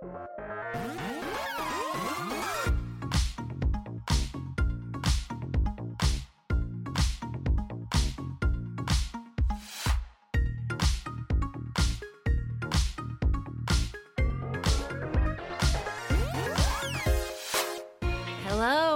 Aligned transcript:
Hello, 0.00 0.12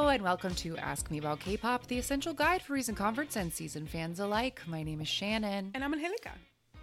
and 0.08 0.22
welcome 0.22 0.54
to 0.54 0.76
Ask 0.76 1.10
Me 1.10 1.18
About 1.18 1.40
K 1.40 1.56
pop, 1.56 1.88
the 1.88 1.98
essential 1.98 2.32
guide 2.32 2.62
for 2.62 2.74
recent 2.74 2.96
converts 2.96 3.34
and 3.36 3.52
season 3.52 3.88
fans 3.88 4.20
alike. 4.20 4.60
My 4.68 4.84
name 4.84 5.00
is 5.00 5.08
Shannon, 5.08 5.72
And 5.74 5.82
I'm 5.82 5.92
Angelica. 5.92 6.30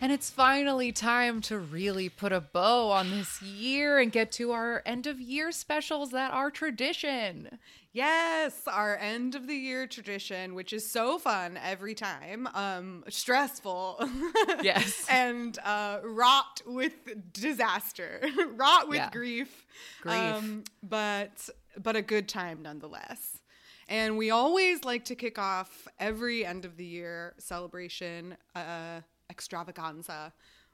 And 0.02 0.12
it's 0.12 0.30
finally 0.30 0.92
time 0.92 1.42
to 1.42 1.60
really 1.60 2.08
put 2.10 2.32
a 2.32 2.40
bow 2.42 2.90
on 2.92 3.10
this 3.12 3.42
year 3.42 4.00
and 4.00 4.12
get 4.12 4.32
to 4.34 4.52
our 4.52 4.82
end 4.86 5.08
of 5.08 5.20
year 5.20 5.52
specials 5.52 6.12
that 6.12 6.32
are 6.32 6.50
tradition. 6.50 7.60
Yes, 7.92 8.62
our 8.68 8.96
end 8.98 9.34
of 9.36 9.48
the 9.48 9.56
year 9.56 9.88
tradition, 9.88 10.54
which 10.54 10.74
is 10.74 10.90
so 10.90 11.18
fun 11.18 11.58
every 11.62 11.96
time, 11.96 12.48
um, 12.54 13.04
stressful. 13.10 14.08
Yes. 14.62 15.06
and 15.10 15.58
uh, 15.66 16.00
wrought 16.04 16.62
with 16.66 16.94
disaster, 17.34 18.22
wrought 18.56 18.88
with 18.90 18.98
Yeah. 18.98 19.10
grief. 19.10 19.66
Grief. 20.02 20.64
but 20.84 21.50
but 21.82 21.96
a 21.96 22.02
good 22.02 22.28
time 22.28 22.62
nonetheless. 22.62 23.40
And 23.88 24.18
we 24.18 24.30
always 24.30 24.84
like 24.84 25.06
to 25.06 25.16
kick 25.16 25.40
off 25.40 25.88
every 26.00 26.46
end 26.46 26.64
of 26.66 26.78
the 26.78 26.86
year 26.86 27.34
celebration 27.40 28.38
uh, 28.56 29.02
extravaganza 29.30 30.34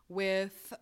with 0.09 0.73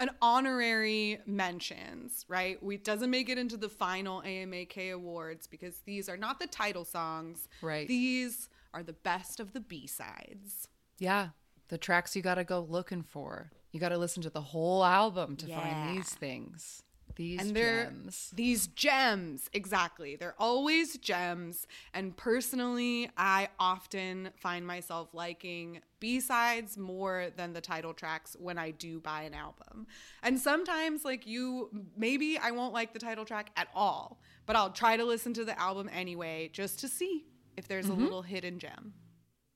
an 0.00 0.10
honorary 0.20 1.20
mentions, 1.26 2.24
right? 2.28 2.62
We 2.62 2.76
doesn't 2.76 3.10
make 3.10 3.28
it 3.28 3.38
into 3.38 3.56
the 3.56 3.68
final 3.68 4.22
AMAK 4.22 4.92
awards 4.92 5.46
because 5.46 5.80
these 5.84 6.08
are 6.08 6.16
not 6.16 6.40
the 6.40 6.46
title 6.46 6.84
songs. 6.84 7.48
Right. 7.62 7.86
These 7.86 8.48
are 8.72 8.82
the 8.82 8.92
best 8.92 9.38
of 9.40 9.52
the 9.52 9.60
B-sides. 9.60 10.68
Yeah, 10.98 11.28
the 11.68 11.78
tracks 11.78 12.16
you 12.16 12.22
got 12.22 12.34
to 12.36 12.44
go 12.44 12.60
looking 12.68 13.02
for. 13.02 13.52
You 13.70 13.80
got 13.80 13.90
to 13.90 13.98
listen 13.98 14.22
to 14.22 14.30
the 14.30 14.40
whole 14.40 14.84
album 14.84 15.36
to 15.36 15.46
Yeah. 15.46 15.60
find 15.60 15.96
these 15.96 16.10
things. 16.10 16.82
These 17.16 17.40
and 17.40 17.56
they're 17.56 17.84
gems. 17.84 18.30
these 18.34 18.66
gems 18.68 19.48
exactly. 19.52 20.16
They're 20.16 20.34
always 20.38 20.96
gems. 20.98 21.66
And 21.92 22.16
personally 22.16 23.10
i 23.16 23.48
often 23.58 24.30
find 24.36 24.66
myself 24.66 25.08
liking 25.12 25.80
b-sides 26.00 26.76
more 26.76 27.28
than 27.36 27.52
the 27.52 27.60
title 27.60 27.94
tracks 27.94 28.36
when 28.38 28.58
i 28.58 28.70
do 28.70 29.00
buy 29.00 29.22
an 29.22 29.34
album. 29.34 29.86
And 30.22 30.38
sometimes 30.38 31.04
like 31.04 31.26
you 31.26 31.70
maybe 31.96 32.38
i 32.38 32.50
won't 32.50 32.72
like 32.72 32.92
the 32.92 32.98
title 32.98 33.24
track 33.24 33.50
at 33.56 33.68
all 33.74 34.20
but 34.46 34.56
i'll 34.56 34.70
try 34.70 34.96
to 34.96 35.04
listen 35.04 35.32
to 35.34 35.44
the 35.44 35.58
album 35.60 35.88
anyway 35.92 36.50
just 36.52 36.78
to 36.80 36.88
see 36.88 37.24
if 37.56 37.68
there's 37.68 37.88
a 37.88 37.92
little 37.92 38.22
hidden 38.22 38.58
gem. 38.58 38.94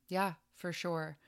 Yeah, 0.08 0.34
for 0.56 0.72
sure. 0.72 1.18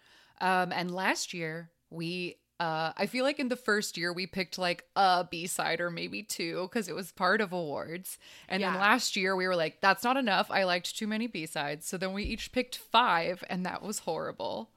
Um, 0.40 0.72
and 0.72 0.90
last 0.90 1.34
year 1.34 1.70
we 1.90 2.36
uh 2.60 2.92
I 2.96 3.06
feel 3.06 3.24
like 3.24 3.40
in 3.40 3.48
the 3.48 3.56
first 3.56 3.96
year 3.96 4.12
we 4.12 4.26
picked 4.26 4.58
like 4.58 4.84
a 4.94 5.26
B 5.28 5.48
side 5.48 5.80
or 5.80 5.90
maybe 5.90 6.22
two 6.22 6.68
because 6.70 6.88
it 6.88 6.94
was 6.94 7.10
part 7.10 7.40
of 7.40 7.52
awards. 7.52 8.18
And 8.48 8.62
then 8.62 8.74
last 8.74 9.16
year 9.16 9.34
we 9.34 9.48
were 9.48 9.56
like, 9.56 9.80
that's 9.80 10.04
not 10.04 10.16
enough. 10.16 10.48
I 10.50 10.64
liked 10.64 10.96
too 10.96 11.08
many 11.08 11.26
B 11.26 11.46
sides. 11.46 11.86
So 11.86 11.96
then 11.96 12.12
we 12.12 12.22
each 12.22 12.52
picked 12.52 12.76
five, 12.76 13.42
and 13.48 13.64
that 13.66 13.82
was 13.82 14.00
horrible. 14.00 14.70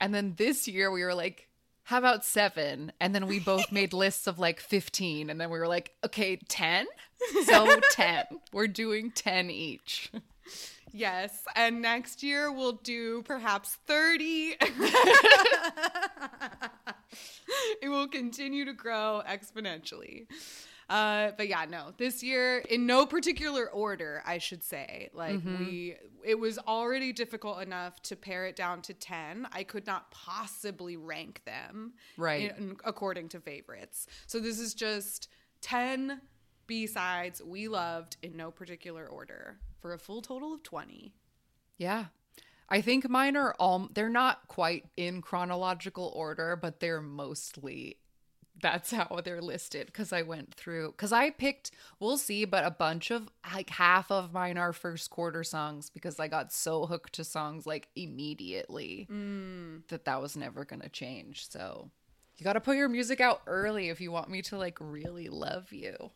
And 0.00 0.14
then 0.14 0.34
this 0.36 0.68
year 0.68 0.90
we 0.90 1.02
were 1.02 1.14
like, 1.14 1.48
how 1.84 1.98
about 1.98 2.24
seven? 2.24 2.92
And 3.00 3.14
then 3.14 3.26
we 3.26 3.40
both 3.40 3.72
made 3.72 3.92
lists 4.04 4.26
of 4.26 4.38
like 4.38 4.60
15. 4.60 5.30
And 5.30 5.40
then 5.40 5.50
we 5.50 5.58
were 5.58 5.68
like, 5.68 5.92
okay, 6.04 6.36
10? 6.36 6.86
So 7.46 7.80
10. 7.92 8.24
We're 8.52 8.66
doing 8.66 9.10
10 9.10 9.50
each. 9.50 10.12
Yes, 10.92 11.44
and 11.56 11.80
next 11.80 12.22
year 12.22 12.52
we'll 12.52 12.72
do 12.72 13.22
perhaps 13.22 13.78
30. 13.86 14.56
it 17.82 17.88
will 17.88 18.08
continue 18.08 18.64
to 18.64 18.72
grow 18.72 19.22
exponentially. 19.28 20.26
Uh, 20.88 21.30
but 21.38 21.48
yeah, 21.48 21.64
no, 21.68 21.92
this 21.96 22.22
year 22.22 22.58
in 22.58 22.84
no 22.86 23.06
particular 23.06 23.70
order, 23.70 24.22
I 24.26 24.36
should 24.36 24.62
say. 24.62 25.08
Like 25.14 25.40
we, 25.44 25.96
it 26.22 26.38
was 26.38 26.58
already 26.58 27.12
difficult 27.12 27.62
enough 27.62 28.02
to 28.02 28.16
pare 28.16 28.44
it 28.46 28.54
down 28.54 28.82
to 28.82 28.92
10. 28.94 29.48
I 29.50 29.62
could 29.64 29.86
not 29.86 30.10
possibly 30.10 30.96
rank 30.98 31.40
them 31.46 31.94
Right. 32.18 32.54
in- 32.58 32.76
according 32.84 33.30
to 33.30 33.40
favorites. 33.40 34.06
So 34.26 34.40
this 34.40 34.60
is 34.60 34.74
just 34.74 35.28
10 35.62 36.20
B-sides 36.66 37.42
we 37.42 37.66
loved 37.68 38.18
in 38.22 38.36
no 38.36 38.50
particular 38.50 39.06
order 39.06 39.58
for 39.80 39.94
a 39.94 39.98
full 39.98 40.20
total 40.20 40.52
of 40.52 40.62
20. 40.62 41.14
Yeah. 41.78 42.06
I 42.68 42.80
think 42.80 43.08
mine 43.08 43.36
are 43.36 43.54
all 43.58 43.88
they're 43.92 44.08
not 44.08 44.48
quite 44.48 44.86
in 44.96 45.20
chronological 45.20 46.12
order, 46.14 46.56
but 46.56 46.80
they're 46.80 47.02
mostly 47.02 47.98
that's 48.62 48.92
how 48.92 49.20
they're 49.22 49.42
listed 49.42 49.86
because 49.86 50.12
I 50.12 50.22
went 50.22 50.54
through 50.54 50.92
because 50.92 51.12
I 51.12 51.30
picked 51.30 51.70
we'll 52.00 52.16
see, 52.16 52.44
but 52.44 52.64
a 52.64 52.70
bunch 52.70 53.10
of 53.10 53.28
like 53.52 53.70
half 53.70 54.10
of 54.10 54.32
mine 54.32 54.56
are 54.56 54.72
first 54.72 55.10
quarter 55.10 55.44
songs 55.44 55.90
because 55.90 56.18
I 56.18 56.28
got 56.28 56.52
so 56.52 56.86
hooked 56.86 57.14
to 57.14 57.24
songs 57.24 57.66
like 57.66 57.88
immediately 57.94 59.06
mm. 59.10 59.86
that 59.88 60.04
that 60.06 60.22
was 60.22 60.36
never 60.36 60.64
gonna 60.64 60.88
change. 60.88 61.48
So 61.48 61.90
you 62.36 62.44
got 62.44 62.54
to 62.54 62.60
put 62.60 62.76
your 62.76 62.88
music 62.88 63.20
out 63.20 63.42
early 63.46 63.90
if 63.90 64.00
you 64.00 64.10
want 64.10 64.28
me 64.28 64.42
to 64.42 64.58
like 64.58 64.78
really 64.80 65.28
love 65.28 65.72
you. 65.72 66.10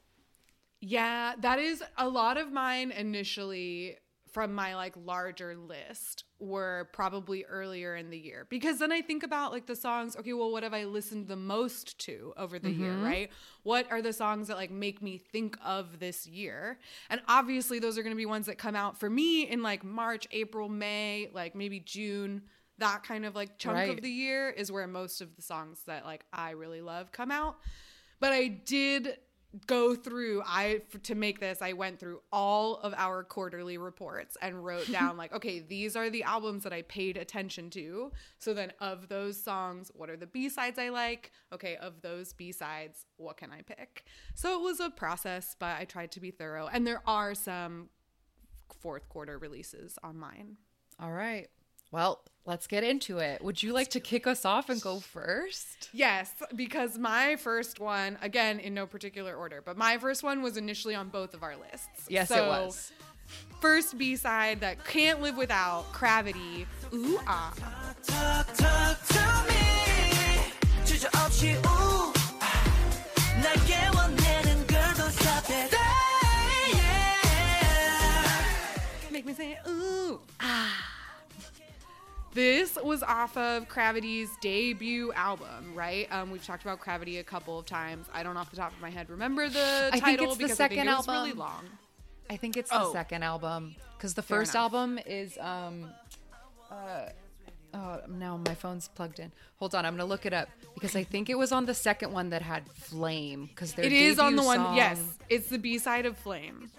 Yeah, 0.81 1.35
that 1.41 1.59
is 1.59 1.83
a 1.97 2.09
lot 2.09 2.37
of 2.37 2.53
mine 2.53 2.91
initially 2.91 3.97
from 4.39 4.55
my 4.55 4.77
like 4.77 4.95
larger 5.05 5.57
list 5.57 6.23
were 6.39 6.89
probably 6.93 7.45
earlier 7.47 7.97
in 7.97 8.09
the 8.09 8.17
year 8.17 8.47
because 8.49 8.79
then 8.79 8.93
I 8.93 9.01
think 9.01 9.25
about 9.25 9.51
like 9.51 9.67
the 9.67 9.75
songs, 9.75 10.15
okay, 10.15 10.33
well 10.33 10.53
what 10.53 10.63
have 10.63 10.73
I 10.73 10.85
listened 10.85 11.27
the 11.27 11.35
most 11.35 11.99
to 12.03 12.33
over 12.37 12.61
the 12.61 12.71
year, 12.71 12.93
mm-hmm. 12.93 13.05
right? 13.05 13.31
What 13.65 13.91
are 13.91 14.01
the 14.01 14.13
songs 14.13 14.47
that 14.47 14.57
like 14.57 14.71
make 14.71 15.03
me 15.03 15.19
think 15.19 15.59
of 15.65 15.99
this 15.99 16.25
year? 16.25 16.79
And 17.11 17.21
obviously 17.27 17.81
those 17.81 17.99
are 17.99 18.05
going 18.05 18.15
to 18.15 18.17
be 18.17 18.27
ones 18.27 18.47
that 18.47 18.59
come 18.59 18.77
out 18.77 18.97
for 18.97 19.11
me 19.11 19.49
in 19.49 19.61
like 19.61 19.83
March, 19.83 20.29
April, 20.31 20.69
May, 20.69 21.31
like 21.35 21.57
maybe 21.57 21.81
June. 21.81 22.43
That 22.79 23.03
kind 23.03 23.27
of 23.27 23.35
like 23.35 23.59
chunk 23.59 23.75
Right. 23.75 23.91
of 23.91 24.03
the 24.03 24.09
year 24.09 24.51
is 24.51 24.71
where 24.71 24.87
most 24.87 25.21
of 25.21 25.35
the 25.35 25.43
songs 25.43 25.83
that 25.89 26.05
like 26.05 26.25
I 26.33 26.51
really 26.53 26.81
love 26.81 27.11
come 27.11 27.33
out. 27.33 27.57
But 28.21 28.33
I 28.33 28.47
did 28.47 29.17
go 29.67 29.95
through 29.95 30.43
I 30.47 30.83
f- 30.95 31.03
to 31.05 31.15
make 31.15 31.41
this 31.41 31.63
I 31.63 31.73
went 31.73 31.99
through 31.99 32.21
all 32.31 32.77
of 32.77 32.93
our 32.97 33.25
quarterly 33.25 33.79
reports 33.79 34.37
and 34.43 34.63
wrote 34.63 34.91
down 34.93 35.17
like 35.17 35.33
okay 35.33 35.61
these 35.61 35.97
are 35.97 36.11
the 36.11 36.23
albums 36.23 36.65
that 36.65 36.73
I 36.73 36.83
paid 36.83 37.17
attention 37.17 37.71
to. 37.71 38.13
So 38.39 38.53
then 38.53 38.73
of 38.81 39.09
those 39.09 39.43
songs 39.43 39.91
what 39.95 40.11
are 40.11 40.17
the 40.17 40.27
B-sides 40.27 40.79
I 40.79 40.91
like? 40.91 41.33
Okay 41.53 41.77
of 41.77 42.03
those 42.03 42.33
B-sides 42.33 43.07
what 43.17 43.39
can 43.39 43.51
I 43.51 43.63
pick? 43.63 44.05
So 44.35 44.59
it 44.59 44.63
was 44.63 44.81
a 44.81 44.91
process 44.91 45.57
but 45.59 45.79
I 45.79 45.85
tried 45.85 46.13
to 46.13 46.21
be 46.21 46.31
thorough. 46.31 46.69
And 46.71 46.87
there 46.87 47.03
are 47.07 47.35
some 47.35 47.89
fourth 48.81 49.09
quarter 49.09 49.39
releases 49.39 49.99
on 50.03 50.19
mine. 50.19 50.57
All 51.01 51.13
right. 51.13 51.49
Well, 51.91 52.21
let's 52.45 52.67
get 52.67 52.85
into 52.85 53.19
it. 53.19 53.43
Would 53.43 53.63
you 53.63 53.73
like 53.73 53.89
to 53.91 54.01
kick 54.01 54.27
us 54.27 54.45
off 54.45 54.69
and 54.69 54.81
go 54.81 55.01
first? 55.01 55.89
Yes, 55.93 56.33
because 56.55 56.99
my 56.99 57.37
first 57.37 57.81
one, 57.81 58.19
again, 58.21 58.61
in 58.61 58.75
no 58.75 58.87
particular 58.87 59.35
order, 59.35 59.63
but 59.65 59.77
my 59.77 59.99
first 59.99 60.23
one 60.23 60.43
was 60.43 60.57
initially 60.57 60.95
on 60.95 61.09
both 61.09 61.35
of 61.35 61.43
our 61.43 61.57
lists. 61.57 62.07
Yes, 62.09 62.31
it 62.31 62.41
was. 62.41 62.93
First 63.61 63.99
B 63.99 64.17
side 64.17 64.61
that 64.61 64.85
can't 64.85 65.21
live 65.21 65.37
without 65.37 65.85
Cravity. 65.93 66.67
Ooh 66.95 67.19
ah. 67.27 67.53
This 82.39 82.79
was 82.85 83.03
off 83.03 83.37
of 83.37 83.69
Cravity's 83.69 84.31
debut 84.41 85.13
album, 85.15 85.75
right? 85.75 86.07
Um, 86.13 86.31
we've 86.31 86.45
talked 86.47 86.63
about 86.63 86.79
Gravity 86.79 87.19
a 87.19 87.25
couple 87.25 87.59
of 87.59 87.67
times. 87.67 88.07
I 88.15 88.23
don't 88.23 88.37
off 88.37 88.49
the 88.51 88.57
top 88.57 88.71
of 88.73 88.81
my 88.81 88.91
head 88.91 89.11
remember 89.11 89.49
the 89.49 89.89
I 89.93 89.99
think 89.99 90.05
title 90.05 90.27
it's 90.27 90.37
the 90.37 90.45
because 90.45 90.61
I 90.61 90.69
think 90.69 90.79
second 90.79 90.93
it 90.93 90.97
was 90.99 91.09
really 91.09 91.31
album. 91.31 91.39
long. 91.41 91.65
I 92.31 92.37
think 92.37 92.57
it's 92.57 92.71
the 92.71 92.81
Oh. 92.81 92.93
second 92.93 93.25
album 93.25 93.75
because 93.97 94.15
the 94.15 94.23
Fair 94.23 94.39
first 94.39 94.55
enough. 94.55 94.63
album 94.73 95.01
is 95.05 95.37
um 95.39 95.91
uh 96.71 97.07
oh 97.75 98.03
now 98.09 98.37
my 98.37 98.55
phone's 98.55 98.87
plugged 98.87 99.19
in. 99.19 99.33
Hold 99.57 99.75
on, 99.75 99.85
I'm 99.85 99.95
gonna 99.97 100.05
look 100.09 100.25
it 100.25 100.33
up 100.33 100.49
because 100.75 100.95
I 100.95 101.03
think 101.03 101.29
it 101.29 101.37
was 101.37 101.51
on 101.51 101.67
the 101.67 101.75
second 101.75 102.13
one 102.13 102.31
that 102.31 102.43
had 102.43 102.69
Flame 102.73 103.47
because 103.47 103.77
It 103.77 103.91
is 103.93 104.21
on 104.21 104.37
the 104.37 104.45
one. 104.45 104.77
Yes, 104.77 105.01
it's 105.29 105.49
the 105.49 105.59
B 105.59 105.77
side 105.79 106.07
of 106.07 106.17
Flame, 106.17 106.71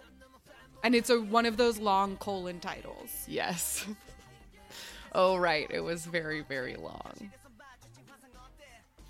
and 0.86 0.96
it's 0.96 1.10
a 1.10 1.20
one 1.20 1.46
of 1.46 1.58
those 1.58 1.80
long 1.80 2.16
colon 2.16 2.62
titles. 2.62 3.26
Yes. 3.28 3.86
oh 5.14 5.38
right, 5.38 5.68
it 5.70 5.82
was 5.82 6.06
very 6.06 6.42
very 6.42 6.76
long. 6.76 7.32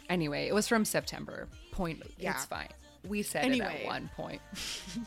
Anyway, 0.10 0.48
it 0.48 0.54
was 0.56 0.68
from 0.68 0.86
September. 0.86 1.48
Point. 1.72 2.02
Yeah. 2.18 2.32
It's 2.34 2.46
fine. 2.46 2.68
We 3.08 3.22
said 3.22 3.50
it 3.52 3.62
at 3.62 3.86
one 3.86 4.10
point. 4.18 4.42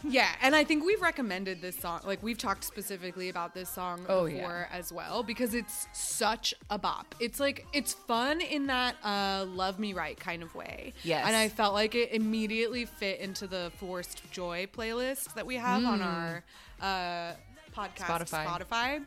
Yeah, 0.04 0.28
and 0.40 0.54
I 0.56 0.64
think 0.64 0.84
we've 0.84 1.02
recommended 1.02 1.60
this 1.60 1.76
song. 1.76 2.00
Like 2.06 2.22
we've 2.22 2.38
talked 2.38 2.64
specifically 2.64 3.28
about 3.28 3.52
this 3.52 3.68
song 3.68 4.04
Oh, 4.08 4.26
before 4.26 4.66
yeah. 4.70 4.78
as 4.78 4.90
well 4.92 5.22
because 5.22 5.54
it's 5.54 5.86
such 5.92 6.54
a 6.70 6.78
bop. 6.78 7.14
It's 7.20 7.38
like 7.40 7.66
it's 7.72 7.92
fun 7.92 8.40
in 8.40 8.66
that 8.68 8.96
uh 9.04 9.44
love 9.48 9.78
me 9.78 9.92
right 9.92 10.18
kind 10.18 10.42
of 10.42 10.54
way. 10.54 10.94
Yes. 11.02 11.24
And 11.26 11.36
I 11.36 11.48
felt 11.48 11.74
like 11.74 11.94
it 11.94 12.12
immediately 12.12 12.84
fit 12.86 13.20
into 13.20 13.46
the 13.46 13.70
forced 13.76 14.22
joy 14.32 14.66
playlist 14.72 15.34
that 15.34 15.44
we 15.46 15.56
have 15.56 15.84
on 15.84 16.00
our 16.00 16.44
uh 16.80 17.32
podcast 17.76 18.06
Spotify. 18.06 18.46
Spotify. 18.46 19.04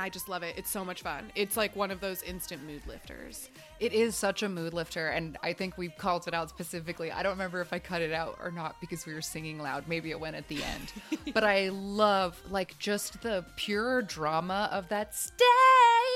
I 0.00 0.08
just 0.08 0.28
love 0.28 0.42
it. 0.42 0.54
It's 0.56 0.70
so 0.70 0.84
much 0.84 1.02
fun. 1.02 1.30
It's 1.34 1.56
like 1.56 1.74
one 1.74 1.90
of 1.90 2.00
those 2.00 2.22
instant 2.22 2.64
mood 2.64 2.82
lifters. 2.86 3.48
It 3.80 3.92
is 3.92 4.14
such 4.16 4.42
a 4.42 4.48
mood 4.48 4.74
lifter, 4.74 5.08
and 5.08 5.36
I 5.42 5.52
think 5.52 5.78
we 5.78 5.88
called 5.88 6.26
it 6.26 6.34
out 6.34 6.48
specifically. 6.48 7.12
I 7.12 7.22
don't 7.22 7.32
remember 7.32 7.60
if 7.60 7.72
I 7.72 7.78
cut 7.78 8.02
it 8.02 8.12
out 8.12 8.38
or 8.42 8.50
not 8.50 8.80
because 8.80 9.06
we 9.06 9.14
were 9.14 9.22
singing 9.22 9.58
loud. 9.58 9.86
Maybe 9.88 10.10
it 10.10 10.18
went 10.18 10.36
at 10.36 10.48
the 10.48 10.62
end. 10.62 10.92
but 11.34 11.44
I 11.44 11.68
love 11.68 12.40
like 12.50 12.78
just 12.78 13.22
the 13.22 13.44
pure 13.56 14.02
drama 14.02 14.68
of 14.72 14.88
that 14.88 15.14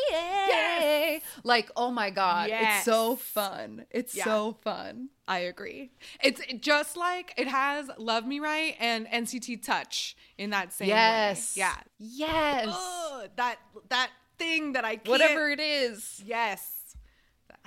stay. 0.08 1.22
Like, 1.44 1.70
oh 1.76 1.90
my 1.90 2.10
god, 2.10 2.50
it's 2.52 2.84
so 2.84 3.16
fun. 3.16 3.86
It's 3.90 4.14
Yeah. 4.14 4.24
so 4.24 4.56
fun. 4.62 5.08
I 5.28 5.40
agree. 5.40 5.90
It's 6.22 6.40
just 6.60 6.96
like 6.96 7.34
it 7.36 7.48
has 7.48 7.90
Love 7.98 8.26
Me 8.26 8.40
Right 8.40 8.76
and 8.78 9.06
NCT 9.06 9.62
Touch 9.64 10.16
in 10.38 10.50
that 10.50 10.72
same 10.72 10.88
Yes. 10.88 11.56
way. 11.56 11.60
Yeah. 11.60 11.76
Yes. 11.98 13.28
That 13.36 13.56
that 13.88 14.10
thing 14.38 14.72
that 14.72 14.84
I 14.84 14.96
can't 14.96 15.08
Whatever 15.08 15.50
it 15.50 15.60
is. 15.60 16.22
Yes. 16.24 16.96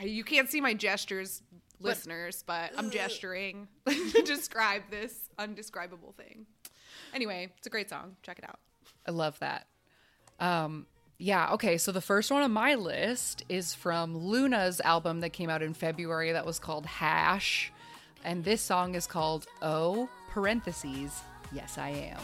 You 0.01 0.23
can't 0.25 0.49
see 0.49 0.59
my 0.59 0.73
gestures, 0.73 1.41
listeners, 1.79 2.43
but 2.45 2.71
I'm 2.77 2.89
gesturing 2.89 3.67
to 3.87 4.21
describe 4.25 4.83
this 4.89 5.29
undescribable 5.39 6.13
thing. 6.17 6.45
Anyway, 7.13 7.49
it's 7.57 7.67
a 7.67 7.69
great 7.69 7.89
song. 7.89 8.17
Check 8.23 8.39
it 8.39 8.45
out. 8.49 8.59
I 9.07 9.11
love 9.11 9.39
that. 9.39 9.67
Um, 10.39 10.85
yeah, 11.17 11.53
okay. 11.53 11.77
So 11.77 11.91
the 11.91 12.01
first 12.01 12.29
one 12.29 12.41
on 12.41 12.51
my 12.51 12.75
list 12.75 13.43
is 13.47 13.73
from 13.73 14.15
Loona's 14.15 14.81
album 14.81 15.21
that 15.21 15.29
came 15.29 15.49
out 15.49 15.61
in 15.61 15.73
February 15.73 16.31
that 16.33 16.45
was 16.45 16.59
called 16.59 16.85
Hash. 16.85 17.71
And 18.23 18.43
this 18.43 18.61
song 18.61 18.95
is 18.95 19.07
called 19.07 19.45
Oh, 19.61 20.09
parentheses, 20.29 21.21
Yes 21.53 21.77
I 21.77 21.89
Am. 21.89 22.19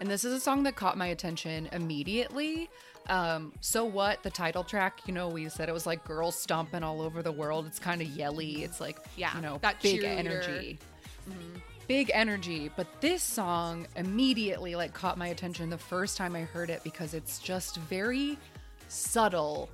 And 0.00 0.10
this 0.10 0.22
is 0.24 0.32
a 0.34 0.40
song 0.40 0.62
that 0.62 0.76
caught 0.76 0.96
my 0.96 1.08
attention 1.08 1.68
immediately 1.72 2.70
um, 3.08 3.52
so 3.60 3.84
what? 3.84 4.22
The 4.22 4.30
title 4.30 4.64
track, 4.64 5.00
you 5.06 5.14
know, 5.14 5.28
we 5.28 5.48
said 5.48 5.68
it 5.68 5.72
was 5.72 5.86
like 5.86 6.04
girls 6.04 6.36
stomping 6.38 6.82
all 6.82 7.00
over 7.00 7.22
the 7.22 7.32
world. 7.32 7.66
It's 7.66 7.78
kind 7.78 8.00
of 8.02 8.08
yelly. 8.08 8.64
It's 8.64 8.80
like, 8.80 8.98
Yeah, 9.16 9.34
you 9.34 9.42
know, 9.42 9.58
that 9.62 9.80
big 9.82 10.00
cheerleader. 10.02 10.16
energy. 10.18 10.78
Big 11.88 12.10
energy. 12.12 12.70
But 12.74 13.00
this 13.00 13.22
song 13.22 13.86
immediately 13.94 14.74
like 14.74 14.92
caught 14.92 15.18
my 15.18 15.28
attention 15.28 15.70
the 15.70 15.78
first 15.78 16.16
time 16.16 16.34
I 16.34 16.42
heard 16.42 16.68
it 16.68 16.82
because 16.82 17.14
it's 17.14 17.38
just 17.38 17.76
very 17.76 18.36
subtle 18.88 19.68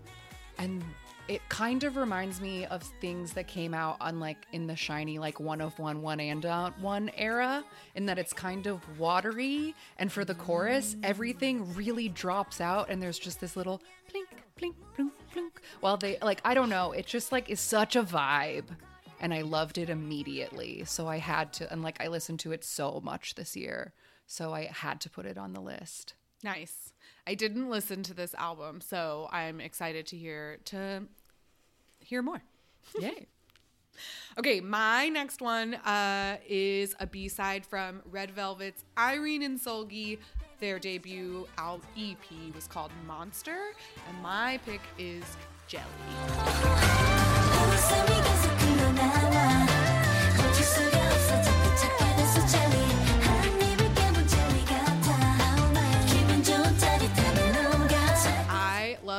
and 0.58 0.84
it 1.28 1.40
kind 1.48 1.84
of 1.84 1.96
reminds 1.96 2.40
me 2.40 2.66
of 2.66 2.82
things 3.00 3.32
that 3.32 3.46
came 3.46 3.74
out 3.74 3.96
on 4.00 4.18
like 4.18 4.38
in 4.52 4.66
the 4.66 4.74
SHINee 4.74 5.18
like 5.18 5.38
one 5.40 5.60
of 5.60 5.78
one 5.78 6.02
one 6.02 6.20
and 6.20 6.44
uh, 6.44 6.70
one 6.80 7.10
era 7.16 7.64
in 7.94 8.06
that 8.06 8.18
it's 8.18 8.32
kind 8.32 8.66
of 8.66 8.80
watery 8.98 9.74
and 9.98 10.10
for 10.10 10.24
the 10.24 10.34
chorus 10.34 10.96
everything 11.02 11.72
really 11.74 12.08
drops 12.08 12.60
out 12.60 12.90
and 12.90 13.00
there's 13.00 13.18
just 13.18 13.40
this 13.40 13.56
little 13.56 13.80
plink 14.12 14.26
plink 14.60 14.74
plink 14.96 15.10
plink 15.34 15.50
while 15.80 15.96
they 15.96 16.18
like 16.22 16.40
i 16.44 16.54
don't 16.54 16.68
know 16.68 16.92
it 16.92 17.06
just 17.06 17.32
like 17.32 17.48
is 17.48 17.60
such 17.60 17.96
a 17.96 18.02
vibe 18.02 18.66
and 19.20 19.32
i 19.32 19.40
loved 19.42 19.78
it 19.78 19.88
immediately 19.88 20.82
so 20.84 21.06
i 21.06 21.18
had 21.18 21.52
to 21.52 21.70
and 21.72 21.82
like 21.82 22.00
i 22.02 22.08
listened 22.08 22.40
to 22.40 22.52
it 22.52 22.64
so 22.64 23.00
much 23.02 23.34
this 23.36 23.56
year 23.56 23.92
so 24.26 24.52
i 24.52 24.64
had 24.64 25.00
to 25.00 25.08
put 25.08 25.24
it 25.24 25.38
on 25.38 25.52
the 25.52 25.60
list 25.60 26.14
Nice. 26.42 26.91
I 27.26 27.34
didn't 27.34 27.70
listen 27.70 28.02
to 28.04 28.14
this 28.14 28.34
album, 28.34 28.80
so 28.80 29.28
I'm 29.30 29.60
excited 29.60 30.06
to 30.08 30.16
hear 30.16 30.58
to 30.66 31.04
hear 32.00 32.22
more. 32.22 32.42
yay 32.98 33.26
Okay, 34.38 34.60
my 34.60 35.08
next 35.08 35.40
one 35.40 35.74
uh, 35.74 36.38
is 36.48 36.94
a 36.98 37.06
B 37.06 37.28
side 37.28 37.64
from 37.64 38.00
Red 38.10 38.30
Velvet's 38.30 38.84
Irene 38.98 39.42
and 39.42 39.60
Seulgi. 39.60 40.18
Their 40.58 40.78
debut 40.78 41.46
al- 41.58 41.82
EP 41.98 42.54
was 42.54 42.66
called 42.66 42.90
Monster, 43.06 43.72
and 44.08 44.22
my 44.22 44.58
pick 44.64 44.80
is 44.98 45.24
Jelly. 45.68 45.82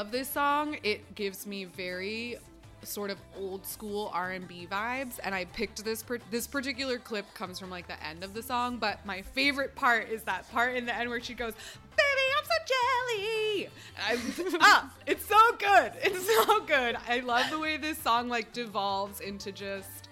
Love 0.04 0.12
this 0.12 0.28
song. 0.28 0.76
It 0.84 1.16
gives 1.16 1.48
me 1.48 1.64
very 1.64 2.36
sort 2.82 3.10
of 3.10 3.18
old 3.40 3.66
school 3.66 4.12
R&B 4.14 4.68
vibes 4.70 5.18
and 5.24 5.34
I 5.34 5.46
picked 5.46 5.86
this 5.86 6.04
per- 6.04 6.20
this 6.30 6.46
particular 6.46 6.98
clip 6.98 7.34
comes 7.34 7.58
from 7.58 7.70
like 7.70 7.88
the 7.88 8.06
end 8.06 8.26
of 8.26 8.34
the 8.34 8.44
song 8.44 8.76
but 8.76 9.06
my 9.06 9.22
favorite 9.22 9.74
part 9.74 10.10
is 10.10 10.24
that 10.24 10.52
part 10.52 10.76
in 10.76 10.86
the 10.86 10.94
end 10.94 11.10
where 11.10 11.22
she 11.22 11.34
goes 11.34 11.54
baby 11.96 12.28
I'm 12.38 12.44
so 12.44 12.74
jelly 12.74 13.70
and 14.10 14.56
I, 14.56 14.58
ah 14.60 14.94
it's 15.08 15.26
so 15.26 15.40
good 15.58 15.94
it's 16.04 16.28
so 16.28 16.60
good 16.66 16.98
I 17.08 17.22
love 17.22 17.50
the 17.50 17.58
way 17.58 17.78
this 17.78 17.98
song 17.98 18.28
like 18.28 18.52
devolves 18.52 19.22
into 19.22 19.54
just 19.54 20.10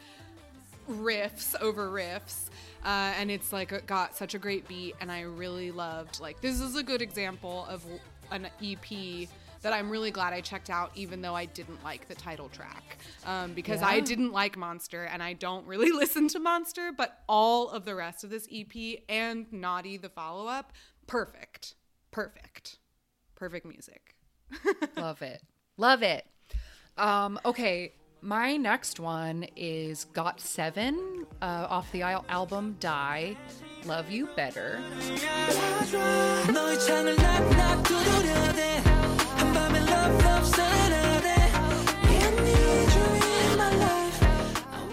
riffs 0.89 1.59
over 1.59 1.89
riffs 1.89 2.45
uh, 2.85 3.11
and 3.19 3.29
it's 3.29 3.51
like 3.51 3.85
got 3.85 4.15
such 4.15 4.33
a 4.33 4.39
great 4.39 4.65
beat 4.69 4.95
and 5.01 5.11
i 5.11 5.21
really 5.21 5.71
loved 5.71 6.21
like 6.21 6.39
this 6.39 6.61
is 6.61 6.77
a 6.77 6.83
good 6.83 7.01
example 7.01 7.65
of 7.69 7.85
an 8.31 8.47
ep 8.63 9.27
that 9.61 9.73
i'm 9.73 9.89
really 9.89 10.11
glad 10.11 10.33
i 10.33 10.41
checked 10.41 10.69
out 10.69 10.91
even 10.95 11.21
though 11.21 11.35
i 11.35 11.45
didn't 11.45 11.83
like 11.83 12.07
the 12.07 12.15
title 12.15 12.49
track 12.49 12.97
um, 13.25 13.53
because 13.53 13.81
i 13.81 13.99
didn't 13.99 14.31
like 14.31 14.57
monster 14.57 15.03
and 15.05 15.21
i 15.23 15.33
don't 15.33 15.65
really 15.67 15.91
listen 16.03 16.27
to 16.27 16.39
monster 16.39 16.91
but 16.95 17.19
all 17.27 17.69
of 17.69 17.85
the 17.85 17.95
rest 17.95 18.23
of 18.23 18.29
this 18.29 18.47
ep 18.53 18.73
and 19.09 19.51
naughty 19.51 19.97
the 19.97 20.09
follow-up 20.09 20.71
perfect 21.07 21.75
perfect 22.11 22.80
perfect 23.35 23.65
music 23.65 24.15
Love 24.97 25.21
it. 25.21 25.41
Love 25.77 26.03
it. 26.03 26.25
Um, 26.97 27.39
okay, 27.45 27.94
my 28.21 28.57
next 28.57 28.99
one 28.99 29.45
is 29.56 30.06
GOT7 30.13 31.25
uh, 31.41 31.68
off 31.69 31.91
the 31.91 32.01
al- 32.03 32.25
album 32.30 32.77
DYE. 32.80 33.37
Love 33.85 34.11
You 34.11 34.27
Better. 34.35 34.80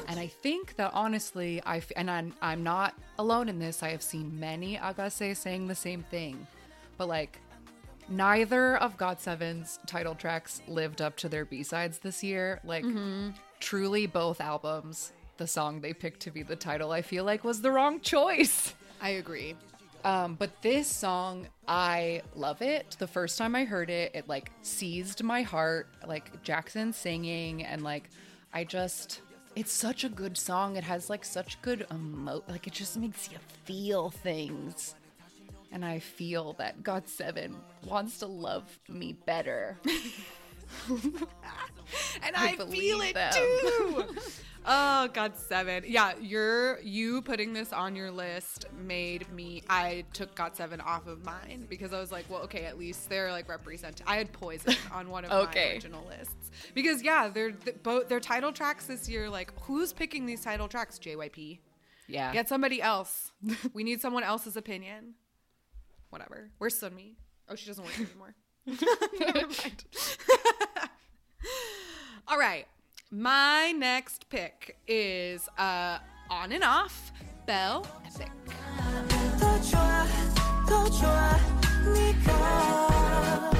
And 0.09 0.19
I 0.19 0.27
think 0.27 0.77
that 0.77 0.91
honestly, 0.95 1.63
I 1.65 1.77
f- 1.77 1.93
and 1.95 2.11
I'm, 2.11 2.35
I'm 2.43 2.63
not 2.63 2.95
alone 3.19 3.49
in 3.49 3.59
this. 3.59 3.83
I 3.83 3.91
have 3.91 4.03
seen 4.03 4.41
many 4.41 4.77
Ahgase 4.77 5.37
saying 5.37 5.69
the 5.69 5.75
same 5.75 6.03
thing, 6.11 6.47
but 6.97 7.07
like 7.07 7.39
neither 8.09 8.77
of 8.79 8.97
GOT7's 8.97 9.79
title 9.87 10.15
tracks 10.15 10.61
lived 10.67 11.01
up 11.01 11.17
to 11.19 11.29
their 11.29 11.45
B 11.45 11.63
sides 11.63 11.99
this 11.99 12.25
year. 12.25 12.61
Like 12.65 12.85
mm-hmm. 12.85 13.31
truly, 13.61 14.07
both 14.07 14.41
albums, 14.41 15.13
the 15.37 15.47
song 15.47 15.81
they 15.81 15.93
picked 15.93 16.21
to 16.21 16.31
be 16.31 16.43
the 16.43 16.57
title, 16.57 16.91
I 16.91 17.03
feel 17.03 17.25
like 17.25 17.45
was 17.45 17.61
the 17.61 17.71
wrong 17.71 18.01
choice. 18.01 18.75
i 19.01 19.11
agree 19.11 19.55
Um, 20.05 20.35
but 20.35 20.51
this 20.63 20.87
song, 20.87 21.49
I 21.67 22.23
love 22.35 22.63
it. 22.63 22.97
The 22.99 23.07
first 23.07 23.37
time 23.39 23.55
I 23.55 23.65
heard 23.65 23.91
it, 23.91 24.13
it 24.15 24.29
like 24.29 24.51
seized 24.63 25.23
my 25.23 25.43
heart. 25.43 25.89
Like 26.07 26.43
Jackson 26.43 26.93
singing, 26.93 27.65
and 27.65 27.83
like 27.83 28.11
I 28.53 28.65
just, 28.65 29.21
it's 29.57 29.73
such 29.73 30.05
a 30.05 30.09
good 30.09 30.37
song. 30.37 30.77
It 30.77 30.85
has 30.85 31.11
like 31.11 31.25
such 31.25 31.61
good 31.63 31.87
emo, 31.93 32.43
like 32.49 32.67
it 32.67 32.73
just 32.73 32.97
makes 32.97 33.31
you 33.31 33.39
feel 33.65 34.11
things. 34.11 34.95
And 35.71 35.85
I 35.85 35.99
feel 35.99 36.55
that 36.55 36.83
GOT7 36.83 37.55
wants 37.85 38.19
to 38.21 38.27
love 38.27 38.79
me 38.89 39.13
better. 39.27 39.77
and 42.23 42.37
I 42.37 42.49
I, 42.53 42.57
feel 42.57 43.01
it 43.01 43.15
them. 43.15 43.33
too. 43.33 44.05
oh 44.69 45.09
God, 45.13 45.37
seven. 45.37 45.85
Yeah, 45.87 46.13
you're 46.21 46.79
you 46.81 47.23
putting 47.23 47.53
this 47.53 47.73
on 47.73 47.97
your 47.97 48.11
list 48.11 48.67
made 48.79 49.31
me. 49.33 49.63
I 49.69 50.05
took 50.13 50.35
GOT7 50.37 50.85
off 50.85 51.07
of 51.07 51.25
mine 51.25 51.67
because 51.69 51.93
I 51.93 51.99
was 51.99 52.13
like, 52.13 52.27
well, 52.29 52.43
okay, 52.43 52.65
at 52.67 52.79
least 52.79 53.09
they're 53.09 53.33
like 53.33 53.49
represented. 53.49 54.07
I 54.07 54.17
had 54.17 54.33
Poison 54.33 54.75
on 54.93 55.09
one 55.09 55.25
of 55.25 55.31
my 55.31 55.71
original 55.73 56.05
lists 56.07 56.51
because 56.75 57.03
yeah, 57.03 57.29
they're 57.29 57.53
th- 57.53 57.83
both 57.83 58.09
their 58.09 58.21
title 58.21 58.53
tracks 58.53 58.87
this 58.87 59.09
year. 59.09 59.29
Like, 59.29 59.53
who's 59.63 59.93
picking 59.93 60.27
these 60.27 60.43
title 60.43 60.69
tracks? 60.69 60.99
JYP. 60.99 61.59
Yeah. 62.07 62.33
Get 62.33 62.49
somebody 62.49 62.81
else. 62.81 63.33
we 63.73 63.83
need 63.85 64.01
someone 64.01 64.23
else's 64.23 64.57
opinion. 64.57 65.15
Whatever. 66.11 66.51
Where's 66.59 66.79
Sunmi? 66.79 67.17
Oh, 67.49 67.55
she 67.55 67.67
doesn't 67.67 67.85
work 67.85 67.99
anymore. 67.99 68.35
Never 69.21 69.47
mind. 69.47 69.85
All 72.27 72.39
right. 72.39 72.67
My 73.12 73.72
next 73.78 74.30
pick 74.30 74.78
is 74.88 75.48
uh 75.58 76.00
on 76.30 76.52
and 76.52 76.64
off 76.64 77.12
Bell 77.46 77.86
Epic. 78.06 78.32
더 79.40 79.62
좋아 79.62 80.06
더 80.68 80.90
좋아 80.90 81.38
네가 81.94 83.52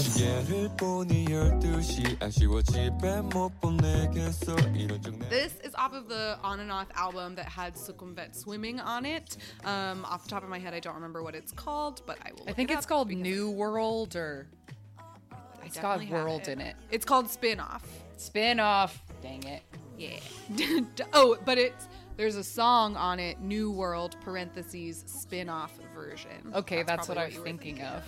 시계를 0.00 0.68
보니 0.76 1.26
12시 1.26 2.20
아쉬워 2.22 2.62
집에 2.62 3.20
못 3.22 3.50
보내겠어 3.60 4.56
이런 4.74 5.00
적 5.00 5.14
내- 5.18 5.28
This 5.28 5.54
is 5.64 5.74
off 5.76 5.94
of 5.94 6.08
the 6.08 6.36
On 6.42 6.58
and 6.60 6.72
Off 6.72 6.88
album 6.96 7.36
that 7.36 7.46
had 7.48 7.74
Sukumvet 7.74 8.34
Swimming 8.34 8.80
on 8.80 9.04
it. 9.06 9.36
Um, 9.64 10.04
off 10.06 10.24
the 10.24 10.30
top 10.30 10.42
of 10.42 10.48
my 10.48 10.58
head, 10.58 10.74
I 10.74 10.80
don't 10.80 10.94
remember 10.94 11.22
what 11.22 11.34
it's 11.34 11.52
called, 11.52 12.02
but 12.06 12.18
I 12.24 12.32
will. 12.32 12.42
I 12.44 12.48
look 12.50 12.56
think 12.56 12.70
it 12.70 12.74
it's 12.78 12.86
up 12.86 12.88
called 12.88 13.08
because 13.08 13.22
New 13.22 13.50
World 13.50 14.16
or 14.16 14.48
I 15.62 15.66
it's 15.66 15.76
got 15.76 16.00
definitely 16.00 16.06
have 16.16 16.24
world 16.24 16.48
in 16.48 16.60
it. 16.60 16.74
It's 16.90 17.04
called 17.04 17.30
Spin 17.30 17.60
Off. 17.60 17.84
spin 18.17 18.59
off. 18.59 19.01
Dang 19.21 19.43
it. 19.43 19.63
Yeah. 19.97 20.19
oh, 21.13 21.37
but 21.45 21.57
it's 21.57 21.87
there's 22.17 22.37
a 22.37 22.43
song 22.43 22.95
on 22.95 23.19
it, 23.19 23.41
New 23.41 23.71
World 23.71 24.15
parentheses 24.21 25.03
spin 25.05 25.49
off 25.49 25.77
version. 25.93 26.29
Okay, 26.53 26.83
that's, 26.83 27.09
what 27.09 27.15
probably 27.15 27.23
I 27.23 27.27
was 27.27 27.37
were 27.39 27.43
thinking 27.43 27.81
of. 27.81 28.03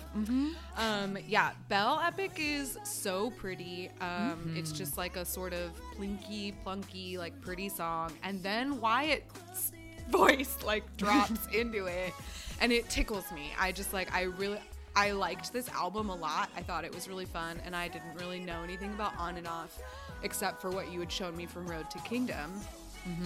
Um, 0.76 1.18
yeah, 1.26 1.50
Bell 1.68 2.00
Epic 2.02 2.32
is 2.38 2.78
so 2.84 3.30
pretty. 3.32 3.90
Um, 4.00 4.38
Mm-hmm. 4.38 4.56
It's 4.56 4.72
just 4.72 4.96
like 4.96 5.16
a 5.16 5.24
sort 5.24 5.52
of 5.52 5.72
plinky, 5.96 6.54
plunky, 6.64 7.18
like 7.18 7.38
pretty 7.40 7.68
song, 7.68 8.12
and 8.22 8.42
then 8.42 8.80
Wyatt's 8.80 9.72
voice 10.10 10.56
like 10.64 10.84
drops 10.96 11.46
into 11.52 11.86
it, 11.86 12.12
and 12.60 12.72
it 12.72 12.88
tickles 12.88 13.30
me. 13.32 13.52
I 13.58 13.72
just 13.72 13.92
like 13.92 14.12
I 14.14 14.22
really. 14.22 14.58
I 14.98 15.12
liked 15.12 15.52
this 15.52 15.68
album 15.68 16.10
a 16.10 16.14
lot. 16.16 16.50
I 16.56 16.62
thought 16.62 16.84
it 16.84 16.92
was 16.92 17.06
really 17.06 17.24
fun, 17.24 17.60
and 17.64 17.76
I 17.76 17.86
didn't 17.86 18.16
really 18.16 18.40
know 18.40 18.64
anything 18.64 18.92
about 18.94 19.16
On 19.16 19.36
and 19.36 19.46
Off, 19.46 19.78
except 20.24 20.60
for 20.60 20.70
what 20.70 20.90
you 20.90 20.98
had 20.98 21.12
shown 21.12 21.36
me 21.36 21.46
from 21.46 21.68
Road 21.68 21.88
to 21.92 21.98
Kingdom. 22.00 22.52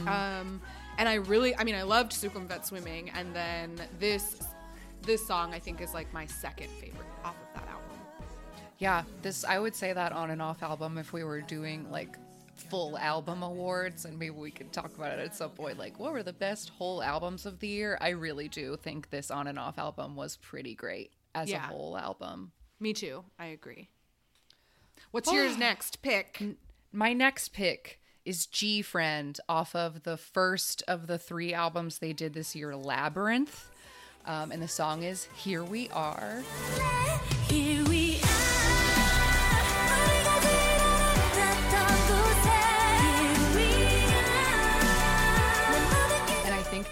Um, 0.07 0.61
and 0.99 1.09
I 1.09 1.15
really, 1.15 1.57
I 1.57 1.65
mean, 1.65 1.75
I 1.75 1.83
loved 1.83 2.13
Sukhumvit 2.13 2.67
Swimming, 2.67 3.09
and 3.15 3.35
then 3.35 3.81
this, 3.99 4.43
this 5.01 5.27
song 5.27 5.55
I 5.55 5.59
think 5.59 5.81
is 5.81 5.95
like 5.95 6.13
my 6.13 6.27
second 6.27 6.69
favorite 6.79 7.09
off 7.25 7.37
of 7.41 7.55
that 7.55 7.69
album. 7.71 7.99
Yeah, 8.79 9.05
this 9.23 9.43
I 9.43 9.59
would 9.59 9.75
say 9.75 9.95
that 9.95 10.13
on 10.13 10.31
and 10.31 10.43
off 10.43 10.63
album 10.63 10.99
if 10.99 11.15
we 11.15 11.25
were 11.25 11.41
doing 11.41 11.91
like 11.91 12.19
full 12.55 12.99
album 12.99 13.43
awards 13.43 14.05
and 14.05 14.19
maybe 14.19 14.37
we 14.37 14.51
could 14.51 14.73
talk 14.73 14.95
about 14.95 15.19
it 15.19 15.25
at 15.25 15.35
some 15.35 15.51
point 15.51 15.79
like 15.79 15.99
what 15.99 16.13
were 16.13 16.23
the 16.23 16.33
best 16.33 16.69
whole 16.69 17.03
albums 17.03 17.47
of 17.47 17.59
the 17.61 17.67
year? 17.67 17.97
I 18.01 18.11
really 18.11 18.49
do 18.49 18.77
think 18.77 19.09
this 19.09 19.31
on 19.31 19.47
and 19.47 19.59
off 19.59 19.79
album 19.79 20.15
was 20.15 20.37
pretty 20.37 20.75
great 20.75 21.11
as 21.35 21.51
Yeah. 21.51 21.65
a 21.65 21.69
whole 21.69 21.97
album. 21.97 22.53
Me 22.81 22.93
too. 22.93 23.25
I 23.39 23.47
agree. 23.47 23.89
What's 25.11 25.33
yours 25.33 25.57
next? 25.57 26.03
Pick. 26.03 26.43
My 26.93 27.13
next 27.13 27.53
pick 27.53 28.01
is 28.25 28.47
GFRIEND 28.47 29.39
off 29.49 29.75
of 29.75 30.05
the 30.05 30.17
first 30.17 30.83
of 30.87 31.07
the 31.07 31.19
three 31.19 31.53
albums 31.53 31.99
they 31.99 32.13
did 32.13 32.35
this 32.35 32.55
year, 32.55 32.77
Labyrinth. 32.77 33.69
Um, 34.25 34.53
and 34.53 34.63
the 34.63 34.69
song 34.69 35.03
is 35.03 35.25
Here 35.37 35.65
We 35.65 35.89
Are. 35.91 36.43
Here 37.49 37.82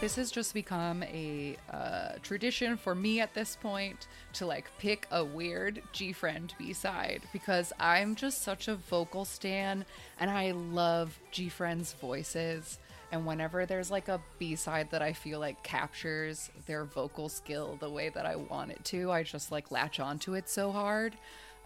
this 0.01 0.17
has 0.17 0.31
just 0.31 0.55
become 0.55 1.03
a 1.03 1.57
uh, 1.71 2.13
tradition 2.23 2.79
for 2.79 2.95
me 2.95 3.21
at 3.21 3.35
this 3.35 3.57
point 3.57 4.09
to 4.33 4.47
like 4.47 4.71
pick 4.79 5.07
a 5.11 5.23
weird 5.23 5.83
GFRIEND 5.93 6.53
B 6.59 6.73
side 6.73 7.23
because 7.35 7.73
I'm 7.79 8.15
just 8.15 8.41
such 8.41 8.69
a 8.69 8.77
vocal 8.77 9.27
stan 9.27 9.85
and 10.19 10.31
I 10.31 10.53
love 10.53 11.19
GFRIEND's 11.33 11.93
voices. 11.93 12.79
And 13.13 13.27
whenever 13.27 13.67
there's 13.67 13.91
like 13.91 14.09
a 14.09 14.21
B 14.39 14.57
side 14.57 14.91
that 14.91 15.03
I 15.03 15.13
feel 15.13 15.39
like 15.39 15.63
captures 15.63 16.51
their 16.67 16.85
vocal 16.85 17.29
skill 17.29 17.77
the 17.79 17.91
way 17.91 18.09
that 18.09 18.25
I 18.25 18.37
want 18.37 18.71
it 18.71 18.83
to, 18.87 19.13
I 19.13 19.23
just 19.23 19.53
like 19.53 19.71
latch 19.71 20.01
onto 20.01 20.35
it 20.35 20.49
so 20.49 20.73
hard. 20.73 21.15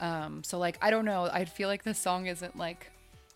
Um, 0.01 0.43
so 0.43 0.59
like 0.59 0.77
I 0.83 0.91
don't 0.91 1.05
know, 1.05 1.29
I 1.33 1.45
feel 1.45 1.69
like 1.69 1.85
this 1.85 2.01
song 2.01 2.27
isn't 2.27 2.57
like 2.57 2.91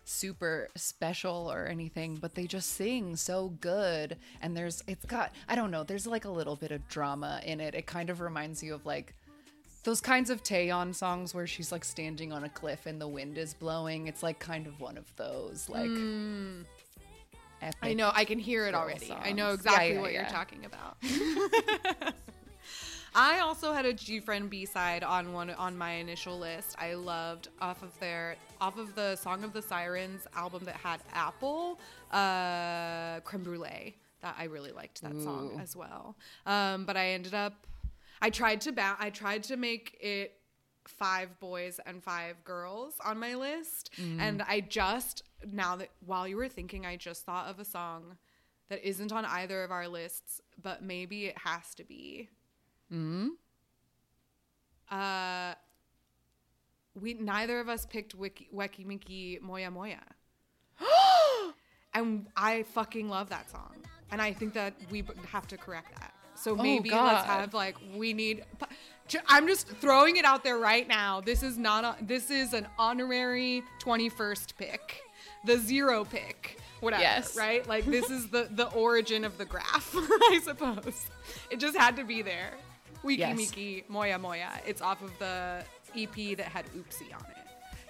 super 0.09 0.69
special 0.75 1.51
or 1.51 1.67
anything, 1.67 2.15
but 2.15 2.35
they 2.35 2.45
just 2.45 2.71
sing 2.71 3.15
so 3.15 3.49
good. 3.61 4.17
And 4.41 4.57
there's, 4.57 4.83
it's 4.87 5.05
got, 5.05 5.31
I 5.47 5.55
don't 5.55 5.71
know, 5.71 5.83
there's 5.83 6.07
like 6.07 6.25
a 6.25 6.29
little 6.29 6.55
bit 6.55 6.71
of 6.71 6.87
drama 6.89 7.41
in 7.45 7.61
it. 7.61 7.75
It 7.75 7.85
kind 7.85 8.09
of 8.09 8.19
reminds 8.19 8.63
you 8.63 8.73
of 8.73 8.85
like 8.85 9.13
those 9.83 10.01
kinds 10.01 10.29
of 10.29 10.43
Taeyeon 10.43 10.93
songs 10.95 11.33
where 11.33 11.47
she's 11.47 11.71
like 11.71 11.85
standing 11.85 12.33
on 12.33 12.43
a 12.43 12.49
cliff 12.49 12.85
and 12.85 12.99
the 12.99 13.07
wind 13.07 13.37
is 13.37 13.53
blowing. 13.53 14.07
It's 14.07 14.23
like 14.23 14.39
kind 14.39 14.67
of 14.67 14.79
one 14.79 14.97
of 14.97 15.05
those, 15.15 15.69
like. 15.69 15.85
Hmm. 15.87 16.61
Epic. 17.61 17.77
I 17.81 17.93
know. 17.93 18.09
I 18.13 18.23
can 18.23 18.39
hear 18.39 18.67
it 18.67 18.73
already. 18.73 19.11
I 19.11 19.33
know 19.33 19.51
exactly 19.51 19.89
Yeah, 19.89 19.93
yeah, 19.95 20.01
what 20.01 20.13
you're 20.13 20.23
talking 20.25 20.63
about. 20.63 20.95
I 23.15 23.39
also 23.39 23.73
had 23.73 23.85
a 23.85 23.93
GFRIEND 23.93 24.49
B 24.49 24.65
side 24.65 25.03
on 25.03 25.33
one 25.33 25.49
on 25.51 25.77
my 25.77 25.91
initial 25.93 26.37
list. 26.37 26.75
I 26.79 26.93
loved 26.93 27.49
off 27.61 27.81
of 27.83 27.97
their 27.99 28.35
off 28.61 28.77
of 28.77 28.95
the 28.95 29.15
Song 29.15 29.43
of 29.43 29.53
the 29.53 29.61
Sirens 29.61 30.27
album 30.35 30.63
that 30.65 30.75
had 30.75 31.01
Apple, 31.13 31.79
uh, 32.11 33.19
Creme 33.21 33.43
Brulee. 33.43 33.95
That 34.21 34.35
I 34.37 34.45
really 34.45 34.71
liked 34.73 35.01
that 35.01 35.13
song 35.21 35.57
as 35.61 35.75
well. 35.77 36.15
Um, 36.45 36.83
but 36.85 36.97
I 36.97 37.11
ended 37.11 37.33
up, 37.33 37.53
I 38.21 38.29
tried 38.29 38.59
to 38.61 38.73
ba- 38.73 38.97
I 38.99 39.09
tried 39.11 39.43
to 39.43 39.55
make 39.55 39.97
it 40.01 40.33
five 40.85 41.39
boys 41.39 41.79
and 41.85 42.03
five 42.03 42.43
girls 42.43 42.95
on 43.05 43.17
my 43.17 43.35
list, 43.35 43.91
and 44.19 44.41
I 44.41 44.59
just 44.59 45.23
now 45.49 45.77
that 45.77 45.89
while 46.05 46.27
you 46.27 46.35
were 46.35 46.49
thinking, 46.49 46.85
I 46.85 46.97
just 46.97 47.23
thought 47.25 47.47
of 47.47 47.59
a 47.59 47.65
song 47.65 48.17
that 48.67 48.85
isn't 48.87 49.13
on 49.13 49.23
either 49.25 49.63
of 49.63 49.71
our 49.71 49.87
lists, 49.87 50.41
but 50.61 50.83
maybe 50.83 51.25
it 51.27 51.37
has 51.39 51.73
to 51.75 51.83
be. 51.85 52.27
Uh, 54.89 55.53
we 56.99 57.13
neither 57.13 57.59
of 57.59 57.69
us 57.69 57.85
picked 57.85 58.15
Wiki, 58.15 58.49
Weki 58.53 58.85
Meki 58.85 59.41
Moya 59.41 59.69
Moya. 59.71 60.01
and 61.93 62.27
I 62.35 62.63
fucking 62.63 63.09
love 63.09 63.29
that 63.29 63.49
song. 63.49 63.75
And 64.11 64.21
I 64.21 64.33
think 64.33 64.53
that 64.53 64.73
we 64.89 65.03
have 65.31 65.47
to 65.47 65.57
correct 65.57 65.95
that. 65.99 66.13
So 66.35 66.55
maybe 66.55 66.89
let's 66.89 67.25
have 67.25 67.53
like 67.53 67.75
we 67.95 68.13
need. 68.13 68.43
I'm 69.27 69.47
just 69.47 69.67
throwing 69.67 70.17
it 70.17 70.25
out 70.25 70.43
there 70.43 70.57
right 70.57 70.87
now. 70.87 71.19
This 71.21 71.43
is 71.43 71.57
not 71.57 71.83
a. 71.83 72.03
This 72.03 72.31
is 72.31 72.53
an 72.53 72.65
honorary 72.77 73.63
21st 73.81 74.55
pick, 74.57 75.01
the 75.45 75.57
zero 75.57 76.05
pick, 76.05 76.59
whatever. 76.79 77.01
Yes. 77.01 77.35
Right? 77.35 77.67
Like 77.67 77.85
this 77.85 78.09
is 78.09 78.29
the 78.29 78.47
the 78.51 78.67
origin 78.67 79.25
of 79.25 79.37
the 79.37 79.45
graph, 79.45 79.91
I 79.95 80.39
suppose. 80.43 81.07
It 81.51 81.59
just 81.59 81.77
had 81.77 81.97
to 81.97 82.03
be 82.05 82.21
there. 82.21 82.53
Wiki 83.03 83.19
Yes. 83.21 83.37
Miki 83.37 83.83
Moya 83.87 84.17
Moya. 84.19 84.49
It's 84.65 84.81
off 84.81 85.01
of 85.01 85.17
the 85.19 85.63
EP 85.95 86.35
that 86.37 86.47
had 86.47 86.65
Oopsie 86.73 87.13
on 87.15 87.21
it. 87.29 87.37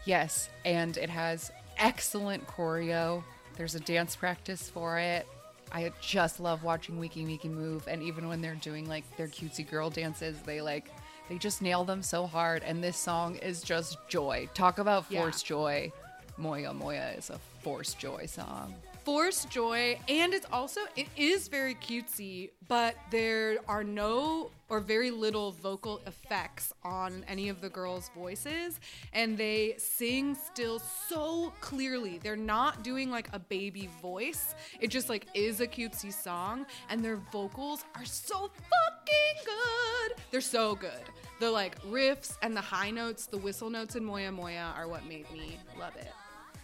Yes, 0.06 0.50
and 0.66 0.96
it 0.98 1.10
has 1.10 1.52
excellent 1.78 2.46
choreo. 2.48 3.24
There's 3.58 3.76
a 3.76 3.80
dance 3.80 4.16
practice 4.16 4.70
for 4.70 4.98
it. 5.00 5.28
I 5.72 5.92
just 6.02 6.40
love 6.40 6.64
watching 6.64 6.96
Weki 7.00 7.26
Meki 7.28 7.50
move, 7.52 7.88
and 7.88 8.02
even 8.02 8.28
when 8.28 8.42
they're 8.42 8.56
doing 8.56 8.88
like 8.88 9.04
their 9.18 9.28
cutesy 9.28 9.70
girl 9.70 9.90
dances, 9.90 10.40
they 10.42 10.62
like 10.62 10.86
they 11.30 11.38
just 11.38 11.62
nail 11.62 11.84
them 11.84 12.02
so 12.02 12.26
hard. 12.26 12.64
And 12.64 12.84
this 12.84 12.98
song 12.98 13.36
is 13.36 13.62
just 13.62 13.98
joy. 14.08 14.50
Talk 14.56 14.80
about 14.80 15.06
Yeah. 15.10 15.30
joy. 15.44 15.92
Moya 16.38 16.74
Moya 16.74 17.10
is 17.18 17.30
a 17.30 17.38
forced 17.62 18.00
joy 18.00 18.26
song. 18.26 18.74
Force 19.04 19.46
joy, 19.46 20.00
and 20.08 20.34
it's 20.34 20.46
also 20.52 20.82
it 20.96 21.08
is 21.18 21.48
very 21.48 21.74
cutesy, 21.74 22.52
but 22.68 22.96
there 23.10 23.58
are 23.68 23.84
no 23.84 24.52
or 24.68 24.80
very 24.80 25.10
little 25.10 25.52
vocal 25.52 26.00
effects 26.06 26.72
on 26.84 27.26
any 27.28 27.50
of 27.50 27.60
the 27.60 27.70
girls' 27.70 28.12
voices, 28.16 28.80
and 29.14 29.36
they 29.36 29.74
sing 29.78 30.36
still 30.36 30.80
so 30.80 31.52
clearly. 31.60 32.20
They're 32.22 32.36
not 32.36 32.84
doing 32.84 33.10
like 33.10 33.30
a 33.34 33.40
baby 33.40 33.90
voice. 34.00 34.54
It 34.80 34.90
just 34.90 35.10
like 35.10 35.28
is 35.34 35.60
a 35.60 35.68
cutesy 35.68 36.14
song, 36.14 36.68
and 36.90 37.04
their 37.04 37.18
vocals 37.32 37.86
are 37.96 38.06
so 38.06 38.52
fucking 38.52 39.46
good. 39.46 40.18
They're 40.30 40.42
so 40.42 40.76
good. 40.76 41.02
The 41.40 41.50
like 41.50 41.82
riffs 41.84 42.38
and 42.44 42.56
the 42.56 42.62
high 42.62 42.92
notes, 42.92 43.26
the 43.26 43.38
whistle 43.38 43.70
notes 43.70 43.96
in 43.96 44.06
Moya 44.06 44.32
Moya 44.32 44.74
are 44.76 44.88
what 44.88 45.06
made 45.08 45.32
me 45.32 45.58
love 45.80 45.96
it. 45.96 46.12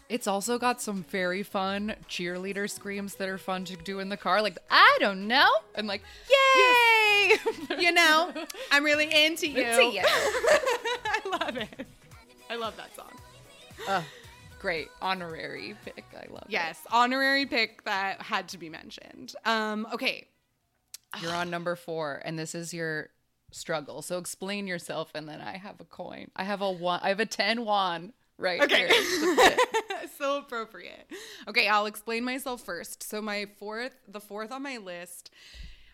It's 0.08 0.28
also 0.28 0.60
got 0.60 0.82
some 0.82 1.04
very 1.04 1.42
fun 1.42 1.96
cheerleader 2.08 2.70
screams 2.70 3.16
that 3.16 3.28
are 3.28 3.40
fun 3.40 3.66
to 3.66 3.76
do 3.76 4.00
in 4.00 4.10
the 4.10 4.18
car, 4.18 4.42
like 4.42 4.58
I 4.70 4.98
don't 5.00 5.28
know, 5.28 5.48
and 5.74 5.88
like 5.88 6.04
yay! 6.30 7.36
you 7.80 7.92
know, 7.92 8.32
I'm 8.72 8.84
really 8.84 9.06
into 9.26 9.48
you. 9.48 9.64
Into 9.64 9.84
you. 9.86 10.04
I 10.06 11.22
love 11.26 11.58
it. 11.58 11.88
I 12.50 12.56
love 12.56 12.76
that 12.78 12.96
song. 12.96 14.04
Great 14.60 14.90
honorary 15.02 15.76
pick. 15.84 16.06
I 16.14 16.32
love 16.32 16.44
it. 16.44 16.52
Yes, 16.52 16.80
honorary 16.92 17.46
pick 17.46 17.84
that 17.86 18.22
had 18.22 18.48
to 18.50 18.58
be 18.58 18.70
mentioned. 18.70 19.34
Um, 19.44 19.88
okay. 19.94 20.28
You're 21.22 21.34
on 21.34 21.50
number 21.50 21.76
four, 21.76 22.22
and 22.26 22.38
this 22.38 22.54
is 22.54 22.74
your 22.74 23.10
struggle. 23.52 24.02
So 24.02 24.18
explain 24.18 24.68
yourself, 24.68 25.12
and 25.16 25.28
then 25.28 25.42
I 25.42 25.58
have 25.58 25.80
a 25.80 25.86
coin. 25.86 26.30
I 26.36 26.44
have 26.44 26.62
a 26.62 26.72
one. 26.72 27.00
I 27.02 27.10
have 27.10 27.20
a 27.20 27.26
ten 27.26 27.66
won 27.66 28.14
right 28.38 28.62
Okay. 28.62 28.90
so 30.18 30.38
appropriate. 30.38 31.10
Okay, 31.48 31.68
I'll 31.68 31.86
explain 31.86 32.24
myself 32.24 32.62
first. 32.62 33.04
So 33.04 33.22
my 33.22 33.48
fourth, 33.58 33.96
the 34.08 34.20
fourth 34.20 34.52
on 34.52 34.64
my 34.64 34.78
list 34.78 35.32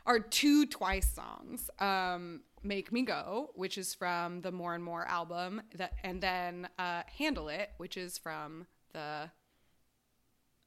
are 0.05 0.19
two 0.19 0.65
Twice 0.65 1.11
songs. 1.13 1.69
Um, 1.79 2.41
"Make 2.63 2.91
Me 2.91 3.03
Go," 3.03 3.51
which 3.55 3.77
is 3.77 3.93
from 3.93 4.41
the 4.41 4.51
More 4.51 4.75
and 4.75 4.83
More 4.83 5.05
album, 5.07 5.61
that, 5.75 5.93
and 6.03 6.21
then 6.21 6.67
uh, 6.79 7.03
"Handle 7.17 7.49
It," 7.49 7.71
which 7.77 7.97
is 7.97 8.17
from 8.17 8.65
the 8.93 9.29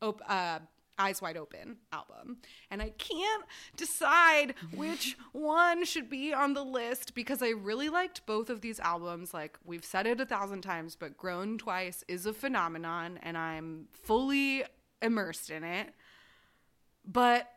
op- 0.03 0.23
uh, 0.29 0.61
Eyes 0.99 1.21
Wide 1.21 1.37
Open 1.37 1.77
album. 1.93 2.39
And 2.71 2.83
I 2.83 2.91
can't 2.91 3.45
decide 3.77 4.55
which 4.75 5.17
one 5.33 5.85
should 5.85 6.09
be 6.09 6.33
on 6.33 6.55
the 6.55 6.65
list 6.65 7.15
because 7.15 7.43
I 7.43 7.51
really 7.51 7.89
liked 7.89 8.27
both 8.27 8.51
of 8.51 8.61
these 8.61 8.81
albums. 8.81 9.35
Like 9.35 9.59
we've 9.65 9.85
said 9.85 10.07
it 10.07 10.21
a 10.21 10.27
thousand 10.27 10.63
times, 10.63 10.97
but 10.97 11.17
Grown 11.17 11.59
Twice 11.59 12.05
is 12.09 12.27
a 12.27 12.33
phenomenon 12.33 13.19
and 13.23 13.37
I'm 13.37 13.89
fully 13.93 14.65
immersed 15.03 15.51
in 15.51 15.65
it. 15.65 15.95
But 17.05 17.51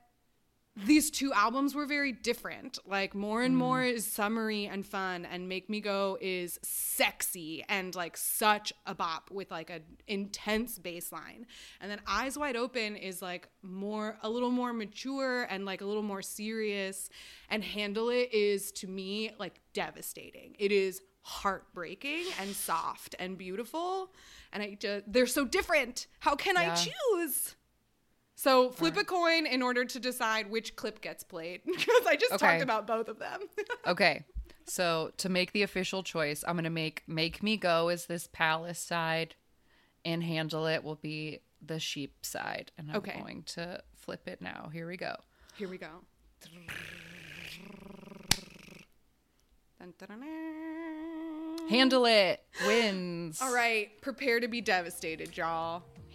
these 0.86 1.10
two 1.10 1.34
albums 1.34 1.74
were 1.74 1.86
very 1.86 2.12
different. 2.12 2.78
Like 2.86 3.16
More 3.16 3.42
and 3.42 3.56
mm. 3.56 3.60
More 3.60 3.84
is 3.84 4.06
summery 4.06 4.66
and 4.66 4.86
fun, 4.86 5.26
and 5.26 5.50
Make 5.50 5.70
Me 5.70 5.82
Go 5.82 6.18
is 6.22 6.60
sexy 6.64 7.64
and 7.68 7.96
like 7.96 8.16
such 8.18 8.72
a 8.86 8.94
bop 8.94 9.32
with 9.32 9.50
like 9.50 9.70
an 9.70 9.84
intense 10.08 10.78
bass 10.78 11.12
line. 11.12 11.46
And 11.82 11.90
then 11.90 12.02
Eyes 12.08 12.38
Wide 12.38 12.56
Open 12.56 12.96
is 12.96 13.22
like 13.22 13.50
more 13.62 14.18
a 14.22 14.30
little 14.30 14.52
more 14.52 14.74
mature 14.74 15.44
and 15.50 15.66
like 15.66 15.82
a 15.82 15.86
little 15.86 16.04
more 16.04 16.22
serious. 16.22 17.10
And 17.50 17.64
Handle 17.64 18.10
It 18.10 18.34
is 18.34 18.72
to 18.74 18.88
me 18.88 19.32
like 19.40 19.60
devastating. 19.74 20.56
It 20.60 20.72
is 20.72 21.02
heartbreaking 21.22 22.24
and 22.40 22.56
soft 22.56 23.16
and 23.20 23.38
beautiful. 23.38 24.12
And 24.54 24.64
I 24.64 24.78
just 24.80 25.12
they're 25.12 25.28
so 25.28 25.46
different. 25.46 26.08
How 26.20 26.36
can 26.36 26.56
I 26.56 26.74
choose? 26.76 27.56
So 28.40 28.70
flip 28.70 28.96
a 28.98 29.04
coin 29.04 29.48
in 29.48 29.64
order 29.64 29.84
to 29.84 30.00
decide 30.00 30.52
which 30.52 30.76
clip 30.76 31.02
gets 31.02 31.24
played 31.24 31.62
because 31.66 32.06
I 32.06 32.16
just 32.16 32.34
Okay. 32.34 32.46
talked 32.46 32.62
about 32.62 32.86
both 32.88 33.10
of 33.10 33.20
them. 33.20 33.42
Okay. 33.88 34.26
So 34.66 35.12
to 35.18 35.30
make 35.30 35.54
the 35.54 35.64
official 35.64 36.04
choice, 36.04 36.44
I'm 36.48 36.56
gonna 36.56 36.70
make 36.70 37.04
"Make 37.08 37.42
Me 37.42 37.56
Go" 37.58 37.90
is 37.90 38.06
this 38.06 38.28
palace 38.32 38.80
side, 38.80 39.36
and 40.06 40.22
"Handle 40.22 40.68
It" 40.68 40.84
will 40.84 40.96
be 40.96 41.40
the 41.66 41.80
sheep 41.80 42.26
side. 42.26 42.72
And 42.78 42.92
I'm 42.92 42.98
Okay. 42.98 43.14
going 43.18 43.44
to 43.56 43.82
flip 43.96 44.28
it 44.28 44.42
now. 44.42 44.70
Here 44.74 44.88
we 44.88 44.98
go. 44.98 45.16
Here 45.56 45.70
we 45.70 45.78
go. 45.78 45.88
"Handle 51.70 52.06
It" 52.06 52.42
wins. 52.68 53.40
All 53.42 53.54
right, 53.54 53.90
prepare 54.02 54.40
to 54.42 54.48
be 54.48 54.62
devastated, 54.62 55.36
y'all. 55.38 55.84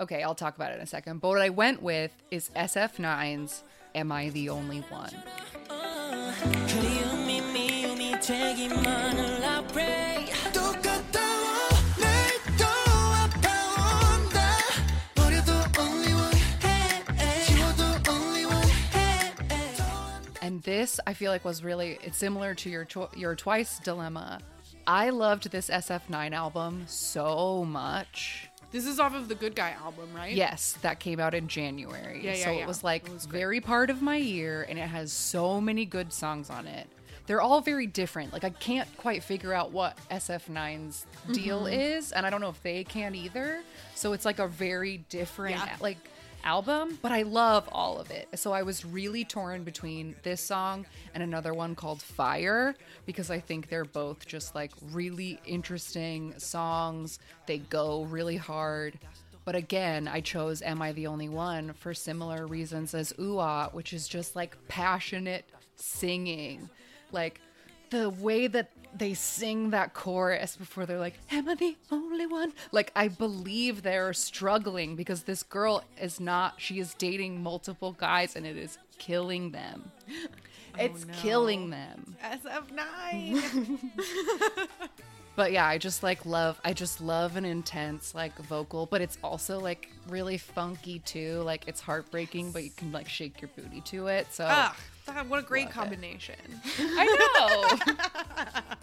Okay, 0.00 0.22
I'll 0.22 0.34
talk 0.34 0.54
about 0.54 0.70
it 0.70 0.76
in 0.76 0.80
a 0.80 0.86
second. 0.86 1.20
But 1.20 1.28
what 1.28 1.40
I 1.40 1.48
went 1.48 1.82
with 1.82 2.12
is 2.30 2.50
SF9's 2.54 3.64
Am 3.96 4.12
I 4.12 4.28
the 4.28 4.48
Only 4.48 4.78
One? 4.82 5.10
And 20.40 20.62
this, 20.62 21.00
I 21.06 21.12
feel 21.12 21.32
like, 21.32 21.44
was 21.44 21.64
really 21.64 21.98
it's 22.04 22.16
similar 22.16 22.54
to 22.54 22.70
your 22.70 22.84
tw- 22.84 23.16
your 23.16 23.34
twice 23.34 23.80
dilemma. 23.80 24.38
I 24.86 25.10
loved 25.10 25.50
this 25.50 25.68
SF9 25.68 26.32
album 26.32 26.84
so 26.86 27.64
much 27.64 28.47
this 28.70 28.86
is 28.86 29.00
off 29.00 29.14
of 29.14 29.28
the 29.28 29.34
Good 29.34 29.54
Guy 29.54 29.70
album, 29.82 30.08
right? 30.14 30.34
Yes, 30.34 30.76
that 30.82 31.00
came 31.00 31.20
out 31.20 31.34
in 31.34 31.48
January. 31.48 32.20
Yeah, 32.22 32.34
yeah, 32.34 32.44
so 32.44 32.50
yeah. 32.52 32.58
it 32.62 32.66
was 32.66 32.84
like 32.84 33.08
very 33.08 33.60
part 33.60 33.88
of 33.90 34.02
my 34.02 34.16
year 34.16 34.66
and 34.68 34.78
it 34.78 34.82
has 34.88 35.10
so 35.12 35.60
many 35.60 35.84
good 35.86 36.12
songs 36.12 36.50
on 36.50 36.66
it. 36.66 36.86
They're 37.26 37.40
all 37.40 37.60
very 37.60 37.86
different. 37.86 38.32
Like 38.32 38.44
I 38.44 38.50
can't 38.50 38.88
quite 38.98 39.22
figure 39.22 39.52
out 39.54 39.70
what 39.72 39.96
SF9's 40.10 41.06
deal 41.32 41.62
Mm-hmm. 41.64 41.80
is 41.80 42.12
and 42.12 42.26
I 42.26 42.30
don't 42.30 42.40
know 42.40 42.48
if 42.50 42.62
they 42.62 42.84
can 42.84 43.14
either. 43.14 43.60
So 43.94 44.12
it's 44.12 44.24
like 44.24 44.38
a 44.38 44.48
very 44.48 44.98
different 45.08 45.56
Yeah. 45.56 45.76
like 45.80 45.98
album, 46.44 46.98
but 47.02 47.12
I 47.12 47.22
love 47.22 47.68
all 47.72 47.98
of 47.98 48.10
it. 48.10 48.28
So 48.36 48.52
I 48.52 48.62
was 48.62 48.84
really 48.84 49.24
torn 49.24 49.64
between 49.64 50.16
this 50.22 50.40
song 50.40 50.86
and 51.14 51.22
another 51.22 51.54
one 51.54 51.74
called 51.74 52.02
Fire 52.02 52.74
because 53.06 53.30
I 53.30 53.40
think 53.40 53.68
they're 53.68 53.84
both 53.84 54.26
just 54.26 54.54
like 54.54 54.72
really 54.92 55.40
interesting 55.44 56.34
songs. 56.38 57.18
They 57.46 57.58
go 57.58 58.04
really 58.04 58.36
hard. 58.36 58.98
But 59.44 59.56
again, 59.56 60.08
I 60.08 60.20
chose 60.20 60.60
Am 60.60 60.82
I 60.82 60.92
the 60.92 61.06
Only 61.06 61.28
One 61.28 61.72
for 61.72 61.94
similar 61.94 62.46
reasons 62.46 62.94
as 62.94 63.14
Ooh 63.18 63.40
which 63.72 63.92
is 63.92 64.06
just 64.06 64.36
like 64.36 64.56
passionate 64.68 65.44
singing. 65.76 66.68
Like 67.12 67.40
the 67.90 68.10
way 68.10 68.46
that 68.48 68.70
they 68.96 69.14
sing 69.14 69.70
that 69.70 69.94
chorus 69.94 70.56
before 70.56 70.86
they're 70.86 70.98
like, 70.98 71.18
Am 71.30 71.48
I 71.48 71.54
the 71.54 71.76
only 71.90 72.26
one? 72.26 72.52
Like, 72.72 72.92
I 72.96 73.08
believe 73.08 73.82
they're 73.82 74.12
struggling 74.12 74.96
because 74.96 75.22
this 75.24 75.42
girl 75.42 75.84
is 76.00 76.20
not, 76.20 76.54
she 76.58 76.78
is 76.78 76.94
dating 76.94 77.42
multiple 77.42 77.92
guys 77.92 78.36
and 78.36 78.46
it 78.46 78.56
is 78.56 78.78
killing 78.98 79.50
them. 79.50 79.90
It's 80.78 81.04
killing 81.20 81.70
them. 81.70 82.16
SF9. 82.22 83.78
But 85.38 85.52
yeah, 85.52 85.66
I 85.66 85.78
just 85.78 86.02
like 86.02 86.26
love, 86.26 86.60
I 86.64 86.72
just 86.72 87.00
love 87.00 87.36
an 87.36 87.44
intense 87.44 88.12
like 88.12 88.36
vocal, 88.40 88.86
but 88.86 89.00
it's 89.00 89.18
also 89.22 89.60
like 89.60 89.88
really 90.08 90.36
funky 90.36 90.98
too. 90.98 91.42
Like, 91.42 91.62
it's 91.68 91.80
heartbreaking, 91.80 92.50
but 92.50 92.64
you 92.64 92.70
can 92.70 92.90
like 92.90 93.08
shake 93.08 93.40
your 93.40 93.48
booty 93.56 93.80
to 93.82 94.08
it. 94.08 94.26
So 94.32 94.48
ah, 94.50 94.74
that- 95.14 95.26
what 95.26 95.38
a 95.40 95.42
great 95.42 95.66
Love 95.66 95.70
it. 95.70 95.74
combination. 95.74 96.36
I 96.78 98.58
know. 98.64 98.74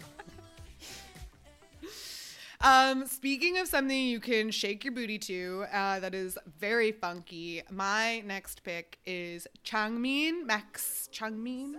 Um, 2.62 3.06
speaking 3.06 3.58
of 3.58 3.68
something 3.68 3.96
you 3.96 4.18
can 4.18 4.50
shake 4.50 4.82
your 4.82 4.92
booty 4.94 5.18
to, 5.18 5.66
uh, 5.72 6.00
that 6.00 6.14
is 6.14 6.38
very 6.58 6.90
funky. 6.90 7.62
My 7.70 8.20
next 8.20 8.64
pick 8.64 8.98
is 9.04 9.46
Changmin 9.62 10.46
Max 10.46 11.08
Changmin 11.12 11.74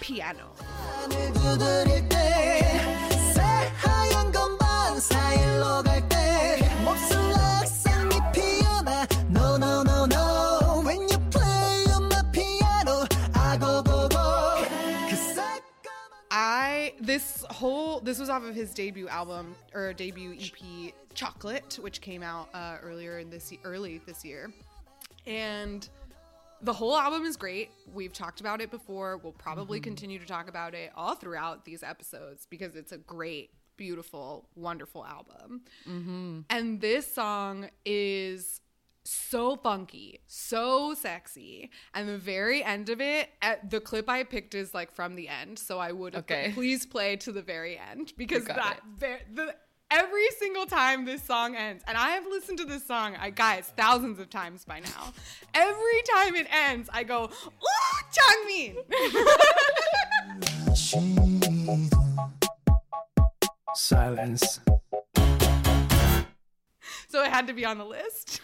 Piano. 0.00 0.54
I 16.58 16.92
this 17.00 17.44
whole 17.50 18.00
this 18.00 18.18
was 18.18 18.28
off 18.28 18.42
of 18.42 18.52
his 18.52 18.74
debut 18.74 19.06
album 19.06 19.54
or 19.74 19.92
debut 19.92 20.36
EP 20.40 20.92
Chocolate, 21.14 21.78
which 21.80 22.00
came 22.00 22.22
out 22.22 22.48
uh, 22.52 22.78
earlier 22.82 23.18
in 23.18 23.30
this 23.30 23.52
early 23.64 24.00
this 24.06 24.24
year, 24.24 24.52
and 25.24 25.88
the 26.62 26.72
whole 26.72 26.96
album 26.96 27.24
is 27.24 27.36
great. 27.36 27.70
We've 27.92 28.12
talked 28.12 28.40
about 28.40 28.60
it 28.60 28.72
before. 28.72 29.18
We'll 29.18 29.32
probably 29.32 29.78
continue 29.78 30.18
to 30.18 30.26
talk 30.26 30.48
about 30.48 30.74
it 30.74 30.90
all 30.96 31.14
throughout 31.14 31.64
these 31.64 31.84
episodes 31.84 32.46
because 32.50 32.74
it's 32.74 32.90
a 32.90 32.98
great, 32.98 33.50
beautiful, 33.76 34.48
wonderful 34.56 35.04
album. 35.04 35.62
And 36.50 36.80
this 36.80 37.12
song 37.12 37.70
is 37.84 38.60
so 39.04 39.56
funky, 39.56 40.20
so 40.26 40.94
sexy. 40.94 41.70
And 41.94 42.08
the 42.08 42.18
very 42.18 42.62
end 42.62 42.88
of 42.90 43.00
it, 43.00 43.30
at 43.42 43.70
the 43.70 43.80
clip 43.80 44.08
I 44.08 44.22
picked 44.24 44.54
is 44.54 44.74
like 44.74 44.92
from 44.92 45.14
the 45.14 45.28
end. 45.28 45.58
So 45.58 45.78
I 45.78 45.92
would 45.92 46.14
Okay. 46.14 46.50
please 46.54 46.86
play 46.86 47.16
to 47.16 47.32
the 47.32 47.42
very 47.42 47.78
end 47.78 48.12
because 48.16 48.44
that 48.44 48.78
it. 48.78 48.82
ver- 48.98 49.20
the 49.34 49.54
every 49.90 50.28
single 50.38 50.66
time 50.66 51.06
this 51.06 51.22
song 51.22 51.56
ends, 51.56 51.82
and 51.86 51.96
I 51.96 52.10
have 52.10 52.26
listened 52.26 52.58
to 52.58 52.64
this 52.66 52.84
song, 52.86 53.16
I 53.18 53.30
guys, 53.30 53.72
thousands 53.76 54.18
of 54.18 54.28
times 54.28 54.64
by 54.66 54.80
now. 54.80 55.12
Every 55.54 56.02
time 56.14 56.34
it 56.36 56.46
ends, 56.52 56.90
I 56.92 57.04
go, 57.04 57.24
"Ooh, 57.24 58.02
Changmin." 58.12 58.76
Silence. 63.74 64.60
so 67.08 67.22
it 67.22 67.30
had 67.30 67.46
to 67.46 67.52
be 67.52 67.64
on 67.64 67.78
the 67.78 67.84
list. 67.84 68.40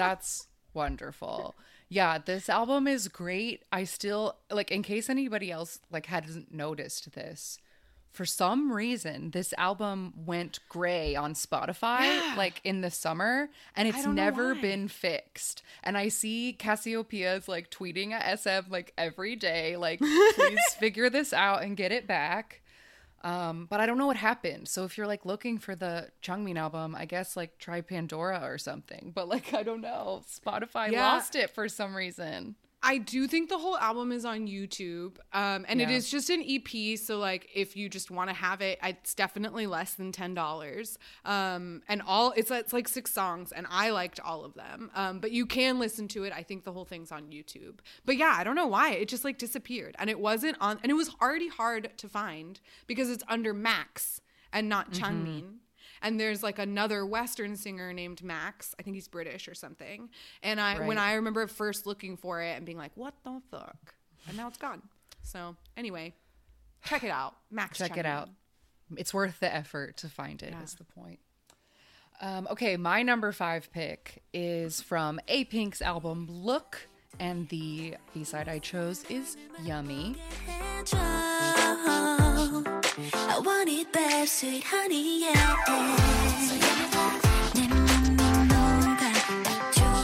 That's 0.00 0.46
wonderful. 0.74 1.54
Yeah, 1.88 2.18
this 2.18 2.48
album 2.48 2.86
is 2.86 3.08
great. 3.08 3.64
I 3.72 3.84
still 3.84 4.36
like 4.50 4.70
in 4.70 4.82
case 4.82 5.08
anybody 5.10 5.50
else 5.50 5.80
like 5.90 6.06
hadn't 6.06 6.52
noticed 6.54 7.12
this. 7.12 7.58
For 8.12 8.24
some 8.24 8.72
reason, 8.72 9.30
this 9.30 9.54
album 9.56 10.12
went 10.26 10.58
gray 10.68 11.14
on 11.14 11.34
Spotify 11.34 12.00
Yeah. 12.00 12.34
like 12.36 12.60
in 12.64 12.80
the 12.80 12.90
summer 12.90 13.50
and 13.76 13.86
it's 13.86 14.04
never 14.04 14.54
been 14.56 14.88
fixed. 14.88 15.62
And 15.84 15.96
I 15.96 16.08
see 16.08 16.56
Cassiopeia's 16.58 17.46
like 17.48 17.70
tweeting 17.70 18.10
at 18.12 18.38
SM 18.40 18.70
like 18.70 18.92
every 18.98 19.36
day 19.36 19.76
like 19.76 20.00
please 20.34 20.60
figure 20.78 21.08
this 21.08 21.32
out 21.32 21.62
and 21.62 21.76
get 21.76 21.92
it 21.92 22.06
back. 22.08 22.59
Um, 23.22 23.66
but 23.68 23.80
I 23.80 23.86
don't 23.86 23.98
know 23.98 24.06
what 24.06 24.16
happened. 24.16 24.66
So 24.68 24.84
if 24.84 24.96
you're 24.96 25.06
like 25.06 25.26
looking 25.26 25.58
for 25.58 25.74
the 25.76 26.08
Changmin 26.22 26.56
album, 26.56 26.94
I 26.94 27.04
guess 27.04 27.36
like 27.36 27.58
try 27.58 27.80
Pandora 27.82 28.40
or 28.42 28.56
something. 28.56 29.12
But 29.14 29.28
like 29.28 29.52
I 29.60 29.62
don't 29.62 29.80
know, 29.82 30.22
Spotify 30.28 30.90
Yeah. 30.90 31.06
lost 31.12 31.36
it 31.36 31.50
for 31.50 31.68
some 31.68 31.94
reason. 31.94 32.56
I 32.82 32.96
do 32.96 33.26
think 33.26 33.50
the 33.50 33.58
whole 33.58 33.76
album 33.76 34.10
is 34.10 34.24
on 34.24 34.46
YouTube, 34.48 35.18
um, 35.34 35.66
and 35.68 35.82
it 35.82 35.90
Yeah. 35.90 35.96
is 35.96 36.10
just 36.10 36.30
an 36.30 36.42
EP. 36.42 36.96
So, 36.96 37.18
like, 37.18 37.50
if 37.54 37.76
you 37.76 37.90
just 37.90 38.10
want 38.10 38.30
to 38.30 38.34
have 38.34 38.62
it, 38.62 38.78
it's 38.82 39.14
definitely 39.14 39.66
less 39.66 39.92
than 39.94 40.12
ten 40.12 40.32
dollars. 40.32 40.98
Um, 41.26 41.82
and 41.88 42.00
all 42.00 42.32
it's 42.36 42.50
it's 42.50 42.72
like 42.72 42.88
six 42.88 43.12
songs, 43.12 43.52
and 43.52 43.66
I 43.68 43.90
liked 43.90 44.18
all 44.20 44.46
of 44.46 44.54
them. 44.54 44.90
Um, 44.94 45.18
but 45.20 45.30
you 45.30 45.44
can 45.44 45.78
listen 45.78 46.08
to 46.08 46.24
it. 46.24 46.32
I 46.34 46.42
think 46.42 46.64
the 46.64 46.72
whole 46.72 46.86
thing's 46.86 47.12
on 47.12 47.24
YouTube. 47.24 47.80
But 48.06 48.16
yeah, 48.16 48.34
I 48.38 48.44
don't 48.44 48.56
know 48.56 48.66
why 48.66 48.92
it 48.92 49.08
just 49.08 49.24
like 49.24 49.36
disappeared, 49.36 49.94
and 49.98 50.08
it 50.08 50.18
wasn't 50.18 50.56
on, 50.58 50.78
and 50.82 50.90
it 50.90 50.94
was 50.94 51.10
already 51.20 51.48
hard 51.48 51.90
to 51.98 52.08
find 52.08 52.60
because 52.86 53.10
it's 53.10 53.24
under 53.28 53.52
Max 53.52 54.22
and 54.54 54.68
not 54.70 54.90
Changmin. 54.92 55.58
And 56.02 56.18
there's 56.18 56.42
like 56.42 56.58
another 56.58 57.04
Western 57.04 57.56
singer 57.56 57.92
named 57.92 58.22
Max. 58.22 58.74
I 58.78 58.82
think 58.82 58.94
he's 58.96 59.08
British 59.08 59.48
or 59.48 59.54
something. 59.54 60.08
And 60.42 60.60
I 60.60 60.86
when 60.86 60.96
I 60.98 61.14
remember 61.14 61.46
first 61.46 61.86
looking 61.86 62.16
for 62.16 62.40
it 62.42 62.56
and 62.56 62.64
being 62.64 62.78
like, 62.78 62.92
what 62.94 63.14
the 63.24 63.40
fuck? 63.50 63.94
And 64.28 64.36
now 64.36 64.48
it's 64.48 64.58
gone. 64.58 64.82
So 65.22 65.56
anyway, 65.76 66.14
check 66.84 67.04
it 67.04 67.10
out. 67.10 67.34
Max 67.50 67.78
Check 67.78 67.96
it 67.96 68.04
Changmin. 68.04 68.08
out. 68.08 68.28
It's 68.96 69.12
worth 69.14 69.38
the 69.40 69.54
effort 69.54 69.98
to 69.98 70.08
find 70.08 70.42
it. 70.42 70.54
Is 70.64 70.76
Yeah. 70.78 70.78
the 70.78 71.00
point. 71.00 71.18
Um, 72.22 72.48
okay, 72.50 72.76
my 72.76 73.02
number 73.02 73.32
five 73.32 73.70
pick 73.72 74.22
is 74.34 74.80
from 74.82 75.20
A 75.28 75.44
Pink's 75.44 75.80
album 75.80 76.26
Look, 76.28 76.86
and 77.18 77.48
the 77.48 77.96
B 78.12 78.24
side 78.24 78.48
I 78.48 78.58
chose 78.58 79.04
is 79.08 79.36
Yummy. 79.62 80.16
해줘. 82.99 83.15
I 83.29 83.39
want 83.39 83.69
it 83.69 83.91
bad, 83.91 84.27
sweet 84.27 84.63
honey, 84.63 85.21
yeah. 85.21 85.55
내 87.53 87.67
맘은 87.67 88.47
너가 88.47 89.11
딱 89.43 89.71
좋아. 89.73 89.95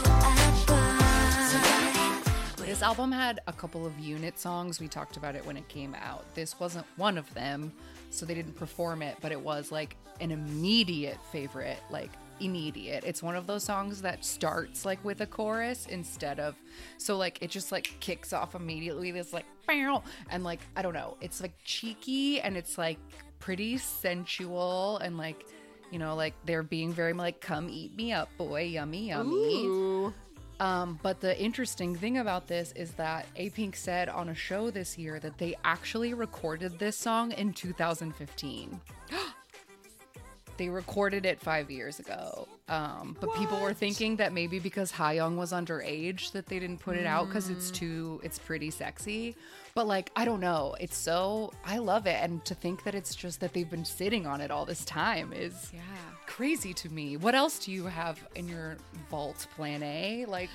This 2.64 2.82
album 2.82 3.12
had 3.12 3.40
a 3.46 3.52
couple 3.52 3.86
of 3.86 3.92
unit 4.00 4.38
songs. 4.38 4.80
We 4.80 4.88
talked 4.88 5.16
about 5.16 5.34
it 5.36 5.44
when 5.46 5.56
it 5.56 5.68
came 5.68 5.94
out. 5.94 6.24
This 6.34 6.58
wasn't 6.58 6.86
one 6.96 7.18
of 7.18 7.32
them, 7.34 7.72
so 8.10 8.26
they 8.26 8.34
didn't 8.34 8.56
perform 8.56 9.02
it, 9.02 9.16
but 9.20 9.30
it 9.30 9.40
was 9.40 9.70
like 9.70 9.96
an 10.20 10.30
immediate 10.30 11.18
favorite, 11.30 11.78
like 11.90 12.10
immediate. 12.39 13.03
It's 13.05 13.23
one 13.23 13.35
of 13.35 13.47
those 13.47 13.63
songs 13.63 14.01
that 14.01 14.23
starts 14.23 14.85
like 14.85 15.03
with 15.03 15.21
a 15.21 15.25
chorus 15.27 15.87
instead 15.87 16.39
of 16.39 16.55
so 16.97 17.17
like 17.17 17.41
it 17.41 17.49
just 17.49 17.71
like 17.71 17.95
kicks 17.99 18.33
off 18.33 18.55
immediately. 18.55 19.11
This 19.11 19.33
like 19.33 19.45
"Bow," 19.67 20.03
and 20.29 20.43
like 20.43 20.59
I 20.75 20.81
don't 20.81 20.93
know, 20.93 21.17
it's 21.21 21.41
like 21.41 21.53
cheeky 21.63 22.41
and 22.41 22.57
it's 22.57 22.77
like 22.77 22.97
pretty 23.39 23.77
sensual 23.77 24.97
and 24.97 25.17
like 25.17 25.45
you 25.91 25.99
know 25.99 26.15
like 26.15 26.33
they're 26.45 26.63
being 26.63 26.91
very 26.91 27.13
like 27.13 27.39
come 27.39 27.69
eat 27.69 27.95
me 27.95 28.11
up 28.11 28.29
boy 28.37 28.63
yummy 28.63 29.07
yummy 29.09 29.65
Ooh. 29.65 30.13
um, 30.59 30.99
but 31.03 31.21
the 31.21 31.39
interesting 31.39 31.95
thing 31.95 32.17
about 32.17 32.47
this 32.47 32.73
is 32.73 32.91
that 32.93 33.25
A 33.35 33.49
Pink 33.51 33.75
said 33.75 34.09
on 34.09 34.29
a 34.29 34.35
show 34.35 34.69
this 34.69 34.97
year 34.97 35.19
that 35.19 35.37
they 35.37 35.55
actually 35.63 36.13
recorded 36.13 36.79
this 36.79 36.97
song 36.97 37.31
in 37.31 37.53
2015. 37.53 38.81
they 40.57 40.69
recorded 40.69 41.25
it 41.25 41.39
five 41.39 41.69
years 41.71 41.99
ago. 41.99 42.47
Um, 42.69 43.15
but 43.19 43.33
people 43.35 43.59
were 43.61 43.73
thinking 43.73 44.17
that 44.17 44.33
maybe 44.33 44.59
because 44.59 44.91
Hayoung 44.91 45.37
was 45.37 45.51
underage 45.53 46.31
that 46.33 46.47
they 46.47 46.59
didn't 46.59 46.79
put 46.79 46.97
it 46.97 47.05
out 47.05 47.27
because 47.27 47.49
it's 47.49 47.71
too, 47.71 48.19
it's 48.23 48.37
pretty 48.39 48.69
sexy. 48.71 49.35
But 49.75 49.87
like, 49.87 50.11
I 50.15 50.25
don't 50.25 50.39
know. 50.39 50.75
It's 50.79 50.97
so, 50.97 51.53
I 51.65 51.77
love 51.77 52.07
it. 52.07 52.17
And 52.21 52.43
to 52.45 52.55
think 52.55 52.83
that 52.83 52.95
it's 52.95 53.15
just 53.15 53.39
that 53.41 53.53
they've 53.53 53.69
been 53.69 53.85
sitting 53.85 54.25
on 54.27 54.41
it 54.41 54.51
all 54.51 54.65
this 54.65 54.83
time 54.85 55.31
is 55.33 55.71
Yeah. 55.73 55.79
crazy 56.25 56.73
to 56.73 56.89
me. 56.89 57.15
What 57.17 57.35
else 57.35 57.59
do 57.59 57.71
you 57.71 57.85
have 57.85 58.19
in 58.35 58.49
your 58.49 58.77
vault 59.09 59.45
plan 59.55 59.83
A? 59.83 60.25
Like, 60.25 60.49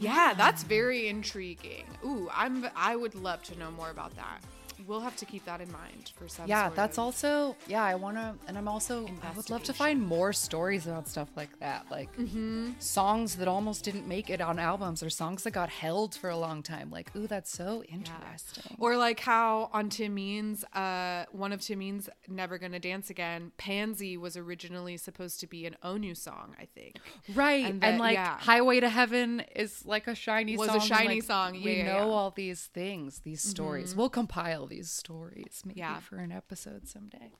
Yeah, 0.00 0.32
that's 0.34 0.62
very 0.62 1.08
intriguing. 1.08 1.84
Ooh, 2.04 2.28
I'm 2.32 2.66
I 2.74 2.96
would 2.96 3.14
love 3.14 3.42
to 3.44 3.58
know 3.58 3.70
more 3.72 3.90
about 3.90 4.16
that. 4.16 4.40
We'll 4.86 5.00
have 5.00 5.16
to 5.16 5.24
keep 5.24 5.44
that 5.44 5.60
in 5.60 5.70
mind 5.72 6.12
for 6.16 6.28
some 6.28 6.46
yeah, 6.48 6.70
that's 6.70 6.98
also, 6.98 7.56
yeah, 7.66 7.84
I 7.84 7.94
want 7.94 8.16
to, 8.16 8.34
and 8.46 8.58
I'm 8.58 8.68
also, 8.68 9.06
I 9.22 9.36
would 9.36 9.50
love 9.50 9.62
to 9.64 9.72
find 9.72 10.00
more 10.00 10.32
stories 10.32 10.86
about 10.86 11.08
stuff 11.08 11.28
like 11.36 11.58
that. 11.60 11.86
Like 11.90 12.14
mm-hmm. 12.16 12.72
songs 12.78 13.36
that 13.36 13.48
almost 13.48 13.84
didn't 13.84 14.06
make 14.06 14.30
it 14.30 14.40
on 14.40 14.58
albums 14.58 15.02
or 15.02 15.10
songs 15.10 15.42
that 15.44 15.52
got 15.52 15.68
held 15.68 16.14
for 16.14 16.30
a 16.30 16.36
long 16.36 16.62
time. 16.62 16.90
Like, 16.90 17.14
ooh, 17.16 17.26
that's 17.26 17.50
so 17.50 17.82
interesting. 17.88 18.76
Or 18.78 18.96
like 18.96 19.20
how 19.20 19.70
on 19.72 19.90
Taemin's, 19.90 20.64
uh, 20.74 21.26
one 21.32 21.52
of 21.52 21.60
Taemin's 21.60 22.08
"Never 22.28 22.58
Gonna 22.58 22.80
Dance 22.80 23.10
Again," 23.10 23.52
"Pansy" 23.56 24.16
was 24.16 24.36
originally 24.36 24.96
supposed 24.96 25.40
to 25.40 25.46
be 25.46 25.66
an 25.66 25.76
Onew 25.84 26.16
song, 26.16 26.56
I 26.60 26.66
think. 26.66 26.96
Right. 27.34 27.64
And 27.64 27.82
And, 27.82 27.98
like 27.98 28.14
yeah. 28.14 28.36
Highway 28.38 28.80
to 28.80 28.88
Heaven 28.88 29.40
is 29.54 29.86
like 29.86 30.06
a 30.06 30.12
SHINee 30.12 30.58
Was 30.58 30.68
a 30.68 30.72
song. 30.72 30.80
and, 30.80 30.90
SHINee 30.90 31.06
like, 31.06 31.22
song. 31.22 31.54
Yeah, 31.54 31.64
we 31.64 31.76
yeah, 31.76 31.84
know 31.84 31.92
yeah. 31.92 32.00
Mm-hmm. 32.00 32.10
all 32.10 32.30
these 32.30 32.66
things, 32.66 33.20
these 33.20 33.42
stories. 33.42 33.94
We'll 33.94 34.10
compile 34.10 34.66
these 34.72 34.90
stories 34.90 35.62
maybe 35.64 35.80
Yeah. 35.80 36.00
for 36.00 36.16
an 36.16 36.32
episode 36.32 36.88
someday. 36.88 37.30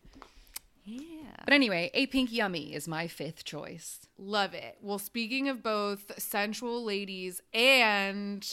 Yeah. 0.85 1.37
But 1.45 1.55
anyway, 1.55 1.90
A 1.95 2.07
Pink 2.07 2.33
Yummy 2.33 2.75
is 2.75 2.87
my 2.88 3.07
fifth 3.09 3.45
choice. 3.45 4.01
Love 4.18 4.53
it. 4.55 4.77
Well, 4.83 4.99
speaking 4.99 5.49
of 5.49 5.62
both 5.62 6.12
sensual 6.21 6.85
ladies 6.85 7.40
and 7.55 8.45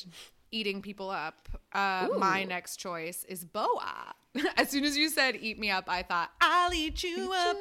eating 0.52 0.82
people 0.82 1.10
up, 1.10 1.50
uh, 1.74 2.08
my 2.18 2.44
next 2.44 2.78
choice 2.78 3.24
is 3.26 3.44
Boa. 3.46 4.14
As 4.58 4.70
soon 4.70 4.84
as 4.84 4.98
you 4.98 5.10
said 5.10 5.38
"eat 5.40 5.60
me 5.60 5.70
up," 5.70 5.86
I 5.88 6.04
thought 6.04 6.32
I'll 6.42 6.74
eat 6.74 7.04
you 7.04 7.34
up. 7.34 7.58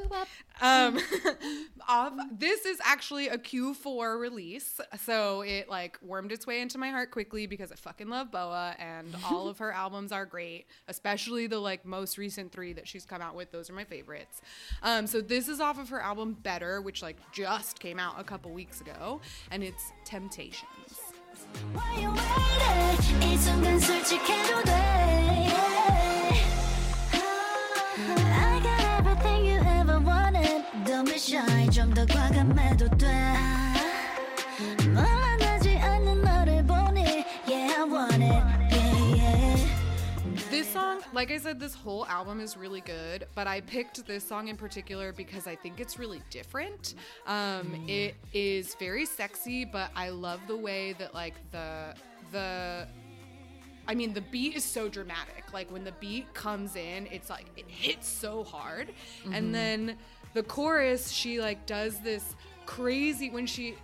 Um, 0.61 0.99
off, 1.89 2.13
this 2.33 2.65
is 2.67 2.79
actually 2.85 3.29
a 3.29 3.39
Q4 3.39 4.19
release, 4.19 4.81
so 5.05 5.43
it 5.43 5.69
like 5.69 5.99
wormed 6.03 6.33
its 6.33 6.47
way 6.47 6.61
into 6.61 6.79
my 6.79 6.91
heart 6.91 7.11
quickly 7.11 7.47
because 7.47 7.71
I 7.71 7.77
fucking 7.77 8.09
love 8.09 8.31
Boa, 8.31 8.75
and 8.79 9.15
all 9.31 9.49
of 9.49 9.59
her 9.61 9.73
albums 9.73 10.13
are 10.13 10.27
great, 10.27 10.67
especially 10.89 11.47
the 11.47 11.59
like 11.59 11.85
most 11.85 12.19
recent 12.19 12.53
three 12.53 12.73
that 12.73 12.89
she's 12.89 13.05
come 13.05 13.23
out 13.23 13.35
with. 13.35 13.53
Those 13.53 13.71
are 13.71 13.75
my 13.75 13.85
favorites. 13.85 14.41
Um, 14.83 15.07
so 15.07 15.21
this 15.21 15.49
is 15.49 15.61
off 15.61 15.79
of 15.79 15.89
her 15.91 16.01
album 16.01 16.37
Better, 16.43 16.81
which 16.81 17.03
like 17.03 17.17
just 17.33 17.79
came 17.81 17.99
out 17.99 18.15
a 18.19 18.25
couple 18.25 18.51
weeks 18.51 18.81
ago, 18.81 19.21
and 19.51 19.63
it's 19.63 19.93
Temptations. 20.05 20.99
shy, 31.18 31.68
좀 31.72 31.92
더 31.94 32.06
과감해도 32.06 32.88
돼. 32.98 33.08
말만하지 34.94 35.78
않는 35.78 36.22
너를 36.22 36.64
보니, 36.66 37.26
yeah 37.48 37.74
I 37.78 37.84
want 37.84 38.22
it, 38.22 38.44
yeah 38.72 39.16
yeah. 39.16 39.58
This 40.52 40.72
song, 40.72 41.02
like 41.12 41.32
I 41.32 41.38
said, 41.40 41.60
this 41.60 41.74
whole 41.74 42.06
album 42.06 42.40
is 42.40 42.56
really 42.56 42.82
good, 42.82 43.26
but 43.34 43.48
I 43.48 43.62
picked 43.62 44.06
this 44.06 44.24
song 44.24 44.50
in 44.50 44.56
particular 44.56 45.12
because 45.12 45.48
I 45.48 45.56
think 45.56 45.80
it's 45.80 45.98
really 45.98 46.22
different. 46.30 46.94
Um, 47.26 47.86
It 47.88 48.14
is 48.32 48.76
very 48.76 49.06
sexy, 49.08 49.66
but 49.66 49.90
I 49.96 50.10
love 50.10 50.42
the 50.48 50.58
way 50.58 50.94
that 51.00 51.16
like 51.16 51.34
the 51.52 51.96
the 52.32 52.88
I 53.89 53.95
mean, 53.95 54.13
the 54.13 54.21
beat 54.21 54.55
is 54.55 54.65
so 54.65 54.89
dramatic. 54.89 55.45
Like 55.53 55.73
when 55.73 55.83
the 55.83 55.93
beat 55.93 56.33
comes 56.35 56.77
in, 56.77 57.09
it's 57.11 57.31
like 57.31 57.47
it 57.57 57.65
hits 57.67 58.07
so 58.07 58.45
hard. 58.45 58.91
And 59.25 59.35
mm-hmm. 59.35 59.53
then 59.53 59.97
the 60.35 60.43
chorus, 60.43 61.11
she 61.11 61.41
like 61.41 61.65
does 61.65 61.99
this 62.01 62.37
crazy 62.67 63.31
when 63.31 63.47
she 63.47 63.77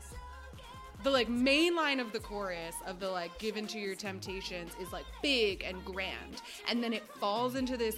the 1.04 1.10
like 1.10 1.28
main 1.28 1.74
line 1.74 2.00
of 2.00 2.12
the 2.12 2.20
chorus 2.20 2.74
of 2.86 3.00
the 3.00 3.08
like 3.08 3.36
given 3.38 3.66
to 3.66 3.78
your 3.78 3.94
temptations 3.94 4.72
is 4.80 4.90
like 4.92 5.04
big 5.22 5.62
and 5.62 5.84
grand 5.84 6.40
and 6.68 6.82
then 6.82 6.94
it 6.94 7.06
falls 7.18 7.56
into 7.56 7.76
this 7.76 7.96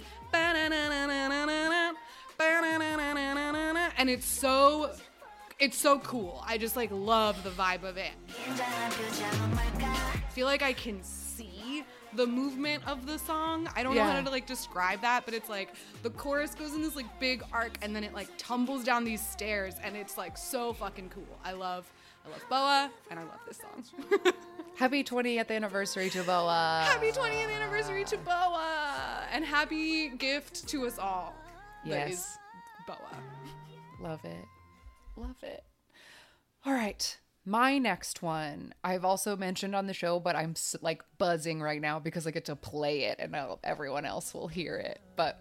and 3.97 4.09
it's 4.09 4.25
so 4.25 4.91
it's 5.59 5.77
so 5.77 5.99
cool. 5.99 6.43
I 6.45 6.57
just 6.57 6.75
like 6.75 6.91
love 6.91 7.41
the 7.43 7.49
vibe 7.49 7.83
of 7.83 7.97
it. 7.97 8.11
I 8.59 8.89
feel 10.31 10.45
like 10.45 10.61
I 10.61 10.73
can 10.73 11.01
see 11.01 11.26
the 12.17 12.25
movement 12.27 12.85
of 12.87 13.05
the 13.05 13.17
song. 13.19 13.69
I 13.75 13.83
don't 13.83 13.95
know 13.95 14.03
how 14.03 14.19
to 14.19 14.29
like 14.29 14.47
describe 14.47 15.01
that, 15.01 15.23
but 15.23 15.33
it's 15.33 15.49
like 15.49 15.69
the 16.01 16.09
chorus 16.09 16.55
goes 16.55 16.73
in 16.73 16.81
this 16.81 16.95
like 16.95 17.19
big 17.19 17.43
arc 17.53 17.77
and 17.83 17.95
then 17.95 18.03
it 18.03 18.13
like 18.13 18.27
tumbles 18.37 18.83
down 18.83 19.05
these 19.05 19.25
stairs 19.25 19.75
and 19.83 19.95
it's 19.95 20.17
like 20.17 20.37
so 20.37 20.73
fucking 20.73 21.09
cool. 21.09 21.37
I 21.45 21.53
love 21.53 21.89
I 22.25 22.31
love 22.31 22.43
Boa 22.49 22.91
and 23.11 23.19
I 23.19 23.23
love 23.23 23.39
this 23.47 23.57
song. 23.57 24.33
Happy 24.75 25.03
20th 25.03 25.49
anniversary 25.49 26.09
to 26.09 26.23
Boa. 26.23 26.83
happy 26.87 27.11
20th 27.11 27.51
anniversary 27.55 28.03
to 28.05 28.17
Boa 28.17 29.23
and 29.31 29.45
happy 29.45 30.09
gift 30.09 30.67
to 30.67 30.85
us 30.85 30.99
all. 30.99 31.33
Yes. 31.85 32.37
Boa. 32.85 32.97
Love 34.01 34.23
it. 34.25 34.45
Love 35.15 35.41
it. 35.43 35.63
All 36.65 36.73
right. 36.73 37.17
My 37.47 37.77
next 37.77 38.21
one, 38.21 38.73
I've 38.83 39.05
also 39.05 39.37
mentioned 39.37 39.73
on 39.73 39.87
the 39.87 39.93
show, 39.93 40.19
but 40.19 40.35
I'm 40.35 40.53
like 40.81 41.01
buzzing 41.17 41.61
right 41.61 41.79
now 41.79 41.97
because 41.97 42.27
I 42.27 42.31
get 42.31 42.43
to 42.45 42.57
play 42.57 43.05
it 43.05 43.19
and 43.19 43.31
now 43.31 43.59
everyone 43.63 44.03
else 44.03 44.33
will 44.33 44.49
hear 44.49 44.75
it. 44.75 44.99
But 45.15 45.39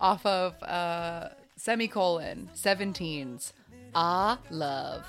off 0.00 0.24
of 0.24 0.62
uh, 0.62 1.30
semicolon 1.56 2.48
17's 2.54 3.52
Ah 3.92 4.38
Love. 4.50 5.04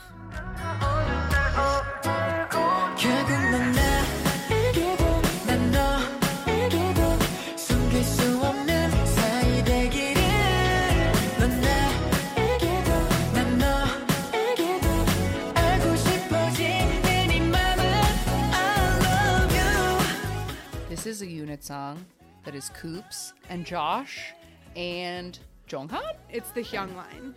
Is 21.08 21.22
a 21.22 21.26
unit 21.26 21.64
song 21.64 22.06
that 22.44 22.54
is 22.54 22.68
Coups 22.68 23.32
and 23.48 23.66
Josh 23.66 24.34
and 24.76 25.40
Jeonghan. 25.66 26.18
It's 26.30 26.52
the 26.52 26.60
Hyung 26.60 26.94
line. 26.98 27.34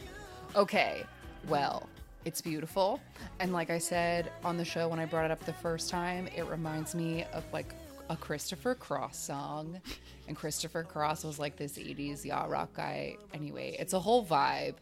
Okay, 0.56 1.04
well, 1.48 1.88
it's 2.24 2.40
beautiful. 2.40 3.00
And 3.38 3.52
like 3.52 3.70
I 3.70 3.78
said 3.78 4.33
on 4.44 4.56
the 4.56 4.64
show 4.64 4.88
when 4.88 4.98
I 4.98 5.04
brought 5.04 5.26
it 5.26 5.30
up 5.30 5.38
the 5.44 5.52
first 5.52 5.88
time, 5.88 6.26
it 6.35 6.46
reminds 6.46 6.96
me 6.96 7.24
of 7.33 7.44
like 7.52 7.72
a 8.09 8.16
Christopher 8.16 8.74
Cross 8.74 9.16
song. 9.16 9.80
And 10.26 10.37
Christopher 10.37 10.83
Cross 10.83 11.22
was 11.22 11.38
like 11.38 11.54
this 11.54 11.78
80s 11.78 12.24
yacht 12.24 12.50
rock 12.50 12.74
guy. 12.74 13.18
Anyway, 13.33 13.76
it's 13.78 13.92
a 13.92 14.00
whole 14.00 14.26
vibe. 14.26 14.74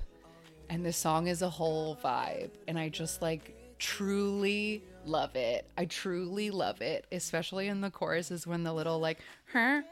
And 0.70 0.82
this 0.82 0.96
song 0.96 1.26
is 1.26 1.42
a 1.42 1.50
whole 1.50 1.94
vibe. 2.02 2.52
And 2.66 2.78
I 2.78 2.88
just 2.88 3.20
like 3.20 3.54
truly 3.78 4.82
love 5.04 5.36
it. 5.36 5.66
I 5.76 5.86
truly 5.86 6.50
love 6.50 6.80
it, 6.80 7.06
especially 7.12 7.68
in 7.68 7.80
the 7.80 7.90
choruses 7.90 8.46
when 8.46 8.62
the 8.62 8.72
little 8.72 8.98
like 8.98 9.18
her 9.52 9.84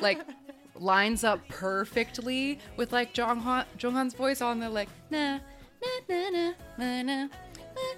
like 0.00 0.20
lines 0.78 1.24
up 1.24 1.46
perfectly 1.48 2.58
with 2.76 2.92
like 2.92 3.14
Jeonghan 3.14 4.16
voice 4.16 4.40
on 4.40 4.60
the 4.60 4.68
like 4.68 4.88
na 5.10 5.38
na 6.08 6.30
na 6.30 6.52
na 6.78 7.02
na 7.02 7.28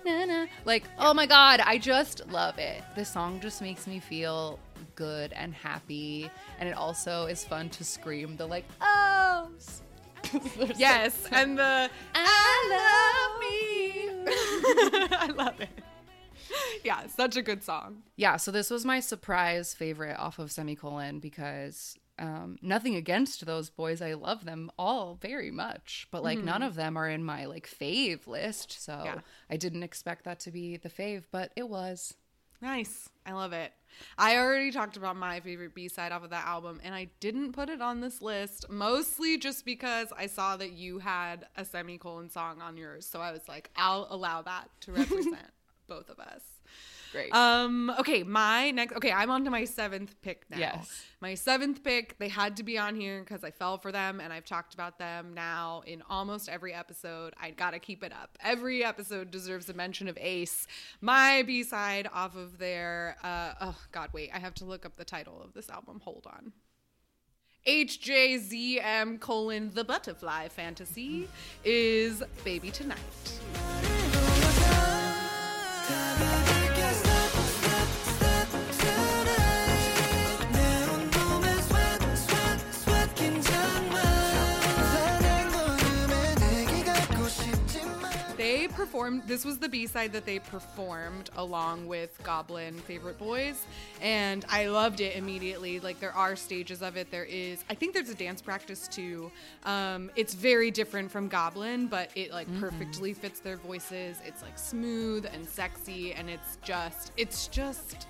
na 0.05 0.25
na 0.25 0.47
like 0.65 0.85
oh 0.99 1.15
my 1.15 1.27
god, 1.27 1.61
I 1.61 1.79
just 1.79 2.27
love 2.29 2.59
it. 2.59 2.83
This 2.95 3.13
song 3.13 3.41
just 3.41 3.61
makes 3.61 3.87
me 3.87 4.01
feel 4.01 4.59
good 4.97 5.33
and 5.33 5.53
happy 5.55 6.31
and 6.61 6.69
it 6.69 6.77
also 6.77 7.27
is 7.27 7.45
fun 7.45 7.69
to 7.69 7.83
scream 7.85 8.37
the 8.37 8.47
like 8.47 8.65
oh 8.81 9.49
yes 10.77 11.27
and 11.33 11.59
the 11.59 11.91
ah! 12.15 12.44
I 12.57 13.29
love 13.29 13.41
me 13.41 15.09
I 15.17 15.27
love 15.35 15.61
it. 15.61 15.69
Yeah, 16.85 17.07
such 17.07 17.37
a 17.37 17.43
good 17.43 17.63
song. 17.63 18.03
yeah 18.17 18.37
so 18.37 18.51
this 18.51 18.71
was 18.71 18.85
my 18.85 19.01
surprise 19.01 19.75
favorite 19.75 20.17
off 20.19 20.39
of 20.39 20.53
semicolon 20.53 21.19
because 21.19 21.97
um 22.19 22.59
nothing 22.63 22.95
against 22.95 23.45
those 23.45 23.71
boys 23.71 24.01
i 24.01 24.13
love 24.15 24.45
them 24.45 24.71
all 24.79 25.19
very 25.21 25.51
much 25.51 26.07
but 26.13 26.23
like 26.23 26.39
none 26.39 26.63
of 26.63 26.77
them 26.77 26.97
are 26.97 27.09
in 27.09 27.25
my 27.25 27.45
like 27.47 27.67
fave 27.69 28.27
list 28.29 28.71
so 28.85 29.03
Yeah. 29.05 29.19
i 29.51 29.57
didn't 29.57 29.83
expect 29.83 30.25
that 30.25 30.39
to 30.41 30.53
be 30.53 30.77
the 30.77 30.89
fave 30.89 31.25
but 31.33 31.51
it 31.57 31.69
was 31.69 32.15
Nice. 32.65 33.11
I 33.27 33.33
love 33.33 33.53
it. 33.53 33.73
I 34.17 34.39
already 34.39 34.71
talked 34.71 34.97
about 34.97 35.17
my 35.17 35.39
favorite 35.41 35.75
B 35.75 35.87
side 35.87 36.13
off 36.13 36.25
of 36.25 36.31
that 36.31 36.47
album, 36.47 36.81
and 36.83 36.95
I 36.95 37.09
didn't 37.21 37.53
put 37.53 37.69
it 37.69 37.83
on 37.83 38.01
this 38.01 38.23
list, 38.23 38.71
mostly 38.71 39.37
just 39.37 39.67
because 39.67 40.09
I 40.17 40.27
saw 40.27 40.57
that 40.57 40.73
you 40.73 40.99
had 40.99 41.45
a 41.59 41.65
semicolon 41.67 42.31
song 42.31 42.63
on 42.63 42.79
yours. 42.79 43.05
So 43.05 43.21
I 43.21 43.33
was 43.33 43.47
like, 43.49 43.69
I'll 43.77 44.07
allow 44.09 44.41
that 44.43 44.71
to 44.81 44.93
represent 44.95 45.51
both 45.89 46.09
of 46.09 46.19
us. 46.19 46.41
Great 47.15 47.35
Um, 47.35 47.91
okay, 47.99 48.23
my 48.23 48.71
next 48.71 48.97
okay, 48.97 49.13
I'm 49.13 49.31
on 49.31 49.45
to 49.45 49.51
my 49.51 49.65
seventh 49.65 50.21
pick 50.23 50.45
now. 50.51 50.59
Yes. 50.59 51.05
My 51.21 51.35
seventh 51.35 51.83
pick, 51.83 52.19
they 52.19 52.29
had 52.29 52.57
to 52.59 52.63
be 52.63 52.77
on 52.77 52.97
here 52.97 53.21
because 53.21 53.45
I 53.45 53.51
fell 53.51 53.79
for 53.79 53.91
them 53.91 54.21
and 54.21 54.33
I've 54.33 54.45
talked 54.45 54.75
about 54.75 54.99
them 54.99 55.33
now 55.33 55.83
in 55.87 56.03
almost 56.11 56.49
every 56.49 56.75
episode. 56.75 57.33
I 57.41 57.51
gotta 57.51 57.79
keep 57.79 58.03
it 58.05 58.13
up. 58.13 58.37
Every 58.43 58.85
episode 58.85 59.31
deserves 59.31 59.69
a 59.69 59.75
mention 59.75 60.09
of 60.09 60.19
Ace. 60.21 60.67
My 61.01 61.43
B 61.47 61.63
side 61.63 62.09
off 62.13 62.37
of 62.37 62.59
their 62.59 63.17
uh 63.23 63.55
oh 63.61 63.79
god, 63.93 64.11
wait, 64.13 64.31
I 64.35 64.39
have 64.39 64.55
to 64.55 64.65
look 64.65 64.85
up 64.85 64.97
the 64.97 65.05
title 65.05 65.41
of 65.43 65.55
this 65.55 65.71
album. 65.71 66.01
Hold 66.05 66.27
on. 66.27 66.53
HJZM 67.67 69.21
colon 69.21 69.71
the 69.73 69.85
butterfly 69.85 70.49
fantasy 70.49 71.29
is 71.65 72.23
Baby 72.45 72.71
Tonight. 72.71 72.99
Performed, 88.85 89.23
this 89.27 89.47
was 89.47 89.57
the 89.57 89.69
B 89.69 89.87
side 89.87 90.13
that 90.13 90.27
they 90.27 90.39
performed 90.39 91.31
along 91.39 91.87
with 91.87 92.19
Goblin 92.23 92.75
Favorite 92.75 93.19
Boys, 93.19 93.65
and 94.03 94.45
I 94.51 94.67
loved 94.67 95.01
it 95.01 95.17
immediately. 95.17 95.81
Like, 95.81 96.01
there 96.01 96.13
are 96.13 96.37
stages 96.37 96.83
of 96.83 96.99
it. 96.99 97.11
There 97.11 97.25
is, 97.25 97.65
I 97.71 97.75
think 97.75 97.95
there's 97.95 98.11
a 98.11 98.15
dance 98.15 98.43
practice 98.43 98.87
too. 98.87 99.33
Um, 99.65 100.11
it's 100.17 100.35
very 100.35 100.71
different 100.71 101.11
from 101.11 101.29
Goblin, 101.29 101.87
but 101.87 102.11
it 102.15 102.31
like 102.31 102.47
perfectly 102.61 103.15
fits 103.15 103.41
their 103.41 103.57
voices. 103.57 104.19
It's 104.23 104.43
like 104.43 104.59
smooth 104.59 105.27
and 105.33 105.49
sexy, 105.49 106.13
and 106.13 106.29
it's 106.29 106.59
just, 106.63 107.13
it's 107.17 107.49
just 107.49 108.07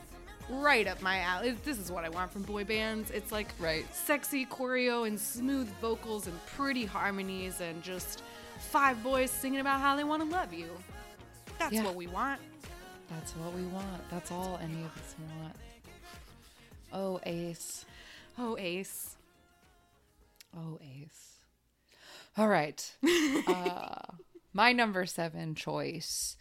right 0.51 0.89
up 0.89 1.01
my 1.01 1.21
alley. 1.21 1.53
This 1.65 1.79
is 1.79 1.91
what 1.93 2.05
I 2.05 2.09
want 2.09 2.33
from 2.33 2.43
boy 2.43 2.65
bands. 2.65 3.13
It's 3.13 3.31
like 3.31 3.49
Right. 3.61 3.87
sexy 3.95 4.45
choreo 4.45 5.07
and 5.07 5.19
smooth 5.19 5.69
vocals 5.81 6.27
and 6.27 6.39
pretty 6.47 6.85
harmonies 6.85 7.61
and 7.61 7.81
just 7.83 8.23
five 8.65 9.03
boys 9.03 9.31
singing 9.31 9.61
about 9.61 9.81
how 9.81 9.97
they 9.97 10.05
want 10.05 10.23
to 10.23 10.29
love 10.29 10.53
you. 10.53 10.71
That's 11.59 11.73
Yeah. 11.73 11.85
what 11.85 11.95
we 11.95 12.07
want. 12.07 12.41
that's 13.11 13.33
what 13.37 13.53
we 13.55 13.63
want 13.67 14.11
that's 14.11 14.31
all 14.33 14.59
any 14.63 14.81
of 14.83 14.97
us 14.97 15.15
want 15.39 15.55
oh 16.93 17.21
ace 17.27 17.85
Oh, 18.39 18.57
Ace. 18.59 19.15
oh 20.57 20.79
ace 20.83 21.39
all 22.37 22.49
right 22.49 22.93
uh 23.47 23.95
my 24.55 24.73
number 24.73 25.05
seven 25.07 25.55
choice 25.55 26.37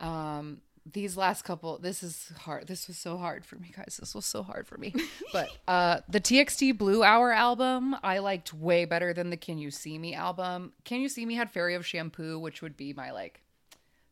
um 0.00 0.60
these 0.92 1.16
last 1.16 1.42
couple 1.42 1.78
this 1.78 2.02
is 2.02 2.32
hard 2.40 2.66
this 2.66 2.88
was 2.88 2.96
so 2.96 3.16
hard 3.16 3.44
for 3.44 3.56
me 3.56 3.72
guys 3.76 3.98
this 4.00 4.14
was 4.14 4.24
so 4.24 4.42
hard 4.42 4.66
for 4.66 4.78
me. 4.78 4.94
But 5.32 5.50
uh 5.66 6.00
the 6.08 6.20
txt 6.20 6.76
blue 6.78 7.02
hour 7.02 7.32
album 7.32 7.94
i 8.02 8.18
liked 8.18 8.54
way 8.54 8.84
better 8.84 9.12
than 9.12 9.30
the 9.30 9.36
can 9.36 9.58
you 9.58 9.70
see 9.70 9.98
me 9.98 10.14
album. 10.14 10.72
Can 10.84 11.00
you 11.00 11.08
see 11.08 11.26
me 11.26 11.34
had 11.34 11.50
fairy 11.50 11.74
of 11.74 11.84
shampoo 11.84 12.38
which 12.38 12.62
would 12.62 12.76
be 12.76 12.92
my 12.92 13.10
like 13.10 13.42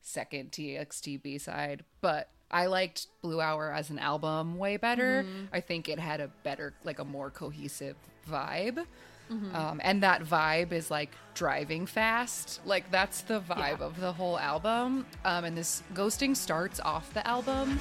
second 0.03 0.53
txt 0.53 1.23
b 1.23 1.39
side 1.39 1.85
but 2.01 2.29
i 2.51 2.67
liked 2.67 3.07
blue 3.23 3.41
hour 3.41 3.73
as 3.73 3.91
an 3.91 3.99
album 3.99 4.57
way 4.59 4.77
better. 4.77 5.25
I 5.53 5.61
think 5.61 5.89
it 5.89 5.99
had 5.99 6.21
a 6.21 6.29
better 6.43 6.75
like 6.85 6.99
a 6.99 7.05
more 7.05 7.31
cohesive 7.31 7.97
vibe 8.31 8.85
um, 9.31 9.81
and 9.83 10.03
that 10.03 10.23
vibe 10.23 10.73
is 10.73 10.91
like 10.91 11.11
driving 11.35 11.87
fast. 11.87 12.61
Like 12.65 12.91
that's 12.91 13.23
the 13.23 13.41
vibe 13.41 13.81
of 13.81 14.01
the 14.01 14.13
whole 14.13 14.39
album. 14.39 15.07
Um, 15.25 15.45
and 15.45 15.57
this 15.57 15.83
ghosting 15.95 16.37
starts 16.37 16.81
off 16.81 17.13
the 17.13 17.27
album 17.27 17.79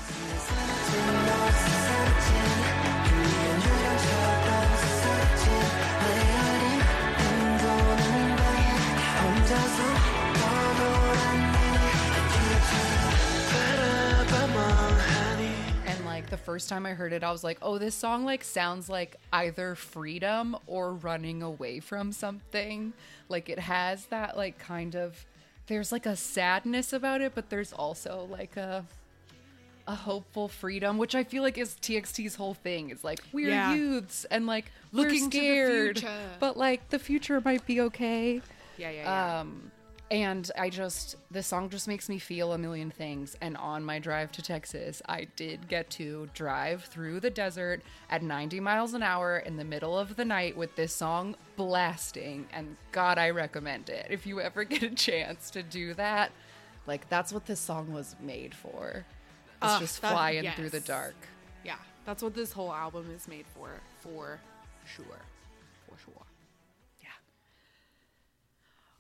like 16.26 16.32
the 16.32 16.44
first 16.44 16.70
time 16.70 16.88
I 16.88 16.94
heard 16.94 17.14
it, 17.14 17.24
I 17.24 17.32
was 17.32 17.44
like, 17.44 17.60
"Oh, 17.62 17.78
this 17.78 17.94
song 17.94 18.26
like 18.26 18.44
sounds 18.44 18.90
like 18.90 19.16
either 19.32 19.76
freedom 19.76 20.58
or 20.66 20.94
running 20.94 21.44
away 21.44 21.80
from 21.80 22.12
something." 22.12 22.94
Like 23.30 23.48
it 23.48 23.60
has 23.60 24.08
that 24.08 24.36
like 24.36 24.58
kind 24.58 24.96
of 24.96 25.24
there's 25.68 25.92
like 25.92 26.08
a 26.08 26.16
sadness 26.16 26.94
about 26.94 27.22
it, 27.22 27.34
but 27.36 27.50
there's 27.52 27.72
also 27.74 28.28
like 28.32 28.58
a 28.58 28.86
a 29.88 29.94
hopeful 29.94 30.48
freedom, 30.48 30.98
which 30.98 31.14
I 31.14 31.24
feel 31.24 31.44
like 31.44 31.60
is 31.60 31.76
TXT's 31.80 32.34
whole 32.34 32.56
thing. 32.56 32.90
It's 32.90 33.04
like 33.04 33.20
we're 33.32 33.50
Yeah. 33.50 33.76
youths 33.76 34.26
and 34.32 34.48
like 34.48 34.72
Looking 34.92 35.26
we're 35.26 35.30
to 35.30 35.94
the 35.94 36.00
scared, 36.00 36.06
but 36.40 36.58
like 36.58 36.90
the 36.90 36.98
future 36.98 37.40
might 37.40 37.68
be 37.68 37.82
okay. 37.82 38.42
Yeah, 38.80 38.90
yeah, 38.90 39.04
yeah. 39.04 39.40
Um, 39.42 39.72
and 40.12 40.50
I 40.58 40.70
just 40.70 41.16
this 41.32 41.48
song 41.48 41.70
just 41.70 41.88
makes 41.88 42.08
me 42.10 42.20
feel 42.20 42.54
a 42.54 42.58
million 42.58 42.92
things. 42.92 43.36
And 43.42 43.58
on 43.58 43.84
my 43.84 43.98
drive 44.00 44.32
to 44.34 44.42
Texas, 44.42 45.02
I 45.08 45.26
did 45.36 45.68
get 45.68 45.90
to 45.92 46.30
drive 46.34 46.84
through 46.86 47.20
the 47.22 47.30
desert 47.32 47.82
at 48.10 48.22
90 48.22 48.60
miles 48.60 48.94
an 48.94 49.02
hour 49.02 49.38
in 49.40 49.58
the 49.58 49.64
middle 49.64 49.98
of 49.98 50.16
the 50.16 50.26
night 50.26 50.56
with 50.56 50.76
this 50.76 50.94
song 50.94 51.36
blasting. 51.56 52.48
And 52.54 52.78
God, 52.92 53.18
I 53.18 53.32
recommend 53.32 53.90
it. 53.90 54.08
If 54.10 54.28
you 54.28 54.40
ever 54.40 54.64
get 54.66 54.84
a 54.84 54.90
chance 54.92 55.50
to 55.52 55.64
do 55.64 55.94
that, 55.96 56.32
like 56.88 57.10
that's 57.10 57.34
what 57.34 57.46
this 57.48 57.60
song 57.60 57.92
was 57.92 58.16
made 58.22 58.54
for. 58.54 59.06
It's 59.64 59.74
Ugh, 59.74 59.82
just 59.82 60.02
that- 60.02 60.12
flying 60.12 60.52
through 60.52 60.70
the 60.70 60.82
dark. 60.82 61.16
yeah, 61.64 61.78
that's 62.06 62.22
what 62.22 62.36
this 62.36 62.52
whole 62.52 62.72
album 62.72 63.10
is 63.16 63.28
made 63.28 63.46
for, 63.56 63.70
for 64.02 64.40
sure. 64.86 65.20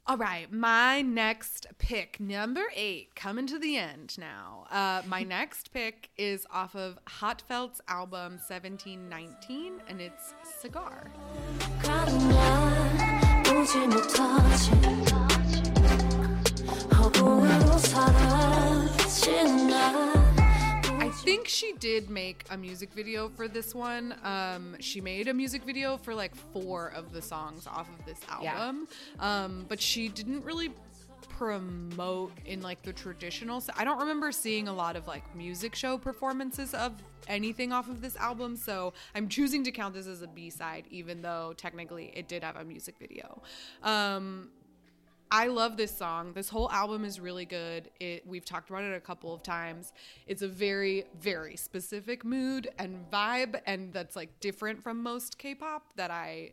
All 0.07 0.17
right, 0.17 0.51
my 0.51 1.01
next 1.01 1.65
pick, 1.79 2.19
number 2.19 2.65
eight, 2.75 3.15
coming 3.15 3.47
to 3.47 3.57
the 3.57 3.75
end 3.75 4.15
now. 4.19 4.67
Uh, 4.69 5.01
my 5.07 5.23
next 5.27 5.73
pick 5.73 6.09
is 6.15 6.45
off 6.51 6.75
of 6.75 6.99
HA:TFELT's 7.07 7.81
album 7.87 8.33
1719, 8.33 9.81
and 9.87 9.99
it's 9.99 10.35
Cigar. 10.61 11.09
Think 21.25 21.47
she 21.47 21.73
did 21.73 22.09
make 22.09 22.45
a 22.49 22.57
music 22.57 22.93
video 22.93 23.29
for 23.29 23.47
this 23.47 23.73
one. 23.75 24.15
Um, 24.23 24.75
she 24.79 25.01
made 25.01 25.27
a 25.27 25.33
music 25.33 25.63
video 25.63 25.97
for 25.97 26.13
like 26.15 26.35
four 26.35 26.89
of 26.89 27.11
the 27.11 27.21
songs 27.21 27.67
off 27.67 27.87
of 27.99 28.05
this 28.05 28.19
Yeah. 28.41 28.53
album, 28.53 28.87
um, 29.19 29.65
but 29.67 29.81
she 29.81 30.07
didn't 30.07 30.43
really 30.45 30.71
promote 31.29 32.31
in 32.45 32.61
like 32.61 32.81
the 32.83 32.93
traditional. 32.93 33.61
I 33.75 33.83
don't 33.83 33.99
remember 33.99 34.31
seeing 34.31 34.67
a 34.67 34.73
lot 34.73 34.95
of 34.95 35.07
like 35.07 35.35
music 35.35 35.75
show 35.75 35.97
performances 35.97 36.73
of 36.73 36.93
anything 37.27 37.73
off 37.73 37.89
of 37.89 38.01
this 38.01 38.15
album, 38.15 38.55
so 38.55 38.93
I'm 39.13 39.27
choosing 39.27 39.63
to 39.65 39.71
count 39.71 39.93
this 39.95 40.07
as 40.07 40.21
a 40.21 40.27
B 40.27 40.49
side, 40.49 40.85
even 40.89 41.21
though 41.21 41.53
technically 41.57 42.11
it 42.15 42.27
did 42.27 42.43
have 42.43 42.55
a 42.55 42.63
music 42.63 42.95
video. 42.99 43.41
Um, 43.83 44.49
I 45.35 45.47
love 45.47 45.75
this 45.75 45.91
song. 45.91 46.31
This 46.31 46.47
whole 46.47 46.71
album 46.71 47.03
is 47.03 47.19
really 47.19 47.43
good. 47.43 47.89
It 47.99 48.25
we've 48.25 48.45
talked 48.45 48.69
about 48.69 48.85
it 48.85 48.95
a 48.95 49.01
couple 49.01 49.33
of 49.33 49.43
times. 49.43 49.91
It's 50.27 50.41
a 50.41 50.47
very 50.47 51.03
very 51.19 51.57
specific 51.57 52.23
mood 52.23 52.69
and 52.79 53.03
vibe 53.11 53.59
and 53.65 53.91
that's 53.91 54.15
like 54.15 54.39
different 54.39 54.81
from 54.81 55.03
most 55.03 55.37
K-pop 55.37 55.97
that 55.97 56.09
I 56.09 56.51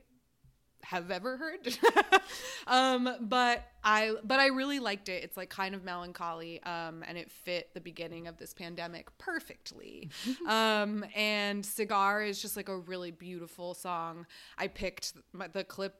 have 0.83 1.13
ever 1.13 1.37
heard. 1.37 1.79
um 2.67 3.09
but 3.21 3.63
I 3.85 4.17
but 4.25 4.41
I 4.41 4.49
really 4.49 4.81
liked 4.81 5.09
it. 5.09 5.23
It's 5.23 5.37
like 5.37 5.49
kind 5.49 5.77
of 5.77 5.85
melancholy 5.85 6.61
um 6.65 7.05
and 7.07 7.17
it 7.17 7.31
fit 7.31 7.73
the 7.75 7.81
beginning 7.81 8.27
of 8.27 8.37
this 8.37 8.53
pandemic 8.53 9.17
perfectly. 9.17 10.11
um 10.49 11.05
and 11.15 11.65
Cigar 11.65 12.25
is 12.25 12.43
just 12.43 12.57
like 12.57 12.69
a 12.69 12.79
really 12.79 13.13
beautiful 13.13 13.75
song. 13.75 14.27
I 14.59 14.67
picked 14.67 15.13
my, 15.33 15.47
the 15.47 15.63
clip 15.63 15.95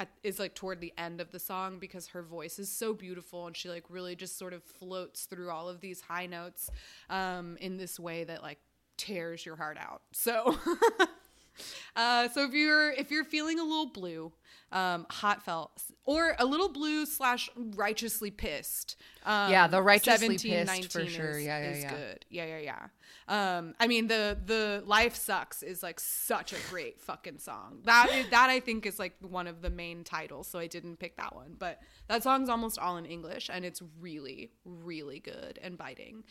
at, 0.00 0.08
is 0.24 0.38
like 0.38 0.54
toward 0.54 0.80
the 0.80 0.92
end 0.98 1.20
of 1.20 1.30
the 1.30 1.38
song 1.38 1.78
because 1.78 2.08
her 2.08 2.22
voice 2.22 2.58
is 2.58 2.70
so 2.70 2.92
beautiful 2.94 3.46
and 3.46 3.56
she 3.56 3.68
like 3.68 3.84
really 3.88 4.16
just 4.16 4.38
sort 4.38 4.52
of 4.52 4.64
floats 4.64 5.24
through 5.26 5.50
all 5.50 5.68
of 5.68 5.80
these 5.80 6.00
high 6.00 6.26
notes 6.26 6.70
um, 7.10 7.56
in 7.60 7.76
this 7.76 8.00
way 8.00 8.24
that 8.24 8.42
like 8.42 8.58
tears 8.96 9.44
your 9.46 9.56
heart 9.56 9.78
out. 9.78 10.02
So, 10.12 10.56
uh, 11.96 12.28
so 12.28 12.44
if 12.44 12.52
you're 12.54 12.90
if 12.92 13.10
you're 13.10 13.24
feeling 13.24 13.58
a 13.58 13.64
little 13.64 13.86
blue, 13.90 14.32
um, 14.72 15.06
HA:TFELT 15.10 15.70
or 16.04 16.34
a 16.38 16.46
little 16.46 16.68
blue 16.68 17.04
slash 17.06 17.50
righteously 17.56 18.30
pissed, 18.30 18.96
um, 19.26 19.50
Yeah, 19.50 19.66
the 19.66 19.82
righteously 19.82 20.38
17, 20.38 20.66
pissed 20.66 20.92
for 20.92 20.98
19 21.00 21.12
sure. 21.12 21.38
is- 21.38 21.44
Yeah, 21.44 21.58
yeah, 21.62 21.76
yeah. 21.76 21.90
good. 21.94 22.24
Yeah, 22.30 22.44
yeah, 22.46 22.58
yeah. 22.58 22.86
Um, 23.30 23.74
I 23.78 23.86
mean 23.86 24.08
the 24.08 24.36
the 24.44 24.82
life 24.84 25.14
sucks 25.14 25.62
is 25.62 25.84
like 25.84 26.00
such 26.00 26.52
a 26.52 26.56
great 26.68 27.00
fucking 27.00 27.38
song. 27.38 27.78
That 27.84 28.10
is, 28.12 28.28
that 28.30 28.50
I 28.50 28.58
think 28.58 28.86
is 28.86 28.98
like 28.98 29.14
one 29.20 29.46
of 29.46 29.62
the 29.62 29.70
main 29.70 30.02
titles. 30.02 30.48
So 30.48 30.58
I 30.58 30.66
didn't 30.66 30.96
pick 30.96 31.16
that 31.16 31.36
one, 31.36 31.54
but 31.56 31.78
that 32.08 32.24
song's 32.24 32.48
almost 32.48 32.76
all 32.80 32.96
in 32.96 33.06
English 33.06 33.48
and 33.52 33.64
it's 33.64 33.80
really 34.00 34.50
really 34.64 35.20
good 35.20 35.60
and 35.62 35.78
biting. 35.78 36.24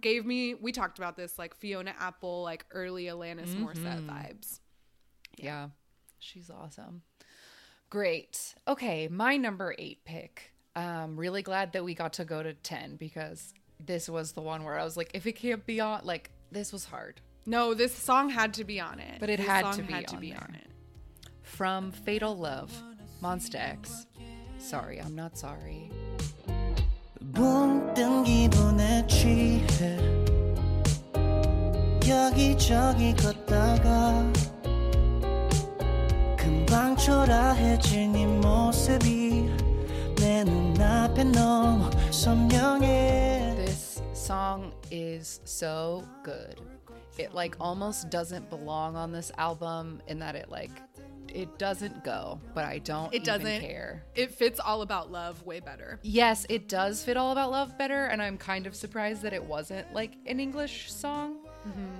Gave 0.00 0.24
me 0.24 0.54
we 0.54 0.72
talked 0.72 0.98
about 0.98 1.14
this 1.14 1.38
like 1.38 1.54
Fiona 1.54 1.94
Apple 2.00 2.42
like 2.42 2.64
early 2.70 3.04
Alanis 3.04 3.54
Morissette 3.54 4.06
vibes. 4.06 4.60
Yeah. 5.36 5.68
She's 6.18 6.48
awesome. 6.48 7.02
Great. 7.90 8.54
Okay, 8.66 9.08
my 9.08 9.36
number 9.36 9.74
eight 9.78 10.04
pick. 10.06 10.52
Um, 10.76 11.18
really 11.18 11.42
glad 11.42 11.72
that 11.72 11.84
we 11.84 11.94
got 11.94 12.14
to 12.14 12.24
go 12.24 12.42
to 12.42 12.54
10 12.54 12.96
because 12.96 13.52
this 13.79 14.09
was 14.09 14.31
the 14.33 14.41
one 14.41 14.63
where 14.63 14.77
I 14.79 14.83
was 14.83 14.95
like, 14.97 15.11
if 15.13 15.25
it 15.27 15.33
can't 15.33 15.65
be 15.65 15.79
on, 15.79 16.01
like, 16.03 16.31
this 16.51 16.71
was 16.73 16.85
hard. 16.85 17.21
No, 17.45 17.73
this 17.73 17.93
song 17.93 18.29
had 18.29 18.53
to 18.55 18.63
be 18.63 18.79
on 18.79 18.99
it. 18.99 19.17
But 19.19 19.29
it 19.29 19.37
This 19.37 19.47
had 19.47 19.61
song 19.65 19.75
to 19.77 19.83
be 19.83 19.93
had 19.93 20.07
to 20.07 20.15
on 20.15 20.21
be 20.21 20.31
there. 20.31 20.41
on 20.47 20.55
it. 20.55 20.67
From 21.43 21.91
Fatal 21.91 22.35
Love, 22.35 22.71
Monsta 23.21 23.55
X. 23.59 24.07
Sorry, 24.57 24.99
I'm 24.99 25.15
not 25.15 25.37
sorry. 25.37 25.91
붕 27.33 27.93
뜬 27.93 28.23
기분에 28.23 29.05
취해 29.07 29.97
여기저기 32.07 33.13
걷다가 33.15 34.31
금방 36.37 36.95
초라해진 36.95 38.11
네 38.13 38.25
모습이 38.27 39.49
내 40.17 40.43
눈앞에 40.43 41.23
너무 41.25 41.89
선명해 42.11 43.48
This 43.48 43.48
song 44.30 44.72
is 44.92 45.40
so 45.44 46.04
good. 46.22 46.60
It 47.18 47.34
like 47.34 47.56
almost 47.58 48.10
doesn't 48.10 48.48
belong 48.48 48.94
on 48.94 49.10
this 49.10 49.32
album 49.38 50.00
in 50.06 50.20
that 50.20 50.36
it 50.36 50.48
like 50.48 50.70
it 51.26 51.58
doesn't 51.58 52.04
go, 52.04 52.40
but 52.54 52.64
I 52.64 52.78
don't 52.78 53.12
It 53.12 53.24
doesn't 53.24 53.60
care. 53.60 54.04
It 54.14 54.32
fits 54.32 54.60
all 54.60 54.82
about 54.82 55.10
love 55.10 55.44
way 55.44 55.58
better. 55.58 55.98
Yes, 56.02 56.46
it 56.48 56.68
does 56.68 57.02
fit 57.02 57.16
all 57.16 57.32
about 57.32 57.50
love 57.50 57.76
better, 57.76 58.04
and 58.06 58.22
I'm 58.22 58.38
kind 58.38 58.68
of 58.68 58.76
surprised 58.76 59.22
that 59.22 59.32
it 59.32 59.42
wasn't 59.42 59.92
like 59.92 60.12
an 60.26 60.38
English 60.38 60.92
song, 60.92 61.38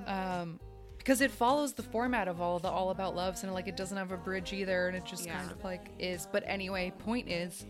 um, 0.07 0.61
because 0.99 1.21
it 1.23 1.33
follows 1.33 1.73
the 1.73 1.83
format 1.83 2.29
of 2.29 2.40
all 2.40 2.61
the 2.61 2.69
all 2.69 2.90
about 2.90 3.16
loves, 3.16 3.43
and 3.43 3.53
like 3.53 3.66
it 3.66 3.77
doesn't 3.77 3.97
have 3.97 4.12
a 4.12 4.16
bridge 4.16 4.53
either, 4.53 4.87
and 4.87 4.97
it 4.97 5.05
just 5.05 5.27
Yeah. 5.27 5.37
kind 5.37 5.51
of 5.51 5.64
like 5.64 5.88
is. 5.99 6.29
But 6.31 6.45
anyway, 6.47 6.93
point 6.97 7.29
is, 7.29 7.66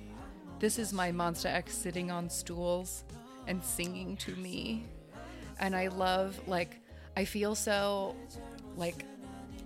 this 0.59 0.79
is 0.79 0.93
my 0.93 1.13
Monsta 1.13 1.47
X 1.47 1.75
sitting 1.75 2.11
on 2.11 2.29
stools 2.29 3.05
and 3.51 3.63
singing 3.63 4.17
to 4.17 4.35
me, 4.37 4.85
and 5.59 5.75
I 5.75 5.89
love 5.89 6.41
like 6.47 6.77
I 7.17 7.25
feel 7.25 7.55
so 7.55 8.17
like 8.77 9.05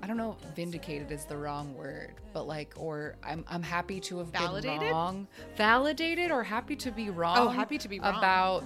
I 0.02 0.06
don't 0.06 0.16
know 0.16 0.36
vindicated 0.56 1.12
is 1.12 1.26
the 1.26 1.36
wrong 1.36 1.74
word, 1.74 2.14
but 2.32 2.46
like 2.46 2.72
or 2.76 3.16
I'm 3.22 3.44
I'm 3.46 3.62
happy 3.62 4.00
to 4.00 4.18
have 4.18 4.28
Validated? 4.28 4.80
been 4.80 4.90
wrong. 4.90 5.28
Validated 5.56 6.30
or 6.30 6.42
happy 6.42 6.76
to 6.76 6.90
be 6.90 7.10
oh, 7.10 7.12
wrong. 7.12 7.38
Oh, 7.38 7.48
happy 7.48 7.78
to 7.78 7.88
be 7.88 8.00
wrong. 8.00 8.16
About 8.16 8.64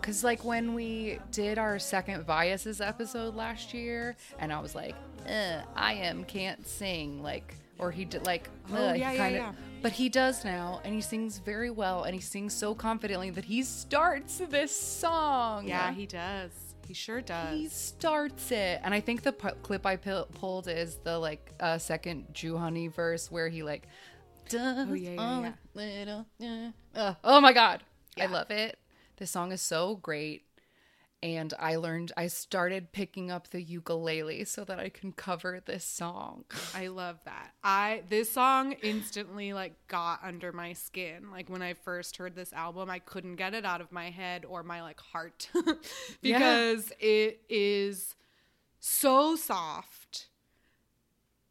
cuz 0.00 0.24
like 0.24 0.44
when 0.44 0.74
we 0.74 1.18
did 1.30 1.58
our 1.58 1.78
second 1.78 2.24
biases 2.24 2.80
episode 2.80 3.34
last 3.34 3.74
year 3.74 4.16
and 4.38 4.52
I 4.52 4.60
was 4.60 4.74
like, 4.74 4.94
I 5.26 5.94
am 5.94 6.24
can't 6.24 6.66
sing 6.66 7.22
like 7.22 7.56
or 7.82 7.90
he 7.90 8.04
did 8.04 8.24
like 8.24 8.48
Oh, 8.72 8.92
yeah, 8.94 9.12
yeah, 9.12 9.16
kinda- 9.16 9.38
yeah. 9.38 9.52
but 9.82 9.92
he 9.92 10.08
does 10.08 10.44
now 10.44 10.80
and 10.84 10.94
he 10.94 11.00
sings 11.00 11.38
very 11.38 11.70
well 11.70 12.04
and 12.04 12.14
he 12.14 12.20
sings 12.20 12.54
so 12.54 12.74
confidently 12.74 13.30
that 13.30 13.44
he 13.44 13.62
starts 13.62 14.38
this 14.50 14.74
song 14.74 15.66
Yeah, 15.68 15.92
he 15.92 16.06
does. 16.06 16.50
He 16.86 16.94
sure 16.94 17.20
does. 17.20 17.58
he 17.58 17.68
starts 17.68 18.50
it 18.50 18.80
and 18.84 18.92
i 18.92 19.00
think 19.00 19.22
the 19.22 19.32
pu- 19.32 19.56
clip 19.62 19.86
i 19.86 19.96
pulled 19.96 20.68
is 20.68 20.96
the 21.04 21.18
like 21.18 21.52
uh 21.60 21.78
second 21.78 22.26
Joohoney 22.34 22.92
verse 22.92 23.30
where 23.30 23.48
he 23.48 23.62
like 23.62 23.86
does 24.48 24.88
Oh, 24.90 24.92
yeah, 24.94 25.10
yeah, 25.12 25.40
yeah. 25.40 25.52
little 25.74 26.26
yeah. 26.38 26.70
Uh, 26.94 27.14
oh 27.24 27.40
my 27.40 27.52
god 27.52 27.82
i 28.20 28.26
love 28.26 28.50
it 28.50 28.78
this 29.16 29.30
song 29.30 29.52
is 29.52 29.62
so 29.62 29.96
great 29.96 30.42
and 31.22 31.54
i 31.58 31.76
learned 31.76 32.12
i 32.16 32.26
started 32.26 32.92
picking 32.92 33.30
up 33.30 33.48
the 33.48 33.62
ukulele 33.62 34.44
so 34.44 34.64
that 34.64 34.78
i 34.78 34.88
can 34.88 35.12
cover 35.12 35.60
this 35.64 35.84
song 35.84 36.44
I 36.74 36.88
love 36.88 37.18
that. 37.24 37.52
I 37.62 38.02
this 38.08 38.30
song 38.30 38.72
instantly 38.82 39.52
like 39.52 39.74
got 39.88 40.20
under 40.22 40.52
my 40.52 40.72
skin. 40.72 41.30
Like 41.30 41.48
when 41.48 41.62
I 41.62 41.74
first 41.74 42.16
heard 42.16 42.34
this 42.34 42.52
album, 42.52 42.90
I 42.90 42.98
couldn't 42.98 43.36
get 43.36 43.54
it 43.54 43.64
out 43.64 43.80
of 43.80 43.92
my 43.92 44.10
head 44.10 44.44
or 44.44 44.62
my 44.62 44.82
like 44.82 45.00
heart 45.00 45.48
because 46.22 46.92
it 46.98 47.40
is 47.48 48.14
so 48.80 49.36
soft 49.36 50.28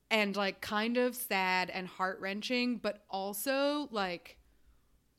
and 0.09 0.35
like 0.35 0.61
kind 0.61 0.97
of 0.97 1.15
sad 1.15 1.69
and 1.69 1.87
heart 1.87 2.19
wrenching, 2.19 2.77
but 2.77 3.03
also 3.09 3.87
like 3.91 4.37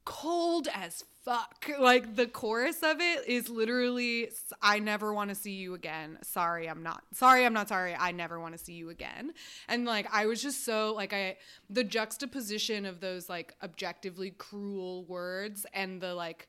cold 0.05 0.69
as 0.75 1.05
fuck. 1.25 1.71
Like 1.79 2.17
the 2.17 2.27
chorus 2.27 2.83
of 2.83 3.01
it 3.01 3.27
is 3.27 3.49
literally 3.49 4.31
I 4.61 4.79
never 4.79 5.13
want 5.13 5.31
to 5.31 5.35
see 5.35 5.53
you 5.53 5.75
again. 5.75 6.19
Sorry, 6.23 6.69
I'm 6.69 6.83
not. 6.83 7.03
Sorry, 7.15 7.45
I'm 7.45 7.53
not 7.53 7.69
sorry. 7.69 7.95
I 7.99 8.13
never 8.13 8.41
want 8.41 8.57
to 8.57 8.63
see 8.63 8.75
you 8.75 8.91
again. 8.91 9.33
And 9.69 9.85
like 9.85 10.07
I 10.13 10.27
was 10.27 10.43
just 10.43 10.65
so 10.65 10.95
like 10.95 11.13
I 11.13 11.37
the 11.71 11.85
juxtaposition 11.85 12.85
of 12.87 13.01
those 13.01 13.29
like 13.29 13.55
objectively 13.63 14.31
cruel 14.31 15.05
words 15.05 15.67
and 15.73 16.01
the 16.01 16.15
like 16.15 16.49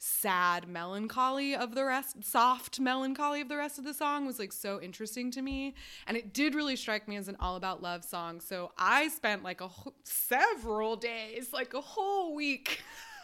sad 0.00 0.68
melancholy 0.68 1.56
of 1.56 1.74
the 1.74 1.84
rest 1.84 2.22
soft 2.22 2.78
melancholy 2.78 3.40
of 3.40 3.48
the 3.48 3.56
rest 3.56 3.80
of 3.80 3.84
the 3.84 3.92
song 3.92 4.24
was 4.24 4.38
like 4.38 4.52
so 4.52 4.80
interesting 4.80 5.28
to 5.28 5.42
me 5.42 5.74
and 6.06 6.16
it 6.16 6.32
did 6.32 6.54
really 6.54 6.76
strike 6.76 7.08
me 7.08 7.16
as 7.16 7.26
an 7.26 7.36
all 7.40 7.56
about 7.56 7.82
love 7.82 8.04
song 8.04 8.40
so 8.40 8.70
i 8.78 9.08
spent 9.08 9.42
like 9.42 9.60
a 9.60 9.66
wh- 9.66 9.88
several 10.04 10.94
days 10.94 11.52
like 11.52 11.74
a 11.74 11.80
whole 11.80 12.32
week 12.36 12.80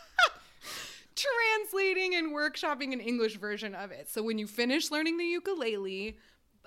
translating 1.17 2.15
and 2.17 2.33
workshopping 2.35 2.93
an 2.93 3.01
english 3.01 3.37
version 3.37 3.75
of 3.75 3.91
it 3.93 4.09
so 4.11 4.23
when 4.23 4.37
you 4.39 4.47
finish 4.47 4.91
learning 4.91 5.17
the 5.17 5.25
ukulele 5.25 6.17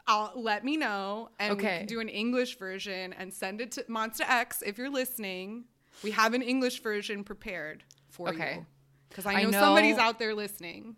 I'll 0.09 0.31
let 0.35 0.63
me 0.63 0.77
know 0.77 1.31
and 1.37 1.57
we 1.57 1.63
Okay. 1.65 1.77
can 1.79 1.85
do 1.85 1.99
an 1.99 2.07
English 2.07 2.57
version 2.57 3.11
and 3.11 3.33
send 3.33 3.59
it 3.59 3.73
to 3.73 3.83
Monsta 3.89 4.21
X 4.21 4.61
if 4.65 4.77
you're 4.77 4.89
listening. 4.89 5.65
We 6.01 6.11
have 6.11 6.33
an 6.33 6.41
English 6.41 6.81
version 6.81 7.25
prepared 7.25 7.83
for 8.09 8.29
Okay. 8.29 8.55
you. 8.59 8.65
Because 9.09 9.25
I 9.25 9.33
I 9.33 9.43
know, 9.43 9.49
know- 9.49 9.59
somebody's 9.59 9.97
out 9.97 10.17
there 10.17 10.33
listening. 10.33 10.95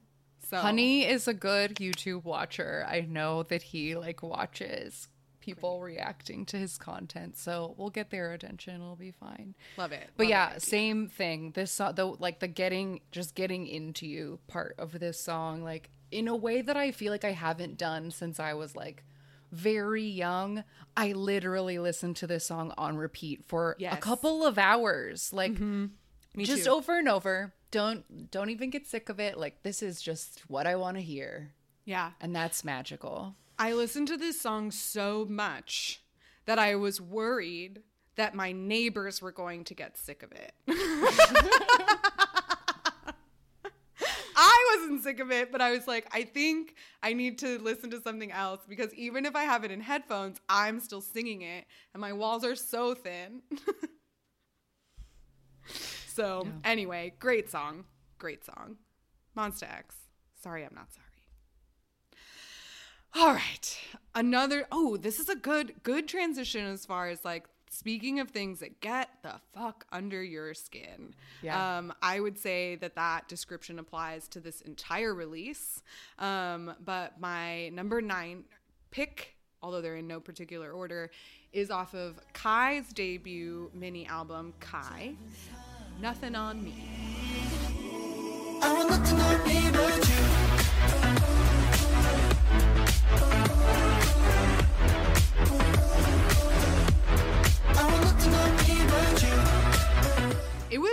Joohoney 0.52 1.08
is 1.10 1.28
a 1.28 1.34
good 1.34 1.78
YouTube 1.78 2.24
watcher. 2.24 2.86
I 2.88 3.02
know 3.02 3.42
that 3.50 3.64
he 3.64 3.96
like 3.96 4.22
watches 4.22 5.08
people 5.56 5.82
reacting 5.82 6.46
to 6.48 6.58
his 6.58 6.78
content, 6.78 7.38
so 7.38 7.76
we'll 7.78 7.90
get 7.90 8.10
their 8.10 8.34
attention. 8.34 8.76
It'll 8.76 8.96
be 8.96 9.12
fine. 9.12 9.56
love 9.78 9.92
it. 9.92 10.10
But 10.18 10.24
Love 10.24 10.30
yeah, 10.30 10.48
idea. 10.48 10.60
same 10.60 11.08
thing. 11.08 11.52
This 11.52 11.72
song, 11.72 11.96
the 11.96 12.06
like 12.06 12.40
the 12.40 12.48
getting, 12.48 13.02
just 13.12 13.36
getting 13.36 13.68
into 13.68 14.08
you 14.08 14.40
part 14.48 14.76
of 14.78 15.00
this 15.00 15.20
song, 15.20 15.64
like 15.64 15.90
in 16.12 16.28
a 16.28 16.36
way 16.36 16.62
that 16.62 16.78
I 16.78 16.92
feel 16.92 17.12
like 17.12 17.26
I 17.26 17.32
haven't 17.32 17.78
done 17.78 18.12
since 18.12 18.40
I 18.40 18.54
was 18.54 18.76
like 18.76 19.04
very 19.52 20.06
young. 20.06 20.64
I 20.96 21.14
literally 21.14 21.80
listened 21.80 22.16
to 22.18 22.28
this 22.28 22.46
song 22.46 22.74
on 22.78 22.98
repeat 22.98 23.46
for 23.48 23.76
a 23.80 23.98
couple 23.98 24.46
of 24.46 24.58
hours, 24.58 25.32
like 25.34 25.54
mm-hmm. 25.54 25.88
Me 26.36 26.46
just 26.46 26.66
too. 26.66 26.72
over 26.72 26.98
and 26.98 27.10
over. 27.10 27.54
Don't 27.72 28.32
don't 28.32 28.50
even 28.50 28.70
get 28.70 28.88
sick 28.88 29.10
of 29.10 29.20
it. 29.20 29.38
Like 29.38 29.64
this 29.64 29.82
is 29.82 30.02
just 30.02 30.44
what 30.48 30.68
I 30.68 30.76
want 30.76 30.98
to 30.98 31.04
hear, 31.04 31.54
yeah. 31.86 32.12
and 32.22 32.36
that's 32.36 32.64
magical. 32.64 33.36
I 33.62 33.74
listened 33.74 34.08
to 34.08 34.16
this 34.16 34.40
song 34.40 34.72
so 34.72 35.28
much 35.30 36.02
that 36.46 36.58
I 36.58 36.76
was 36.76 37.02
worried 37.02 37.82
that 38.16 38.34
my 38.34 38.54
neighbors 38.54 39.22
were 39.22 39.34
going 39.34 39.66
to 39.66 39.74
get 39.74 39.98
sick 39.98 40.24
of 40.24 40.32
it. 40.32 40.54
I 44.42 44.78
wasn't 44.78 45.04
sick 45.04 45.20
of 45.20 45.30
it, 45.30 45.52
but 45.52 45.60
I 45.60 45.72
was 45.72 45.86
like, 45.88 46.08
I 46.14 46.24
think 46.24 46.76
I 47.04 47.12
need 47.12 47.38
to 47.40 47.60
listen 47.60 47.90
to 47.92 48.02
something 48.02 48.32
else 48.32 48.62
because 48.68 48.94
even 48.94 49.26
if 49.26 49.36
I 49.36 49.44
have 49.44 49.66
it 49.66 49.72
in 49.72 49.82
headphones, 49.82 50.38
I'm 50.48 50.80
still 50.80 51.02
singing 51.02 51.42
it, 51.42 51.66
and 51.94 52.00
my 52.00 52.14
walls 52.14 52.46
are 52.46 52.56
so 52.56 52.94
thin. 52.94 53.42
so, 56.08 56.48
anyway, 56.64 57.14
great 57.20 57.50
song. 57.50 57.84
Great 58.18 58.46
song. 58.46 58.78
Monsta 59.38 59.64
X. 59.64 59.96
Sorry, 60.42 60.64
I'm 60.64 60.74
not 60.74 60.94
sorry. 60.94 61.09
All 63.16 63.34
right. 63.34 63.80
Another 64.16 64.66
oh, 64.72 64.98
this 64.98 65.20
is 65.20 65.30
a 65.30 65.36
good 65.36 65.74
good 65.84 66.08
transition 66.08 66.66
as 66.66 66.86
far 66.86 67.08
as 67.08 67.24
like 67.26 67.46
speaking 67.70 68.20
of 68.20 68.30
things 68.30 68.60
that 68.60 68.82
get 68.82 69.10
the 69.24 69.34
fuck 69.54 69.86
under 69.92 70.22
your 70.24 70.54
skin. 70.54 71.14
Yeah. 71.42 71.78
Um 71.78 71.94
I 72.02 72.20
would 72.20 72.38
say 72.38 72.76
that 72.78 72.96
that 72.96 73.28
description 73.28 73.80
applies 73.80 74.28
to 74.30 74.40
this 74.40 74.62
entire 74.62 75.14
release. 75.14 75.82
Um 76.18 76.74
but 76.84 77.20
my 77.20 77.70
number 77.70 78.02
9 78.02 78.44
pick 78.92 79.36
although 79.62 79.82
they're 79.82 79.98
in 79.98 80.08
no 80.08 80.20
particular 80.20 80.72
order 80.72 81.12
is 81.52 81.70
off 81.72 81.94
of 81.94 82.20
Kai's 82.34 82.88
debut 82.94 83.72
mini 83.74 84.06
album 84.08 84.54
Kai. 84.60 85.16
Nothing 86.00 86.36
on 86.36 86.64
me. 86.64 86.76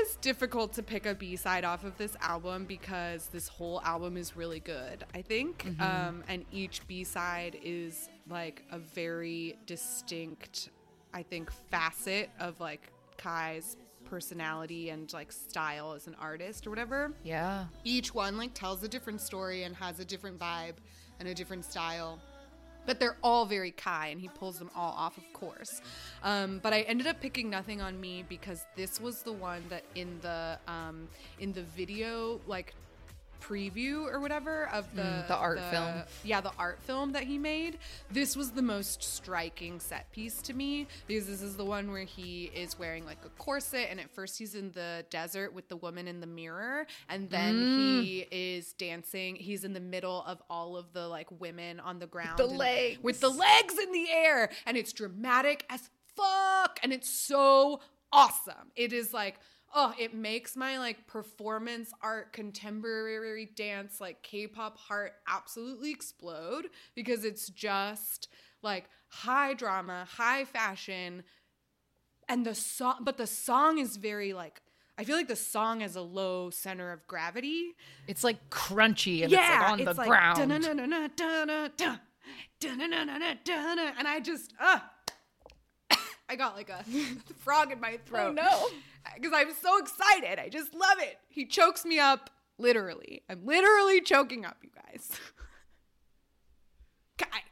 Was 0.00 0.16
difficult 0.16 0.72
to 0.74 0.82
pick 0.82 1.06
a 1.06 1.14
B 1.14 1.36
side 1.36 1.64
off 1.64 1.84
of 1.84 1.96
this 1.98 2.16
album 2.20 2.64
because 2.64 3.28
this 3.28 3.48
whole 3.48 3.80
album 3.82 4.16
is 4.16 4.36
really 4.36 4.60
good, 4.60 5.04
I 5.14 5.22
think. 5.22 5.66
Um, 5.80 6.22
and 6.28 6.44
each 6.52 6.86
B 6.86 7.04
side 7.04 7.58
is 7.62 8.08
like 8.28 8.62
a 8.70 8.78
very 8.78 9.56
distinct, 9.66 10.70
I 11.14 11.22
think, 11.22 11.50
facet 11.70 12.30
of 12.40 12.58
like 12.60 12.90
Kai's 13.16 13.76
personality 14.04 14.90
and 14.90 15.12
like 15.12 15.32
style 15.32 15.92
as 15.92 16.06
an 16.06 16.14
artist 16.20 16.64
or 16.66 16.70
whatever 16.70 17.12
Yeah. 17.24 17.64
each 17.82 18.14
one 18.14 18.38
like 18.38 18.54
tells 18.54 18.84
a 18.84 18.88
different 18.88 19.20
story 19.20 19.64
and 19.64 19.74
has 19.76 19.98
a 19.98 20.04
different 20.04 20.38
vibe 20.38 20.74
and 21.18 21.28
a 21.28 21.34
different 21.34 21.64
style 21.64 22.20
but 22.86 23.00
they're 23.00 23.16
all 23.22 23.46
very 23.46 23.72
kai 23.72 24.08
and 24.08 24.20
he 24.20 24.28
pulls 24.28 24.58
them 24.58 24.70
all 24.74 24.92
off 24.96 25.16
of 25.18 25.24
course. 25.32 25.80
Um, 26.22 26.60
but 26.62 26.72
i 26.72 26.80
ended 26.82 27.06
up 27.06 27.20
picking 27.20 27.50
nothing 27.50 27.80
on 27.80 28.00
me 28.00 28.24
because 28.28 28.64
this 28.76 29.00
was 29.00 29.22
the 29.22 29.32
one 29.32 29.62
that 29.68 29.84
in 29.94 30.18
the 30.22 30.58
um, 30.68 31.08
in 31.38 31.52
the 31.52 31.62
video 31.62 32.40
like 32.46 32.74
preview 33.46 34.10
or 34.12 34.18
whatever 34.20 34.68
of 34.72 34.84
the 34.96 35.02
Mm, 35.02 35.28
the 35.28 35.36
art 35.36 35.60
film. 35.70 36.02
yeah 36.24 36.40
the 36.40 36.50
art 36.58 36.80
film 36.82 37.12
that 37.12 37.22
he 37.24 37.38
made 37.38 37.78
this 38.10 38.34
was 38.36 38.50
the 38.52 38.62
most 38.62 39.02
striking 39.02 39.78
set 39.78 40.10
piece 40.10 40.40
to 40.42 40.52
me 40.54 40.86
because 41.06 41.26
this 41.26 41.42
is 41.42 41.56
the 41.56 41.64
one 41.64 41.90
where 41.92 42.04
he 42.04 42.50
is 42.54 42.78
wearing 42.78 43.04
like 43.04 43.18
a 43.24 43.28
corset 43.40 43.86
and 43.90 44.00
at 44.00 44.10
first 44.10 44.38
he's 44.38 44.54
in 44.54 44.72
the 44.72 45.04
desert 45.10 45.52
with 45.54 45.68
the 45.68 45.76
woman 45.76 46.08
in 46.08 46.20
the 46.20 46.26
mirror 46.26 46.86
and 47.08 47.30
then 47.30 47.54
Mm. 47.56 47.76
he 48.02 48.26
is 48.30 48.72
dancing 48.72 49.36
he's 49.36 49.62
in 49.64 49.72
the 49.72 49.80
middle 49.80 50.24
of 50.26 50.42
all 50.50 50.76
of 50.76 50.92
the 50.92 51.06
like 51.06 51.28
women 51.40 51.78
on 51.80 51.98
the 51.98 52.06
ground 52.06 52.38
the 52.38 52.46
legs. 52.46 53.02
with 53.02 53.20
the 53.20 53.30
legs 53.30 53.78
in 53.78 53.92
the 53.92 54.10
air 54.10 54.50
and 54.66 54.76
it's 54.76 54.92
dramatic 54.92 55.64
as 55.70 55.88
fuck 56.16 56.78
and 56.82 56.92
it's 56.92 57.08
so 57.08 57.80
awesome 58.12 58.70
it 58.76 58.92
is 58.92 59.12
like 59.12 59.36
oh 59.76 59.92
it 59.98 60.14
makes 60.14 60.56
my 60.56 60.78
like 60.78 61.06
performance 61.06 61.92
art 62.02 62.32
contemporary 62.32 63.48
dance 63.54 64.00
like 64.00 64.22
k-pop 64.22 64.76
heart 64.78 65.12
absolutely 65.28 65.92
explode 65.92 66.68
because 66.96 67.24
it's 67.24 67.48
just 67.48 68.28
like 68.62 68.86
high 69.08 69.54
drama 69.54 70.06
high 70.16 70.44
fashion 70.44 71.22
and 72.28 72.44
the 72.44 72.54
song 72.54 72.96
but 73.02 73.18
the 73.18 73.26
song 73.26 73.78
is 73.78 73.96
very 73.96 74.32
like 74.32 74.62
I 74.98 75.04
feel 75.04 75.16
like 75.16 75.28
the 75.28 75.36
song 75.36 75.80
has 75.80 75.94
a 75.94 76.00
low 76.00 76.48
center 76.48 76.90
of 76.90 77.06
gravity. 77.06 77.74
It's 78.08 78.24
like 78.24 78.48
crunchy 78.48 79.24
and 79.24 79.30
yeah, 79.30 79.40
it's 79.40 79.60
like 79.60 79.70
on 79.70 79.78
the 79.84 79.92
like 79.92 80.08
ground. 80.08 80.38
dun-dun-dun-dun, 80.38 81.10
dun-dun-dun, 81.14 82.00
dun-dun-dun-dun, 82.60 83.36
dun-dun, 83.44 83.92
and 83.98 84.08
I 84.08 84.20
just 84.20 84.54
uh 84.58 84.78
I 86.28 86.36
got 86.36 86.56
like 86.56 86.70
a 86.70 86.82
frog 87.38 87.72
in 87.72 87.80
my 87.80 87.98
throat. 88.06 88.30
Oh, 88.30 88.32
no. 88.32 88.68
Because 89.14 89.32
I'm 89.34 89.52
so 89.54 89.78
excited. 89.78 90.38
I 90.38 90.48
just 90.48 90.74
love 90.74 90.98
it. 90.98 91.18
He 91.28 91.46
chokes 91.46 91.84
me 91.84 91.98
up 91.98 92.30
literally. 92.58 93.22
I'm 93.28 93.44
literally 93.44 94.00
choking 94.00 94.44
up, 94.44 94.58
you 94.62 94.70
guys. 94.74 95.08
Kai. 97.18 97.42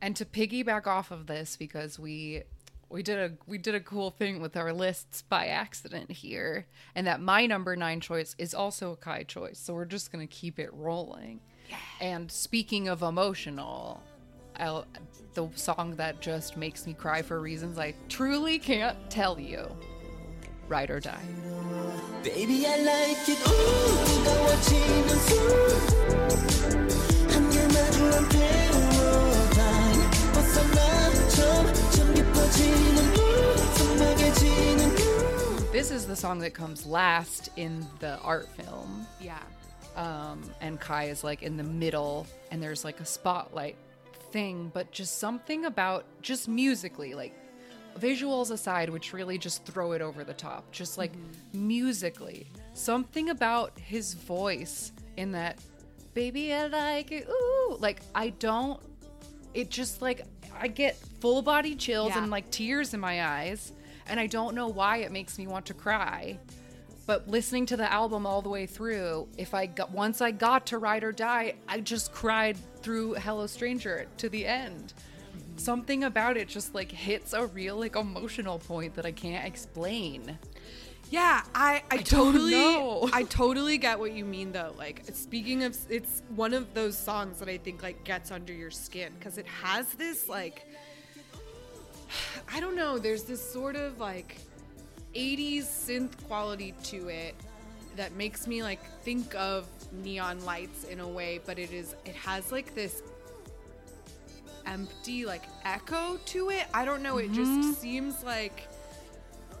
And 0.00 0.14
to 0.16 0.24
piggyback 0.24 0.86
off 0.86 1.10
of 1.10 1.26
this, 1.26 1.56
because 1.56 1.98
we 1.98 2.42
we 2.90 3.02
did 3.02 3.18
a 3.18 3.32
we 3.46 3.58
did 3.58 3.74
a 3.74 3.80
cool 3.80 4.10
thing 4.10 4.40
with 4.40 4.56
our 4.56 4.72
lists 4.72 5.22
by 5.22 5.46
accident 5.46 6.10
here, 6.10 6.66
and 6.94 7.06
that 7.06 7.20
my 7.20 7.46
number 7.46 7.76
nine 7.76 8.00
choice 8.00 8.34
is 8.38 8.54
also 8.54 8.92
a 8.92 8.96
Kai 8.96 9.24
choice. 9.24 9.58
So 9.58 9.74
we're 9.74 9.84
just 9.84 10.12
gonna 10.12 10.26
keep 10.26 10.58
it 10.58 10.72
rolling. 10.72 11.40
Yeah. 11.68 11.76
And 12.00 12.32
speaking 12.32 12.88
of 12.88 13.02
emotional, 13.02 14.02
I'll, 14.56 14.86
the 15.34 15.48
song 15.54 15.96
that 15.96 16.20
just 16.20 16.56
makes 16.56 16.86
me 16.86 16.94
cry 16.94 17.22
for 17.22 17.40
reasons 17.40 17.78
I 17.78 17.94
truly 18.08 18.58
can't 18.58 18.96
tell 19.10 19.38
you, 19.38 19.68
"Ride 20.69 20.91
or 20.91 20.99
Die." 20.99 21.25
Baby, 22.23 22.65
I 22.65 22.77
like 22.77 23.27
it. 23.27 23.39
Ooh, 23.47 24.05
뜨거워지는 24.05 25.09
숨. 25.27 25.37
한결 27.29 27.67
마주한 27.67 28.29
패러다임. 28.29 29.95
벗어나 30.33 31.13
점점 31.29 32.13
깊어지는 32.13 33.13
물. 33.13 33.57
선명해지는 33.77 34.95
뷰. 34.95 35.71
This 35.71 35.91
is 35.91 36.05
the 36.05 36.15
song 36.15 36.39
that 36.39 36.53
comes 36.53 36.85
last 36.85 37.49
in 37.57 37.85
the 37.99 38.17
art 38.19 38.47
film. 38.55 39.05
Yeah. 39.19 39.39
um, 39.95 40.41
and 40.61 40.79
Kai 40.79 41.05
is 41.05 41.23
like 41.23 41.43
in 41.43 41.57
the 41.57 41.63
middle, 41.63 42.25
and 42.51 42.61
there's 42.61 42.83
like 42.83 42.99
a 42.99 43.05
spotlight 43.05 43.75
thing, 44.31 44.71
but 44.73 44.91
just 44.91 45.19
something 45.19 45.65
about 45.65 46.05
just 46.21 46.47
musically, 46.47 47.13
like 47.13 47.33
visuals 47.98 48.50
aside, 48.50 48.90
which 48.90 49.12
really 49.12 49.38
just 49.38 49.64
throw 49.64 49.92
it 49.92 50.00
over 50.00 50.24
the 50.24 50.34
top. 50.34 50.70
Just 50.72 50.98
like 50.98 51.12
mm-hmm. 51.12 51.66
musically, 51.68 52.46
something 52.74 53.30
about 53.30 53.78
his 53.78 54.14
voice 54.14 54.92
in 55.16 55.32
that 55.32 55.58
"Baby, 56.14 56.52
I 56.52 56.66
like 56.66 57.12
it." 57.12 57.28
Ooh, 57.28 57.76
like 57.78 58.00
I 58.14 58.30
don't. 58.30 58.80
It 59.54 59.70
just 59.70 60.02
like 60.02 60.22
I 60.58 60.68
get 60.68 60.96
full 61.20 61.42
body 61.42 61.74
chills 61.74 62.10
Yeah. 62.10 62.22
and 62.22 62.30
like 62.30 62.50
tears 62.50 62.94
in 62.94 63.00
my 63.00 63.24
eyes, 63.24 63.72
and 64.06 64.18
I 64.18 64.26
don't 64.26 64.54
know 64.54 64.68
why 64.68 64.98
it 64.98 65.12
makes 65.12 65.38
me 65.38 65.46
want 65.46 65.66
to 65.66 65.74
cry. 65.74 66.38
But 67.06 67.26
listening 67.26 67.64
to 67.66 67.76
the 67.78 67.90
album 67.90 68.26
all 68.26 68.42
the 68.42 68.50
way 68.50 68.66
through, 68.66 69.28
if 69.38 69.54
I 69.54 69.64
got 69.64 69.90
once 69.90 70.20
I 70.20 70.30
got 70.30 70.66
to 70.66 70.78
Ride 70.78 71.04
or 71.04 71.12
Die, 71.12 71.54
I 71.66 71.80
just 71.80 72.12
cried 72.12 72.58
through 72.82 73.14
Hello 73.14 73.46
Stranger 73.46 74.06
to 74.18 74.28
the 74.28 74.44
end. 74.44 74.92
Something 75.58 76.04
about 76.04 76.36
it 76.36 76.48
just 76.48 76.74
like 76.74 76.90
hits 76.90 77.32
a 77.32 77.46
real 77.46 77.76
like 77.76 77.96
emotional 77.96 78.58
point 78.58 78.94
that 78.94 79.04
I 79.04 79.12
can't 79.12 79.44
explain. 79.46 80.38
Yeah, 81.10 81.42
I 81.54 81.82
I, 81.90 81.96
don't 81.96 82.32
totally. 82.32 83.10
I 83.12 83.22
totally 83.24 83.78
get 83.78 83.98
what 83.98 84.12
you 84.12 84.24
mean 84.24 84.52
though. 84.52 84.74
Like 84.76 85.02
speaking 85.12 85.64
of 85.64 85.76
it's 85.90 86.22
one 86.34 86.54
of 86.54 86.74
those 86.74 86.96
songs 86.96 87.38
that 87.40 87.48
I 87.48 87.58
think 87.58 87.82
like 87.82 88.04
gets 88.04 88.30
under 88.30 88.52
your 88.52 88.70
skin 88.70 89.12
cuz 89.20 89.38
it 89.38 89.46
has 89.46 89.88
this 89.94 90.28
like 90.28 90.66
I 92.52 92.60
don't 92.60 92.76
know, 92.76 92.98
there's 92.98 93.24
this 93.24 93.42
sort 93.52 93.76
of 93.76 93.98
like 93.98 94.36
80s 95.14 95.64
synth 95.64 96.12
quality 96.26 96.72
to 96.84 97.08
it 97.08 97.34
that 97.96 98.12
makes 98.12 98.46
me 98.46 98.62
like 98.62 98.80
think 99.02 99.34
of 99.34 99.66
neon 100.04 100.44
lights 100.44 100.84
in 100.84 101.00
a 101.00 101.08
way, 101.08 101.40
but 101.44 101.58
it 101.58 101.72
is 101.72 101.96
it 102.04 102.14
has 102.14 102.52
like 102.52 102.74
this 102.74 103.02
empty 104.72 105.24
like 105.26 105.42
echo 105.64 106.18
to 106.26 106.50
it. 106.50 106.64
I 106.74 106.84
don't 106.84 107.02
know, 107.02 107.18
it 107.18 107.32
just 107.32 107.80
seems 107.80 108.22
like 108.22 108.68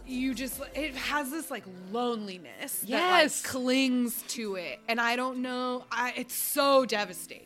you 0.06 0.34
just 0.34 0.60
it 0.74 0.94
has 0.94 1.30
this 1.30 1.50
like 1.50 1.64
loneliness 1.92 2.78
that 2.80 2.88
Yes. 2.88 3.42
like 3.44 3.52
clings 3.52 4.22
to 4.28 4.54
it. 4.56 4.78
And 4.88 5.00
i 5.00 5.16
don't 5.16 5.38
know. 5.42 5.84
I, 5.92 6.14
it's 6.16 6.34
so 6.34 6.84
devastating. 6.86 7.44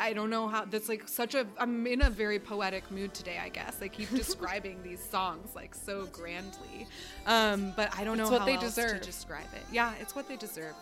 I 0.00 0.12
don't 0.12 0.30
know 0.30 0.46
how 0.46 0.64
that's 0.64 0.88
like 0.88 1.08
such 1.08 1.34
a 1.34 1.44
i'm 1.58 1.84
in 1.88 2.02
a 2.02 2.10
very 2.10 2.38
poetic 2.38 2.88
mood 2.92 3.14
today 3.14 3.38
i 3.42 3.48
guess. 3.48 3.78
I 3.82 3.88
keep 3.88 4.10
describing 4.24 4.80
these 4.84 5.02
songs 5.02 5.56
like 5.56 5.74
so 5.74 6.06
grandly. 6.06 6.86
Um 7.26 7.72
but 7.76 7.92
i 7.98 8.04
don't 8.04 8.16
know 8.16 8.30
what 8.30 8.40
how 8.42 8.46
they 8.46 8.56
deserve. 8.58 9.00
to 9.00 9.06
describe 9.06 9.50
it. 9.54 9.62
Yeah 9.72 9.92
it's 10.00 10.14
what 10.14 10.28
they 10.28 10.36
deserve. 10.36 10.74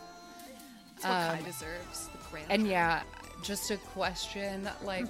It's 0.96 1.04
what 1.04 1.12
kai 1.12 1.42
deserves 1.44 2.08
the 2.08 2.18
grand 2.30 2.46
And 2.50 2.66
yeah, 2.66 3.02
just 3.42 3.70
a 3.70 3.76
question 3.78 4.68
like 4.84 5.08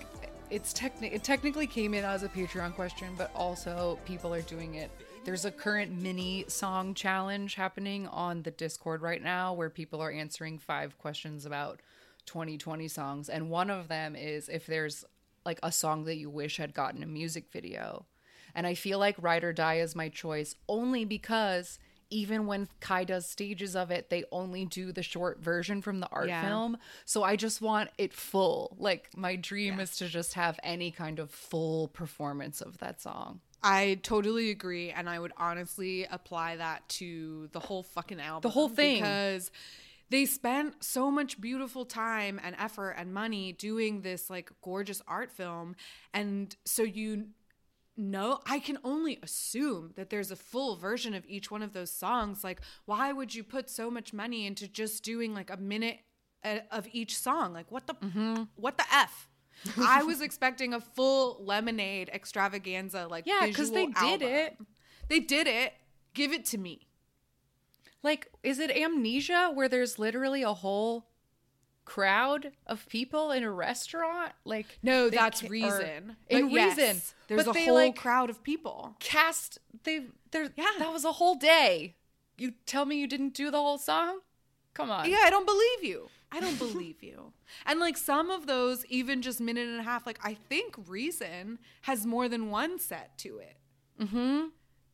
it's 0.51 0.73
techni- 0.73 1.13
it 1.13 1.25
technically 1.25 1.67
came 1.67 1.95
in 1.95 2.05
as 2.05 2.23
a 2.23 2.29
Patreon 2.29 2.75
question, 2.75 3.15
but 3.17 3.31
also 3.35 3.99
people 4.05 4.33
are 4.33 4.43
doing 4.43 4.75
it. 4.75 4.91
There's 5.25 5.45
a 5.45 5.51
current 5.51 5.91
mini 5.91 6.45
song 6.47 6.95
challenge 6.95 7.57
happening 7.57 8.07
on 8.09 8.43
the 8.43 8.53
Discord 8.53 9.03
right 9.03 9.23
now 9.23 9.53
where 9.55 9.71
people 9.71 10.01
are 10.01 10.11
answering 10.11 10.59
five 10.59 10.97
questions 10.99 11.47
about 11.47 11.81
2020 12.27 12.87
songs 12.89 13.29
and 13.29 13.51
one 13.51 13.71
of 13.71 13.89
them 13.89 14.17
is 14.17 14.49
if 14.49 14.67
there's 14.67 15.05
like 15.45 15.61
a 15.63 15.73
song 15.73 16.05
that 16.05 16.17
you 16.17 16.29
wish 16.31 16.59
had 16.59 16.75
gotten 16.75 17.03
a 17.03 17.07
music 17.07 17.51
video. 17.53 18.07
And 18.55 18.67
I 18.67 18.75
feel 18.75 18.99
like 18.99 19.17
Ride 19.21 19.45
or 19.45 19.53
Die 19.53 19.79
is 19.79 19.97
my 19.97 20.09
choice 20.09 20.55
only 20.69 21.05
because 21.05 21.79
even 22.11 22.47
when 22.47 22.69
Kai 22.81 23.05
does 23.05 23.27
stages 23.29 23.75
of 23.75 23.91
it, 23.91 24.11
they 24.11 24.25
only 24.31 24.65
do 24.65 24.93
the 24.93 25.03
short 25.03 25.41
version 25.41 25.83
from 25.83 26.01
the 26.01 26.09
art 26.11 26.29
Yeah. 26.29 26.43
film. 26.47 26.79
So 27.05 27.23
I 27.23 27.37
just 27.37 27.61
want 27.61 27.91
it 27.99 28.13
full. 28.13 28.77
Like 28.79 29.11
my 29.17 29.37
dream 29.37 29.81
is 29.81 29.97
to 29.99 30.09
just 30.09 30.35
have 30.35 30.59
any 30.63 30.91
kind 30.91 31.19
of 31.19 31.31
full 31.31 31.89
performance 31.89 32.61
of 32.61 32.79
that 32.79 33.01
song. 33.01 33.41
I 33.63 33.99
totally 34.03 34.51
agree, 34.51 34.91
and 34.91 35.09
I 35.09 35.19
would 35.19 35.33
honestly 35.37 36.05
apply 36.09 36.57
that 36.57 36.89
to 36.91 37.49
the 37.53 37.59
whole 37.59 37.83
fucking 37.83 38.21
album. 38.21 38.43
The 38.49 38.53
whole 38.53 38.69
thing. 38.69 38.97
Because 38.97 39.51
they 40.09 40.25
spent 40.25 40.85
so 40.85 41.11
much 41.11 41.41
beautiful 41.41 41.85
time 41.85 42.39
and 42.45 42.55
effort 42.61 42.91
and 42.93 43.13
money 43.13 43.53
doing 43.53 44.03
this 44.03 44.31
like 44.31 44.53
gorgeous 44.63 45.03
art 45.09 45.33
film. 45.33 45.75
And 46.15 46.55
so 46.65 46.85
you 46.85 47.29
know, 47.97 48.41
I 48.47 48.59
can 48.59 48.79
only 48.85 49.19
assume 49.23 49.93
that 49.97 50.11
there's 50.11 50.31
a 50.31 50.37
full 50.37 50.77
version 50.77 51.15
of 51.15 51.25
each 51.27 51.51
one 51.51 51.63
of 51.63 51.73
those 51.73 51.91
songs. 51.91 52.45
Like, 52.45 52.61
why 52.85 53.13
would 53.13 53.35
you 53.35 53.43
put 53.43 53.71
so 53.71 53.91
much 53.91 54.13
money 54.13 54.47
into 54.47 54.69
just 54.69 55.03
doing 55.03 55.35
like 55.35 55.51
a 55.51 55.57
minute 55.57 55.99
uh, 56.45 56.59
of 56.71 56.87
each 56.93 57.17
song? 57.19 57.53
Like, 57.53 57.71
what 57.71 57.87
the, 57.87 57.95
Mm-hmm. 57.95 58.43
what 58.57 58.77
the 58.79 58.85
F? 58.93 59.29
I 59.81 60.03
was 60.03 60.21
expecting 60.21 60.75
a 60.75 60.81
full 60.81 61.43
lemonade 61.43 62.11
extravaganza, 62.13 63.07
like 63.09 63.27
yeah, 63.27 63.47
because 63.47 63.71
they 63.71 63.87
visual 63.87 64.19
did 64.19 64.23
it. 64.23 64.59
They 65.09 65.21
did 65.21 65.47
it. 65.47 65.73
Give 66.13 66.33
it 66.33 66.45
to 66.47 66.59
me. 66.59 66.87
Like, 68.03 68.31
is 68.43 68.59
it 68.59 68.71
amnesia 68.71 69.51
where 69.55 69.69
there's 69.69 69.99
literally 69.99 70.43
a 70.43 70.53
whole 70.53 71.07
crowd 71.87 72.53
of 72.67 72.87
people 72.91 73.31
in 73.31 73.43
a 73.43 73.51
restaurant? 73.51 74.33
Like, 74.45 74.79
No, 74.83 75.09
that's 75.09 75.41
ca- 75.41 75.47
or- 75.47 75.51
reason. 75.51 76.17
In 76.29 76.51
yes, 76.51 76.77
reason, 76.77 77.03
there's 77.29 77.45
but 77.45 77.51
a 77.51 77.55
they, 77.55 77.65
whole 77.65 77.75
like, 77.77 77.97
crowd 77.97 78.29
of 78.29 78.43
people. 78.43 78.95
Cast 79.01 79.59
they 79.85 80.07
there. 80.33 80.51
Yeah. 80.55 80.67
that 80.79 80.93
was 80.93 81.05
a 81.07 81.13
whole 81.13 81.37
day. 81.37 81.95
You 82.37 82.53
tell 82.67 82.85
me 82.85 82.97
you 82.99 83.07
didn't 83.07 83.33
do 83.33 83.51
the 83.51 83.57
whole 83.57 83.79
song? 83.79 84.19
Come 84.75 84.91
on. 84.91 85.09
Yeah, 85.09 85.21
I 85.25 85.31
don't 85.31 85.47
believe 85.47 85.83
you. 85.85 86.11
I 86.31 86.41
don't 86.41 86.59
believe 86.59 87.03
you. 87.03 87.33
And 87.65 87.79
like 87.79 87.97
some 87.97 88.29
of 88.29 88.49
those, 88.49 88.85
even 88.87 89.23
just 89.23 89.41
minute 89.41 89.69
and 89.69 89.79
a 89.79 89.83
half, 89.85 90.05
like 90.05 90.19
I 90.25 90.35
think 90.35 90.75
Reason 90.89 91.61
has 91.83 92.05
more 92.05 92.29
than 92.29 92.51
one 92.51 92.81
set 92.81 93.17
to 93.19 93.39
it. 93.39 93.57
Mm-hmm. 94.01 94.47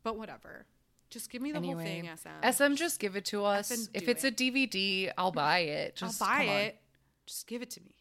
But 0.02 0.18
whatever. 0.18 0.66
Just 1.08 1.30
give 1.30 1.40
me 1.40 1.50
the 1.52 1.60
whole 1.60 1.78
thing, 1.78 2.08
SM. 2.14 2.50
SM, 2.52 2.74
just 2.74 3.00
give 3.00 3.16
it 3.16 3.24
to 3.26 3.44
us. 3.44 3.88
If 3.94 4.06
it's 4.08 4.24
a. 4.24 4.30
DVD, 4.30 5.12
I'll 5.16 5.32
buy 5.32 5.60
it. 5.60 5.98
I'll 6.02 6.08
Just 6.08 6.20
buy 6.20 6.38
come 6.40 6.48
on. 6.48 6.56
it. 6.60 6.78
Just 7.32 7.46
give 7.46 7.62
it 7.62 7.70
to 7.70 7.80
me. 7.80 7.94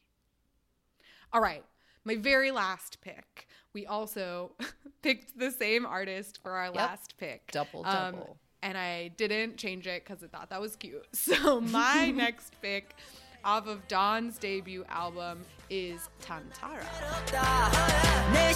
All 1.32 1.40
right. 1.40 1.64
My 2.04 2.18
very 2.18 2.52
last 2.52 3.00
pick. 3.00 3.48
We 3.74 3.86
also 3.86 4.52
picked 5.02 5.40
the 5.40 5.52
same 5.52 5.86
artist 5.86 6.40
for 6.44 6.52
our 6.52 6.70
last 6.70 7.16
pick. 7.18 7.50
Double, 7.54 7.86
Um, 7.86 8.16
double. 8.16 8.38
and 8.62 8.78
I 8.78 9.08
didn't 9.16 9.56
change 9.56 9.88
it 9.88 10.04
because 10.04 10.22
I 10.22 10.28
thought 10.28 10.50
that 10.50 10.60
was 10.60 10.76
cute. 10.76 11.08
So 11.14 11.62
my 11.62 12.12
next 12.16 12.62
pick 12.62 12.94
off 13.46 13.68
of 13.68 13.88
Dawn's 13.88 14.38
debut 14.38 14.84
album 14.90 15.46
is 15.70 16.10
Tantara. 16.22 16.84
내 18.34 18.52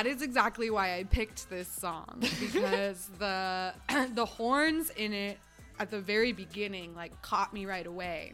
That 0.00 0.06
is 0.06 0.22
exactly 0.22 0.70
why 0.70 0.96
I 0.96 1.04
picked 1.04 1.50
this 1.50 1.68
song 1.68 2.20
because 2.40 3.10
the 3.18 3.74
the 4.14 4.24
horns 4.24 4.88
in 4.96 5.12
it 5.12 5.36
at 5.78 5.90
the 5.90 6.00
very 6.00 6.32
beginning 6.32 6.94
like 6.94 7.20
caught 7.20 7.52
me 7.52 7.66
right 7.66 7.86
away. 7.86 8.32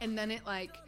And 0.00 0.16
then 0.16 0.30
it 0.30 0.46
like 0.46 0.78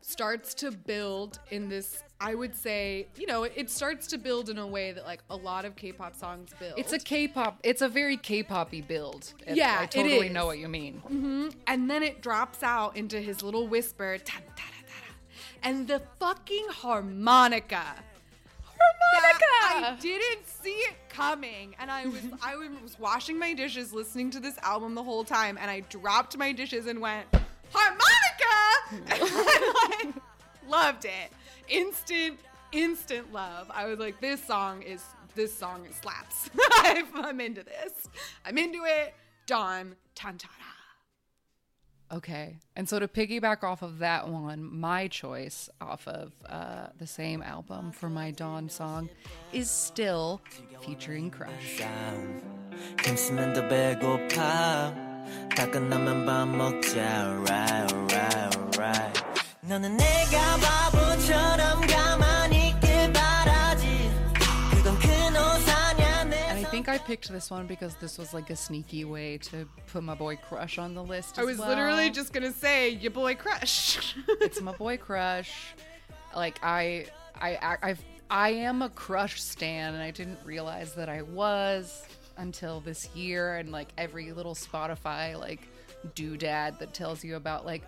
starts 0.00 0.52
to 0.54 0.72
build 0.72 1.38
in 1.52 1.68
this 1.68 2.02
I 2.20 2.34
would 2.34 2.56
say, 2.56 3.06
you 3.16 3.26
know, 3.28 3.44
it 3.44 3.70
starts 3.70 4.08
to 4.08 4.18
build 4.18 4.50
in 4.50 4.58
a 4.58 4.66
way 4.66 4.90
that 4.90 5.06
like 5.06 5.22
a 5.30 5.36
lot 5.36 5.64
of 5.64 5.76
K-pop 5.76 6.16
songs 6.16 6.50
build. 6.58 6.74
It's 6.76 6.92
a 6.92 6.98
K-pop. 6.98 7.60
It's 7.62 7.82
a 7.82 7.88
very 7.88 8.16
K-poppy 8.16 8.80
build. 8.80 9.32
It- 9.46 9.56
Yeah, 9.56 9.78
I 9.78 9.86
totally 9.86 10.28
know 10.28 10.46
what 10.46 10.58
you 10.58 10.66
mean. 10.66 11.02
Mm-hmm. 11.06 11.48
and 11.68 11.88
then 11.88 12.02
it 12.02 12.20
drops 12.20 12.64
out 12.64 12.96
into 12.96 13.20
his 13.20 13.44
little 13.44 13.68
whisper, 13.68 14.18
"Tan, 14.18 14.42
tara, 14.56 14.70
tara," 14.88 15.14
and 15.62 15.86
the 15.86 16.02
fucking 16.18 16.66
harmonica. 16.70 17.94
Harmonica! 18.80 19.92
I 19.92 19.96
didn't 20.00 20.46
see 20.46 20.70
it 20.70 20.94
coming, 21.08 21.74
and 21.78 21.90
I 21.90 22.06
was 22.06 22.22
I 22.42 22.56
was 22.56 22.98
washing 22.98 23.38
my 23.38 23.54
dishes, 23.54 23.92
listening 23.92 24.30
to 24.30 24.40
this 24.40 24.58
album 24.58 24.94
the 24.94 25.02
whole 25.02 25.24
time, 25.24 25.58
and 25.60 25.70
I 25.70 25.80
dropped 25.80 26.36
my 26.36 26.52
dishes 26.52 26.86
and 26.86 27.00
went 27.00 27.26
harmonica, 27.72 28.06
and 28.92 29.22
I 29.22 30.02
like, 30.04 30.14
loved 30.68 31.04
it. 31.04 31.32
Instant, 31.68 32.38
instant 32.72 33.32
love. 33.32 33.70
I 33.72 33.86
was 33.86 33.98
like, 33.98 34.20
this 34.20 34.42
song 34.42 34.82
is 34.82 35.04
this 35.34 35.56
song 35.56 35.86
slaps. 36.00 36.50
I'm 37.14 37.40
into 37.40 37.62
this. 37.62 38.08
I'm 38.44 38.58
into 38.58 38.84
it. 38.84 39.14
Dawn 39.46 39.94
Tantara. 40.14 40.69
Okay. 42.13 42.59
And 42.75 42.87
so 42.87 42.99
to 42.99 43.07
piggyback 43.07 43.63
off 43.63 43.81
of 43.81 43.99
that 43.99 44.29
one, 44.29 44.63
my 44.63 45.07
choice 45.07 45.69
off 45.81 46.07
of 46.07 46.31
uh, 46.47 46.87
the 46.97 47.07
same 47.07 47.41
album 47.41 47.91
for 47.91 48.09
my 48.09 48.31
Dawn 48.31 48.69
song 48.69 49.09
is 49.51 49.69
still 49.69 50.41
featuring 50.81 51.31
Crush. 51.31 51.81
김치는 52.97 53.53
더 53.53 53.67
배고파 53.67 54.93
다 55.55 55.65
끝나면 55.71 56.25
밥 56.25 56.45
먹자 56.45 56.99
alright 56.99 57.93
alright 57.93 58.57
alright 58.57 59.23
너는 59.61 59.95
내가 59.97 60.57
바보처럼 60.57 61.87
가만 61.87 62.28
think 66.82 67.00
I 67.02 67.04
picked 67.04 67.30
this 67.30 67.50
one 67.50 67.66
because 67.66 67.94
this 67.96 68.16
was 68.16 68.32
like 68.32 68.48
a 68.48 68.56
sneaky 68.56 69.04
way 69.04 69.36
to 69.36 69.68
put 69.92 70.02
my 70.02 70.14
boy 70.14 70.36
crush 70.36 70.78
on 70.78 70.94
the 70.94 71.04
list. 71.04 71.38
I 71.38 71.44
was 71.44 71.58
well. 71.58 71.68
literally 71.68 72.08
just 72.08 72.32
gonna 72.32 72.52
say 72.52 72.88
your 72.88 73.10
boy 73.10 73.34
crush. 73.34 74.16
it's 74.40 74.62
my 74.62 74.72
boy 74.72 74.96
crush. 74.96 75.74
Like 76.34 76.58
I, 76.62 77.04
I, 77.38 77.56
I, 77.56 77.76
I've, 77.82 78.04
I 78.30 78.50
am 78.50 78.80
a 78.80 78.88
crush 78.88 79.42
stan, 79.42 79.92
and 79.92 80.02
I 80.02 80.10
didn't 80.10 80.38
realize 80.42 80.94
that 80.94 81.10
I 81.10 81.20
was 81.20 82.06
until 82.38 82.80
this 82.80 83.14
year. 83.14 83.56
And 83.56 83.70
like 83.70 83.88
every 83.98 84.32
little 84.32 84.54
Spotify 84.54 85.38
like 85.38 85.68
doodad 86.14 86.78
that 86.78 86.94
tells 86.94 87.22
you 87.22 87.36
about 87.36 87.66
like, 87.66 87.82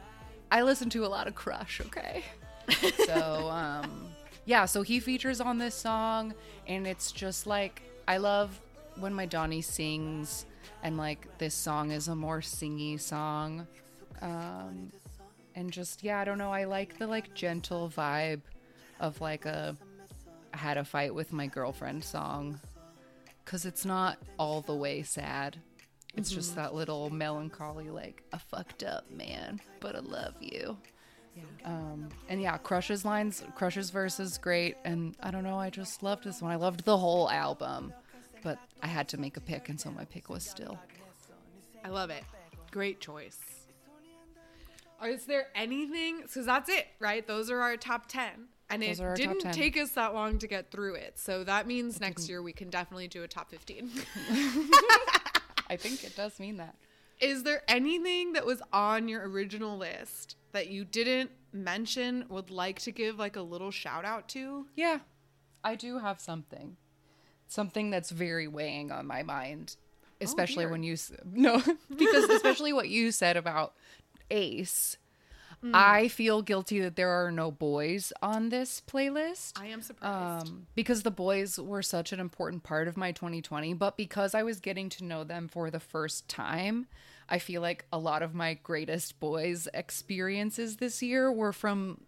I 0.50 0.62
listen 0.62 0.90
to 0.90 1.06
a 1.06 1.08
lot 1.08 1.28
of 1.28 1.34
Crush. 1.34 1.80
Okay, 1.80 2.24
so 3.06 3.48
um, 3.48 4.08
yeah. 4.44 4.66
So 4.66 4.82
he 4.82 5.00
features 5.00 5.40
on 5.40 5.56
this 5.56 5.74
song, 5.74 6.34
and 6.66 6.86
it's 6.86 7.10
just 7.10 7.46
like 7.46 7.80
I 8.06 8.18
love 8.18 8.60
when 8.98 9.14
my 9.14 9.26
Donnie 9.26 9.62
sings, 9.62 10.46
and 10.82 10.96
like 10.96 11.26
this 11.38 11.54
song 11.54 11.90
is 11.90 12.08
a 12.08 12.14
more 12.14 12.40
singy 12.40 13.00
song. 13.00 13.66
Um, 14.20 14.92
and 15.54 15.70
just 15.70 16.02
yeah 16.02 16.18
i 16.18 16.24
don't 16.24 16.38
know 16.38 16.50
i 16.50 16.64
like 16.64 16.98
the 16.98 17.06
like 17.06 17.34
gentle 17.34 17.92
vibe 17.94 18.40
of 19.00 19.20
like 19.20 19.44
a 19.44 19.76
I 20.54 20.56
had 20.56 20.76
a 20.76 20.84
fight 20.84 21.14
with 21.14 21.32
my 21.32 21.46
girlfriend 21.46 22.04
song 22.04 22.60
because 23.44 23.64
it's 23.64 23.84
not 23.84 24.18
all 24.38 24.60
the 24.60 24.74
way 24.74 25.02
sad. 25.02 25.56
It's 26.14 26.30
just 26.30 26.56
that 26.56 26.74
little 26.74 27.08
melancholy 27.10 27.90
like 27.90 28.22
i 28.32 28.38
fucked 28.38 28.82
up 28.82 29.10
man 29.10 29.60
but 29.80 29.96
i 29.96 30.00
love 30.00 30.34
you. 30.40 30.76
Um 31.64 32.10
and 32.28 32.40
yeah 32.40 32.58
crush's 32.58 33.04
lines 33.04 33.42
crush's 33.56 33.88
verse 33.88 34.20
is 34.20 34.36
great 34.36 34.76
and 34.84 35.16
i 35.22 35.30
don't 35.30 35.44
know 35.44 35.58
i 35.58 35.70
just 35.70 36.02
loved 36.02 36.24
this 36.24 36.42
one. 36.42 36.52
I 36.52 36.56
loved 36.56 36.84
the 36.84 36.98
whole 36.98 37.30
album 37.30 37.94
but 38.42 38.58
i 38.82 38.86
had 38.86 39.08
to 39.08 39.16
make 39.16 39.36
a 39.36 39.40
pick 39.40 39.68
and 39.68 39.80
so 39.80 39.90
my 39.90 40.04
pick 40.04 40.28
was 40.28 40.44
still 40.44 40.78
I 41.84 41.88
love 41.88 42.10
it. 42.10 42.24
Great 42.70 43.00
choice. 43.00 43.38
Is 45.04 45.26
there 45.26 45.48
anything? 45.54 46.22
Because 46.22 46.46
that's 46.46 46.68
it, 46.70 46.86
right? 47.00 47.26
Those 47.26 47.50
are 47.50 47.60
our 47.60 47.76
top 47.76 48.06
10. 48.06 48.28
And 48.70 48.82
Those 48.82 49.00
it 49.00 49.02
are 49.02 49.08
our 49.08 49.16
top 49.16 49.26
didn't 49.26 49.52
take 49.52 49.76
us 49.76 49.90
that 49.92 50.14
long 50.14 50.38
to 50.38 50.46
get 50.46 50.70
through 50.70 50.94
it. 50.94 51.18
So 51.18 51.42
that 51.44 51.66
means 51.66 52.00
next 52.00 52.28
year 52.28 52.40
we 52.40 52.52
can 52.52 52.70
definitely 52.70 53.08
do 53.08 53.24
a 53.24 53.28
top 53.28 53.50
15. 53.50 53.90
i 55.68 55.76
think 55.76 56.04
it 56.04 56.14
does 56.14 56.38
mean 56.38 56.58
that 56.58 56.74
Is 57.20 57.44
there 57.44 57.62
anything 57.66 58.34
that 58.34 58.44
was 58.44 58.60
on 58.72 59.08
your 59.08 59.28
original 59.28 59.78
list 59.78 60.36
that 60.52 60.68
you 60.68 60.84
didn't 60.84 61.30
mention, 61.52 62.24
would 62.28 62.50
like 62.50 62.78
to 62.80 62.92
give 62.92 63.18
like 63.18 63.36
a 63.36 63.42
little 63.42 63.70
shout 63.70 64.04
out 64.04 64.28
to? 64.28 64.66
Yeah, 64.76 65.00
I 65.64 65.74
do 65.74 65.98
have 65.98 66.20
something. 66.20 66.76
Something 67.52 67.90
that's 67.90 68.10
very 68.10 68.48
weighing 68.48 68.90
on 68.90 69.06
my 69.06 69.22
mind, 69.22 69.76
especially 70.22 70.64
dear. 70.64 70.70
when 70.70 70.82
you 70.82 70.96
no, 71.32 71.62
because 71.94 72.24
especially 72.30 72.72
what 72.72 72.88
you 72.88 73.12
said 73.12 73.36
about 73.36 73.74
Ace. 74.30 74.96
I 75.72 76.08
feel 76.08 76.42
guilty 76.42 76.80
that 76.80 76.96
there 76.96 77.10
are 77.10 77.30
no 77.30 77.52
boys 77.52 78.12
on 78.20 78.48
this 78.48 78.82
playlist. 78.84 79.52
I 79.54 79.66
am 79.66 79.80
surprised. 79.80 80.48
Um, 80.48 80.66
because 80.74 81.04
the 81.04 81.12
boys 81.12 81.56
were 81.56 81.82
such 81.82 82.12
an 82.12 82.18
important 82.18 82.64
part 82.64 82.88
of 82.88 82.96
my 82.96 83.12
2020, 83.12 83.74
but 83.74 83.96
because 83.96 84.34
I 84.34 84.42
was 84.42 84.58
getting 84.58 84.88
to 84.88 85.04
know 85.04 85.22
them 85.22 85.46
for 85.46 85.70
the 85.70 85.78
first 85.78 86.26
time, 86.26 86.88
I 87.28 87.38
feel 87.38 87.62
like 87.62 87.84
a 87.92 87.98
lot 87.98 88.22
of 88.24 88.34
my 88.34 88.54
greatest 88.54 89.20
boys 89.20 89.68
experiences 89.72 90.78
this 90.78 91.00
year 91.00 91.30
were 91.30 91.52
from 91.52 92.00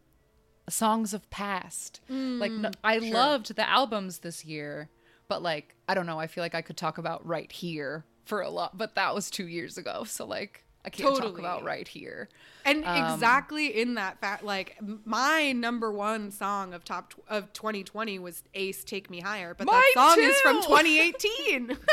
songs 0.69 1.15
of 1.15 1.29
past. 1.31 2.01
like 2.09 2.51
no, 2.51 2.71
I 2.83 2.99
loved 2.99 3.55
the 3.55 3.69
albums 3.69 4.19
this 4.19 4.45
year, 4.45 4.89
but 5.29 5.43
like 5.43 5.75
I 5.89 5.95
don't 5.95 6.07
know, 6.07 6.19
I 6.19 6.27
feel 6.27 6.43
like 6.43 6.55
I 6.55 6.63
could 6.63 6.77
talk 6.77 6.99
about 6.99 7.27
right 7.27 7.51
here 7.51 8.05
for 8.25 8.41
a 8.41 8.49
lot, 8.51 8.77
but 8.79 8.95
that 8.95 9.15
was 9.15 9.31
2 9.31 9.47
years 9.49 9.77
ago. 9.79 10.05
So 10.05 10.25
like 10.27 10.65
I 10.87 10.91
can't 10.91 11.17
talk 11.17 11.39
about 11.39 11.65
right 11.65 11.89
here. 11.89 12.29
And 12.67 12.85
Um, 12.85 13.15
exactly 13.15 13.81
in 13.81 13.95
that 13.95 14.21
fact, 14.21 14.45
like 14.45 14.77
my 15.05 15.53
number 15.53 15.91
one 15.91 16.31
song 16.31 16.75
of 16.75 16.85
top 16.85 17.11
tw- 17.15 17.21
of 17.29 17.53
2020 17.55 18.19
was 18.19 18.43
Ace 18.55 18.85
"Take 18.85 19.09
Me 19.11 19.21
Higher," 19.21 19.55
but 19.55 19.67
that 19.67 19.91
song 19.95 20.21
is 20.21 20.39
from 20.43 20.63
2018. 20.63 21.79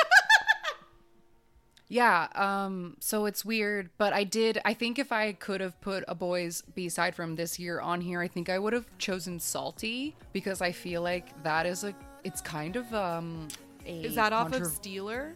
Yeah, 1.87 2.27
um 2.35 2.95
so 3.01 3.25
it's 3.25 3.43
weird, 3.43 3.89
but 3.97 4.13
I 4.13 4.23
did 4.23 4.61
I 4.63 4.73
think 4.73 4.97
if 4.97 5.11
I 5.11 5.33
could 5.33 5.59
have 5.59 5.79
put 5.81 6.05
a 6.07 6.15
boys 6.15 6.61
B-side 6.73 7.15
from 7.15 7.35
this 7.35 7.59
year 7.59 7.81
on 7.81 7.99
here, 7.99 8.21
I 8.21 8.29
think 8.29 8.47
I 8.47 8.59
would 8.59 8.71
have 8.71 8.85
chosen 8.97 9.39
Salty 9.41 10.15
because 10.31 10.61
I 10.61 10.71
feel 10.71 11.01
like 11.01 11.43
that 11.43 11.65
is 11.65 11.83
a 11.83 11.93
it's 12.23 12.41
kind 12.41 12.75
of 12.75 12.93
um 12.93 13.47
a 13.85 14.01
is 14.03 14.15
that 14.15 14.33
off 14.33 14.53
of 14.53 14.61
Steeler? 14.63 15.33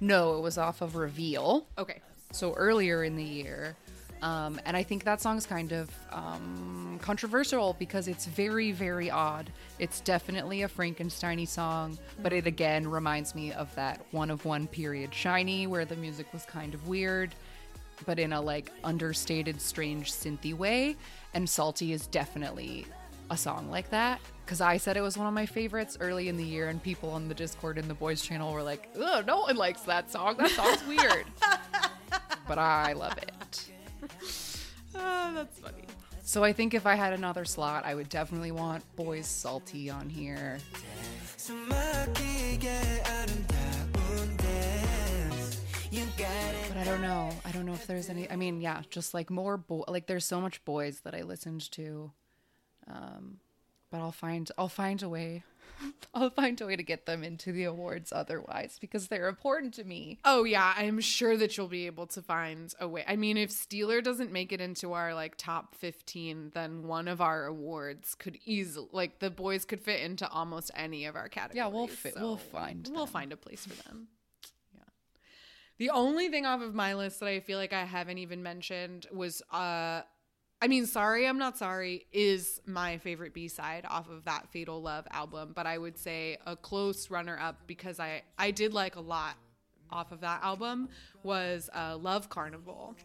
No, 0.00 0.36
it 0.38 0.40
was 0.40 0.58
off 0.58 0.82
of 0.82 0.96
Reveal. 0.96 1.66
Okay, 1.78 2.00
So 2.32 2.52
earlier 2.54 3.04
in 3.04 3.16
the 3.16 3.24
year. 3.24 3.76
Um, 4.22 4.58
and 4.64 4.74
I 4.74 4.82
think 4.82 5.04
that 5.04 5.20
song's 5.20 5.44
kind 5.44 5.72
of 5.72 5.90
um, 6.10 6.98
controversial 7.02 7.76
because 7.78 8.08
it's 8.08 8.24
very, 8.24 8.72
very 8.72 9.10
odd. 9.10 9.50
It's 9.78 10.00
definitely 10.00 10.62
a 10.62 10.68
Frankensteiny 10.68 11.46
song, 11.46 11.98
but 12.22 12.32
it 12.32 12.46
again 12.46 12.88
reminds 12.88 13.34
me 13.34 13.52
of 13.52 13.74
that 13.74 14.00
one 14.12 14.30
of 14.30 14.46
one 14.46 14.66
period 14.66 15.10
SHINee, 15.10 15.68
where 15.68 15.84
the 15.84 15.96
music 15.96 16.32
was 16.32 16.44
kind 16.46 16.72
of 16.72 16.88
weird, 16.88 17.34
but 18.06 18.18
in 18.18 18.32
a 18.32 18.40
like 18.40 18.70
understated, 18.82 19.60
strange 19.60 20.10
synthy 20.12 20.54
way. 20.54 20.96
And 21.34 21.48
Salty 21.48 21.92
is 21.92 22.06
definitely 22.06 22.86
a 23.30 23.36
song 23.36 23.70
like 23.70 23.90
that 23.90 24.20
because 24.44 24.60
I 24.60 24.76
said 24.76 24.96
it 24.96 25.00
was 25.00 25.16
one 25.16 25.26
of 25.26 25.34
my 25.34 25.46
favorites 25.46 25.96
early 26.00 26.28
in 26.28 26.36
the 26.36 26.44
year, 26.44 26.68
and 26.68 26.82
people 26.82 27.10
on 27.10 27.28
the 27.28 27.34
Discord 27.34 27.78
and 27.78 27.88
the 27.88 27.94
boys 27.94 28.20
channel 28.22 28.52
were 28.52 28.62
like, 28.62 28.88
"Oh, 28.96 29.22
no 29.26 29.40
one 29.40 29.56
likes 29.56 29.82
that 29.82 30.10
song. 30.10 30.36
That 30.36 30.50
song's 30.50 30.86
weird," 30.86 31.24
but 32.48 32.58
I 32.58 32.92
love 32.92 33.16
it. 33.18 33.70
oh, 34.94 35.32
that's 35.34 35.58
funny. 35.58 35.84
So 36.22 36.42
I 36.42 36.52
think 36.52 36.74
if 36.74 36.86
I 36.86 36.94
had 36.94 37.12
another 37.12 37.44
slot, 37.44 37.84
I 37.84 37.94
would 37.94 38.08
definitely 38.08 38.50
want 38.50 38.82
Boys 38.96 39.26
Salty 39.26 39.90
on 39.90 40.08
here. 40.08 40.58
But 46.68 46.76
I 46.78 46.84
don't 46.84 47.02
know. 47.02 47.30
I 47.44 47.50
don't 47.52 47.66
know 47.66 47.74
if 47.74 47.86
there's 47.86 48.08
any. 48.08 48.30
I 48.30 48.36
mean, 48.36 48.60
yeah, 48.60 48.82
just 48.90 49.14
like 49.14 49.30
more 49.30 49.56
boy. 49.56 49.84
Like 49.88 50.06
there's 50.06 50.24
so 50.24 50.40
much 50.40 50.64
boys 50.64 51.00
that 51.00 51.14
I 51.14 51.22
listened 51.22 51.70
to 51.72 52.12
um, 52.88 53.38
but 53.90 53.98
I'll 54.00 54.12
find 54.12 54.50
I'll 54.58 54.68
find 54.68 55.02
a 55.02 55.08
way. 55.08 55.44
I'll 56.14 56.30
find 56.30 56.60
a 56.60 56.66
way 56.66 56.76
to 56.76 56.82
get 56.82 57.04
them 57.06 57.24
into 57.24 57.50
the 57.50 57.64
awards 57.64 58.12
otherwise 58.12 58.78
because 58.80 59.08
they're 59.08 59.28
important 59.28 59.74
to 59.74 59.84
me. 59.84 60.18
Oh 60.24 60.44
yeah, 60.44 60.72
I'm 60.76 61.00
sure 61.00 61.36
that 61.36 61.56
you'll 61.56 61.68
be 61.68 61.86
able 61.86 62.06
to 62.08 62.22
find 62.22 62.72
a 62.80 62.86
way. 62.86 63.04
I 63.08 63.16
mean, 63.16 63.36
if 63.36 63.50
Steeler 63.50 64.02
doesn't 64.02 64.30
make 64.32 64.52
it 64.52 64.60
into 64.60 64.92
our 64.92 65.14
like 65.14 65.34
top 65.36 65.74
15, 65.76 66.52
then 66.54 66.84
one 66.86 67.08
of 67.08 67.20
our 67.20 67.46
awards 67.46 68.14
could 68.14 68.38
easily 68.44 68.88
like 68.92 69.18
the 69.18 69.30
boys 69.30 69.64
could 69.64 69.80
fit 69.80 70.00
into 70.00 70.28
almost 70.28 70.70
any 70.76 71.06
of 71.06 71.16
our 71.16 71.28
categories. 71.28 71.56
Yeah, 71.56 71.66
we'll 71.68 71.86
fit- 71.88 72.14
we'll 72.16 72.38
so 72.38 72.44
find 72.52 72.88
We'll 72.92 73.06
them. 73.06 73.12
find 73.12 73.32
a 73.32 73.36
place 73.36 73.64
for 73.66 73.80
them. 73.88 74.08
Yeah. 74.74 74.80
The 75.78 75.90
only 75.90 76.28
thing 76.28 76.46
off 76.46 76.62
of 76.62 76.74
my 76.74 76.94
list 76.94 77.20
that 77.20 77.28
I 77.28 77.40
feel 77.40 77.58
like 77.58 77.72
I 77.72 77.84
haven't 77.84 78.18
even 78.18 78.42
mentioned 78.42 79.06
was 79.12 79.42
uh 79.52 80.02
I 80.64 80.66
mean, 80.66 80.86
Sorry 80.86 81.28
I'm 81.28 81.36
Not 81.36 81.58
Sorry 81.58 82.06
is 82.10 82.58
my 82.64 82.96
favorite 82.96 83.34
B-side 83.34 83.84
off 83.86 84.08
of 84.08 84.24
that 84.24 84.48
Fatal 84.50 84.80
Love 84.80 85.06
album, 85.10 85.52
but 85.54 85.66
I 85.66 85.76
would 85.76 85.98
say 85.98 86.38
a 86.46 86.56
close 86.56 87.10
runner 87.10 87.38
up 87.38 87.58
because 87.66 88.00
I 88.00 88.22
I 88.38 88.50
did 88.50 88.72
like 88.72 88.96
a 88.96 89.00
lot 89.02 89.34
off 89.90 90.10
of 90.10 90.22
that 90.22 90.42
album 90.42 90.88
was 91.22 91.68
uh 91.74 91.98
Love 91.98 92.30
Carnival. 92.30 92.96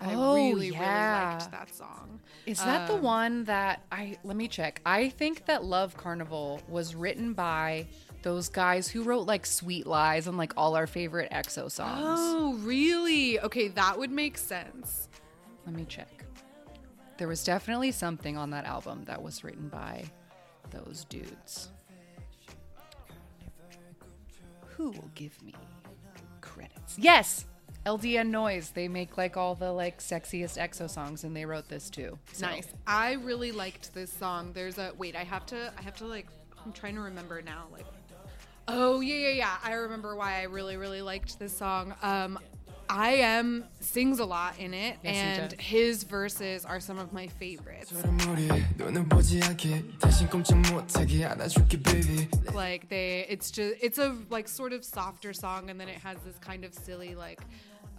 I 0.00 0.14
Oh, 0.14 0.34
really 0.34 0.68
yeah. 0.68 0.78
really 1.26 1.34
liked 1.34 1.50
that 1.50 1.74
song. 1.74 2.20
Is 2.46 2.56
that 2.64 2.86
the 2.88 2.94
Um, 2.94 3.02
one 3.02 3.44
that 3.44 3.84
I 3.92 4.16
let 4.24 4.36
me 4.38 4.48
check. 4.48 4.80
I 4.86 5.10
think 5.10 5.44
that 5.44 5.64
Love 5.64 5.94
Carnival 5.94 6.62
was 6.68 6.94
written 6.94 7.34
by 7.34 7.86
those 8.22 8.48
guys 8.48 8.88
who 8.88 9.02
wrote 9.02 9.26
like 9.26 9.44
Sweet 9.44 9.86
Lies 9.86 10.26
and 10.26 10.38
like 10.38 10.54
all 10.56 10.74
our 10.74 10.86
favorite 10.86 11.30
EXO 11.32 11.70
songs. 11.70 12.18
Oh, 12.18 12.54
really? 12.62 13.38
Okay, 13.40 13.68
that 13.68 13.98
would 13.98 14.10
make 14.10 14.38
sense. 14.38 15.10
Let 15.66 15.74
me 15.74 15.84
check. 15.84 16.17
There 17.18 17.28
was 17.28 17.44
definitely 17.44 17.90
something 17.92 18.36
on 18.36 18.50
that 18.50 18.64
album 18.64 19.04
that 19.06 19.20
was 19.22 19.42
written 19.44 19.68
by 19.68 20.04
those 20.70 21.04
dudes. 21.08 21.68
Who 24.76 24.90
will 24.92 25.10
give 25.14 25.40
me 25.42 25.54
credits? 26.40 26.96
Yes, 26.96 27.44
LDN 27.84 28.28
Noise. 28.28 28.70
They 28.70 28.86
make 28.86 29.18
like 29.18 29.36
all 29.36 29.56
the 29.56 29.72
like 29.72 29.98
sexiest 29.98 30.56
EXO 30.56 30.88
songs, 30.88 31.24
and 31.24 31.34
they 31.36 31.44
wrote 31.44 31.68
this 31.68 31.90
too. 31.90 32.16
So- 32.32 32.46
Nice. 32.46 32.68
I 32.86 33.14
really 33.14 33.50
liked 33.50 33.92
this 33.94 34.12
song. 34.12 34.52
There's 34.52 34.78
a 34.78 34.92
wait. 34.96 35.16
I 35.16 35.24
have 35.24 35.44
to. 35.46 35.72
I 35.76 35.82
have 35.82 35.96
to 35.96 36.06
like. 36.06 36.26
I'm 36.64 36.72
trying 36.72 36.94
to 36.94 37.00
remember 37.00 37.42
now. 37.42 37.64
Like, 37.72 37.86
oh 38.68 39.00
yeah, 39.00 39.16
yeah, 39.16 39.28
yeah. 39.30 39.56
I 39.64 39.72
remember 39.72 40.14
why 40.14 40.38
I 40.40 40.42
really, 40.44 40.76
really 40.76 41.02
liked 41.02 41.38
this 41.40 41.56
song. 41.56 41.94
Um, 42.02 42.38
I.M 42.90 43.64
sings 43.80 44.18
a 44.18 44.24
lot 44.24 44.58
in 44.58 44.74
it, 44.74 44.96
yes, 45.02 45.14
and 45.14 45.60
his 45.60 46.02
verses 46.04 46.64
are 46.64 46.80
some 46.80 46.98
of 46.98 47.12
my 47.12 47.26
favorites. 47.26 47.92
Like 52.54 52.88
they, 52.88 53.26
it's 53.28 53.50
just 53.50 53.74
it's 53.80 53.98
a 53.98 54.16
like 54.30 54.48
sort 54.48 54.72
of 54.72 54.84
softer 54.84 55.32
song, 55.32 55.70
and 55.70 55.80
then 55.80 55.88
it 55.88 55.98
has 55.98 56.18
this 56.24 56.38
kind 56.38 56.64
of 56.64 56.74
silly 56.74 57.14
like. 57.14 57.40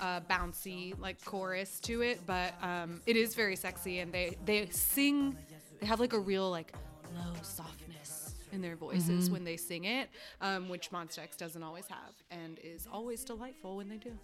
Uh, 0.01 0.21
bouncy 0.29 0.97
like 0.97 1.21
chorus 1.25 1.77
to 1.81 2.01
it, 2.01 2.21
but 2.25 2.53
um, 2.63 3.01
it 3.05 3.17
is 3.17 3.35
very 3.35 3.57
sexy, 3.57 3.99
and 3.99 4.13
they 4.13 4.37
they 4.45 4.65
sing. 4.69 5.35
They 5.81 5.87
have 5.87 5.99
like 5.99 6.13
a 6.13 6.19
real 6.19 6.49
like 6.49 6.73
low 7.13 7.33
softness 7.41 8.35
in 8.53 8.61
their 8.61 8.77
voices 8.77 9.25
mm-hmm. 9.25 9.33
when 9.33 9.43
they 9.43 9.57
sing 9.57 9.83
it, 9.83 10.09
um, 10.39 10.69
which 10.69 10.91
Monsta 10.91 11.19
X 11.19 11.35
doesn't 11.35 11.61
always 11.61 11.85
have, 11.87 12.13
and 12.31 12.59
is 12.63 12.87
always 12.89 13.25
delightful 13.25 13.75
when 13.75 13.89
they 13.89 13.97
do. 13.97 14.17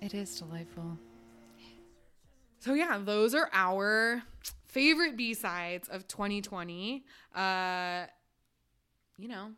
It 0.00 0.14
is 0.14 0.38
delightful. 0.38 0.98
So 2.60 2.74
yeah, 2.74 2.98
those 2.98 3.34
are 3.34 3.48
our 3.52 4.22
favorite 4.66 5.16
B 5.16 5.34
sides 5.34 5.88
of 5.88 6.06
2020. 6.08 7.04
Uh, 7.34 8.06
you 9.16 9.28
know, 9.28 9.52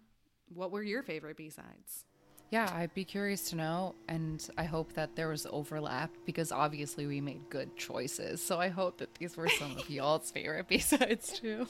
what 0.55 0.71
were 0.71 0.83
your 0.83 1.03
favorite 1.03 1.37
B 1.37 1.51
sides? 1.51 2.05
Yeah, 2.51 2.69
I'd 2.75 2.93
be 2.95 3.05
curious 3.05 3.49
to 3.51 3.57
know, 3.57 3.95
and 4.09 4.47
I 4.59 4.65
hope 4.65 4.93
that 4.95 5.15
there 5.15 5.29
was 5.29 5.47
overlap 5.51 6.11
because 6.27 6.51
obviously 6.51 7.07
we 7.07 7.21
made 7.21 7.49
good 7.49 7.77
choices. 7.77 8.45
So 8.45 8.59
I 8.59 8.69
hope 8.69 8.99
that 8.99 9.15
these 9.15 9.37
were 9.37 9.49
some 9.49 9.77
of 9.77 9.89
y'all's 9.91 10.31
favorite 10.33 10.67
B 10.67 10.79
sides 10.79 11.39
too. 11.39 11.67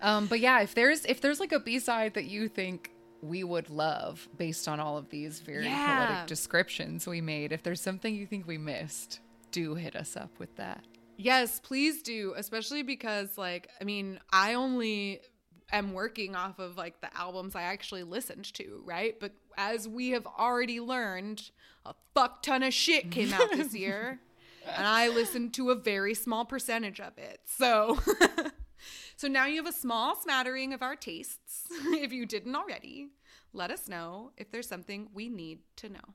Um, 0.00 0.26
but 0.26 0.40
yeah, 0.40 0.60
if 0.62 0.74
there's 0.74 1.04
if 1.04 1.20
there's 1.20 1.40
like 1.40 1.52
a 1.52 1.60
B 1.60 1.78
side 1.78 2.14
that 2.14 2.24
you 2.24 2.48
think 2.48 2.90
we 3.22 3.42
would 3.44 3.68
love 3.70 4.28
based 4.36 4.68
on 4.68 4.78
all 4.80 4.96
of 4.96 5.08
these 5.10 5.40
very 5.40 5.64
Yeah. 5.64 6.06
poetic 6.08 6.26
descriptions 6.28 7.06
we 7.06 7.20
made, 7.20 7.52
if 7.52 7.62
there's 7.62 7.80
something 7.80 8.14
you 8.14 8.26
think 8.26 8.46
we 8.46 8.58
missed, 8.58 9.20
do 9.50 9.74
hit 9.74 9.96
us 9.96 10.16
up 10.16 10.38
with 10.38 10.54
that. 10.56 10.84
Yes, 11.16 11.58
please 11.60 12.02
do, 12.02 12.34
especially 12.36 12.82
because 12.82 13.36
like 13.36 13.68
I 13.80 13.84
mean, 13.84 14.20
I 14.32 14.54
only 14.54 15.20
am 15.72 15.92
working 15.92 16.36
off 16.36 16.58
of 16.60 16.76
like 16.76 17.00
the 17.00 17.14
albums 17.16 17.54
I 17.56 17.62
actually 17.62 18.04
listened 18.04 18.52
to, 18.54 18.82
right? 18.84 19.18
But 19.18 19.32
as 19.56 19.88
we 19.88 20.10
have 20.10 20.26
already 20.26 20.78
learned, 20.80 21.50
a 21.84 21.94
fuck 22.14 22.42
ton 22.42 22.62
of 22.62 22.72
shit 22.72 23.10
came 23.10 23.32
out 23.32 23.50
this 23.50 23.74
year. 23.84 24.20
And 24.76 24.86
I 24.86 25.08
listened 25.08 25.54
to 25.54 25.70
a 25.70 25.74
very 25.74 26.14
small 26.14 26.44
percentage 26.44 27.00
of 27.00 27.16
it. 27.16 27.40
So 27.46 27.98
So 29.18 29.26
now 29.26 29.46
you 29.46 29.56
have 29.56 29.66
a 29.66 29.76
small 29.76 30.14
smattering 30.14 30.72
of 30.72 30.80
our 30.80 30.94
tastes. 30.94 31.66
if 31.70 32.12
you 32.12 32.24
didn't 32.24 32.54
already, 32.54 33.08
let 33.52 33.72
us 33.72 33.88
know 33.88 34.30
if 34.36 34.52
there's 34.52 34.68
something 34.68 35.08
we 35.12 35.28
need 35.28 35.58
to 35.78 35.88
know. 35.88 36.14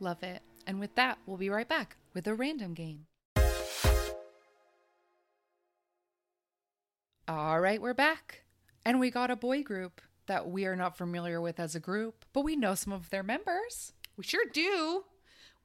Love 0.00 0.22
it. 0.22 0.40
And 0.66 0.80
with 0.80 0.94
that, 0.94 1.18
we'll 1.26 1.36
be 1.36 1.50
right 1.50 1.68
back 1.68 1.98
with 2.14 2.26
a 2.26 2.34
random 2.34 2.72
game. 2.72 3.04
All 7.28 7.60
right, 7.60 7.82
we're 7.82 7.92
back. 7.92 8.44
And 8.86 8.98
we 8.98 9.10
got 9.10 9.30
a 9.30 9.36
boy 9.36 9.62
group 9.62 10.00
that 10.28 10.48
we 10.48 10.64
are 10.64 10.76
not 10.76 10.96
familiar 10.96 11.42
with 11.42 11.60
as 11.60 11.74
a 11.74 11.80
group, 11.80 12.24
but 12.32 12.40
we 12.40 12.56
know 12.56 12.74
some 12.74 12.94
of 12.94 13.10
their 13.10 13.22
members. 13.22 13.92
We 14.16 14.24
sure 14.24 14.46
do. 14.50 15.04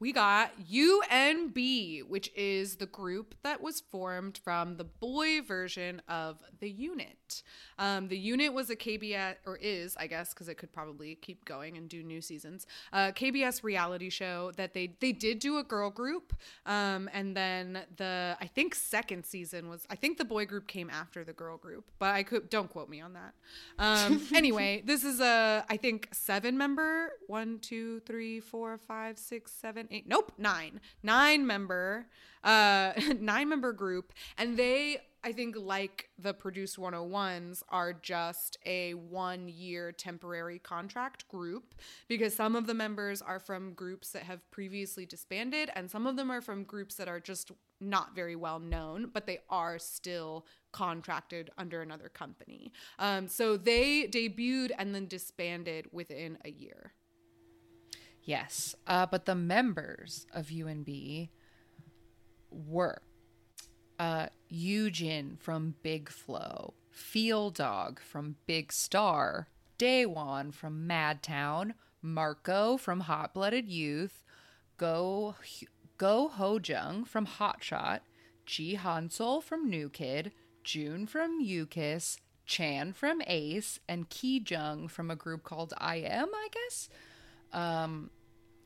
We 0.01 0.13
got 0.13 0.51
UNB, 0.65 2.09
which 2.09 2.31
is 2.35 2.77
the 2.77 2.87
group 2.87 3.35
that 3.43 3.61
was 3.61 3.81
formed 3.81 4.39
from 4.43 4.77
the 4.77 4.83
boy 4.83 5.43
version 5.43 6.01
of 6.09 6.39
the 6.59 6.71
unit. 6.71 7.43
Um, 7.77 8.07
the 8.07 8.17
unit 8.17 8.51
was 8.51 8.71
a 8.71 8.75
KBS, 8.75 9.35
or 9.45 9.57
is, 9.61 9.95
I 9.99 10.07
guess, 10.07 10.33
because 10.33 10.49
it 10.49 10.55
could 10.55 10.73
probably 10.73 11.13
keep 11.13 11.45
going 11.45 11.77
and 11.77 11.87
do 11.87 12.01
new 12.01 12.19
seasons. 12.19 12.65
Uh, 12.91 13.11
KBS 13.11 13.63
reality 13.63 14.09
show 14.09 14.51
that 14.57 14.73
they 14.73 14.95
they 14.99 15.11
did 15.11 15.37
do 15.37 15.59
a 15.59 15.63
girl 15.63 15.91
group, 15.91 16.33
um, 16.65 17.07
and 17.13 17.37
then 17.37 17.83
the 17.97 18.35
I 18.41 18.47
think 18.47 18.73
second 18.73 19.23
season 19.23 19.69
was 19.69 19.85
I 19.91 19.95
think 19.95 20.17
the 20.17 20.25
boy 20.25 20.47
group 20.47 20.67
came 20.67 20.89
after 20.89 21.23
the 21.23 21.33
girl 21.33 21.57
group, 21.57 21.91
but 21.99 22.15
I 22.15 22.23
could 22.23 22.49
don't 22.49 22.71
quote 22.71 22.89
me 22.89 23.01
on 23.01 23.13
that. 23.13 23.35
Um, 23.77 24.25
anyway, 24.35 24.81
this 24.83 25.03
is 25.03 25.19
a 25.19 25.63
I 25.69 25.77
think 25.77 26.09
seven 26.11 26.57
member 26.57 27.11
one 27.27 27.59
two 27.59 27.99
three 27.99 28.39
four 28.39 28.79
five 28.79 29.19
six 29.19 29.51
seven 29.51 29.87
eight 29.91 30.07
nope 30.07 30.31
nine 30.37 30.79
nine 31.03 31.45
member 31.45 32.07
uh 32.43 32.93
nine 33.19 33.49
member 33.49 33.73
group 33.73 34.13
and 34.37 34.57
they 34.57 34.97
I 35.23 35.31
think 35.31 35.55
like 35.55 36.09
the 36.17 36.33
Produce 36.33 36.77
101s 36.77 37.61
are 37.69 37.93
just 37.93 38.57
a 38.65 38.93
one 38.95 39.47
year 39.47 39.91
temporary 39.91 40.57
contract 40.57 41.27
group 41.27 41.75
because 42.07 42.33
some 42.33 42.55
of 42.55 42.65
the 42.65 42.73
members 42.73 43.21
are 43.21 43.39
from 43.39 43.73
groups 43.73 44.09
that 44.11 44.23
have 44.23 44.49
previously 44.49 45.05
disbanded 45.05 45.69
and 45.75 45.91
some 45.91 46.07
of 46.07 46.15
them 46.15 46.31
are 46.31 46.41
from 46.41 46.63
groups 46.63 46.95
that 46.95 47.07
are 47.07 47.19
just 47.19 47.51
not 47.79 48.15
very 48.15 48.35
well 48.35 48.59
known, 48.59 49.09
but 49.13 49.25
they 49.25 49.39
are 49.49 49.77
still 49.77 50.45
contracted 50.71 51.51
under 51.57 51.81
another 51.81 52.09
company. 52.09 52.71
Um, 52.97 53.27
so 53.27 53.57
they 53.57 54.07
debuted 54.07 54.71
and 54.77 54.93
then 54.93 55.07
disbanded 55.07 55.87
within 55.91 56.37
a 56.45 56.49
year. 56.49 56.93
Yes, 58.23 58.75
uh, 58.85 59.05
but 59.05 59.25
the 59.25 59.35
members 59.35 60.27
of 60.33 60.47
UNB 60.47 61.29
were 62.51 63.01
uh, 63.99 64.27
Eugene 64.47 65.37
from 65.39 65.75
Big 65.81 66.09
Flow, 66.09 66.73
Feeldog 66.93 67.99
from 67.99 68.35
Big 68.45 68.71
Star, 68.71 69.47
Daewon 69.79 70.53
from 70.53 70.87
Madtown, 70.87 71.73
Marco 72.01 72.77
from 72.77 73.01
Hot 73.01 73.33
Blooded 73.33 73.69
Youth, 73.69 74.23
Go 74.77 75.35
Go 75.97 76.31
Hojung 76.35 77.07
from 77.07 77.25
Hot 77.25 77.63
Shot, 77.63 78.03
Ji 78.45 78.75
Hansol 78.75 79.41
from 79.41 79.69
NewKidd, 79.71 80.31
June 80.63 81.05
from 81.05 81.39
U-KISS, 81.39 82.17
Chan 82.45 82.93
from 82.93 83.21
Ace, 83.27 83.79
and 83.87 84.09
Ki 84.09 84.43
Jung 84.45 84.87
from 84.87 85.11
a 85.11 85.15
group 85.15 85.43
called 85.43 85.73
I 85.77 85.97
Am, 85.97 86.29
I 86.33 86.47
guess. 86.51 86.89
Um, 87.53 88.09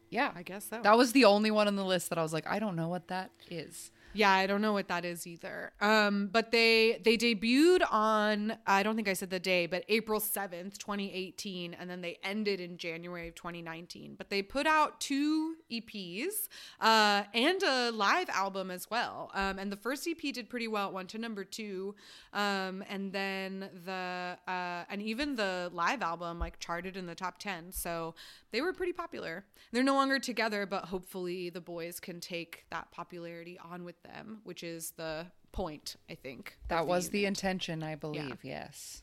yeah, 0.10 0.32
I 0.36 0.44
guess 0.44 0.70
so. 0.70 0.80
that 0.82 0.98
was 0.98 1.12
the 1.12 1.26
only 1.26 1.52
one 1.52 1.68
on 1.68 1.76
the 1.76 1.86
list 1.86 2.10
that 2.10 2.18
I 2.18 2.24
was 2.24 2.34
like, 2.34 2.48
I 2.48 2.60
don't 2.60 2.76
know 2.76 2.88
what 2.88 3.08
that 3.08 3.32
is. 3.50 3.92
Yeah, 4.16 4.32
I 4.32 4.48
don't 4.48 4.62
know 4.62 4.72
what 4.72 4.88
that 4.88 5.04
is 5.04 5.28
either. 5.28 5.74
Um, 5.82 6.30
but 6.32 6.52
they 6.52 7.02
they 7.04 7.18
debuted 7.18 7.82
on 7.92 8.58
I 8.66 8.82
don't 8.82 8.96
think 8.96 9.10
I 9.10 9.14
said 9.14 9.30
the 9.30 9.40
day, 9.40 9.66
but 9.66 9.84
April 9.90 10.22
seventh, 10.22 10.80
twenty 10.80 11.14
eighteen, 11.14 11.76
and 11.78 11.90
then 11.90 12.00
they 12.00 12.18
ended 12.24 12.62
in 12.62 12.78
January 12.78 13.28
of 13.28 13.36
twenty 13.36 13.62
nineteen. 13.62 14.16
But 14.18 14.30
they 14.30 14.42
put 14.42 14.68
out 14.68 15.02
two 15.02 15.56
EPs 15.70 16.48
uh, 16.80 17.24
and 17.34 17.62
a 17.64 17.92
live 17.92 18.30
album 18.30 18.72
as 18.72 18.90
well. 18.90 19.32
Um, 19.34 19.60
and 19.60 19.70
the 19.70 19.78
first 19.78 20.08
EP 20.08 20.34
did 20.34 20.50
pretty 20.50 20.70
well; 20.70 20.88
it 20.88 20.94
went 20.94 21.10
to 21.10 21.18
number 21.18 21.44
two. 21.44 21.96
Um, 22.32 22.86
and 22.90 23.12
then 23.12 23.70
the 23.86 24.38
uh, 24.48 24.84
and 24.90 25.02
even 25.02 25.36
the 25.36 25.70
live 25.74 26.02
album 26.02 26.40
like 26.40 26.60
charted 26.60 26.96
in 26.96 27.06
the 27.06 27.16
top 27.16 27.38
ten. 27.38 27.74
So 27.74 28.16
they 28.52 28.62
were 28.62 28.72
pretty 28.72 28.94
popular. 28.94 29.44
They're 29.74 29.84
no 29.84 29.96
longer 29.96 30.20
together, 30.20 30.66
but 30.66 30.86
hopefully 30.86 31.50
the 31.50 31.60
boys 31.60 32.00
can 32.00 32.22
take 32.22 32.64
that 32.72 32.90
popularity 32.92 33.60
on 33.60 33.84
with 33.84 34.02
them, 34.06 34.40
which 34.44 34.64
is 34.64 34.92
the 34.92 35.28
point, 35.52 35.96
I 36.10 36.16
think. 36.16 36.58
That 36.70 36.88
was 36.88 37.10
the 37.10 37.20
unit. 37.20 37.38
intention, 37.40 37.84
I 37.84 37.96
believe. 37.96 38.40
Yes. 38.44 39.02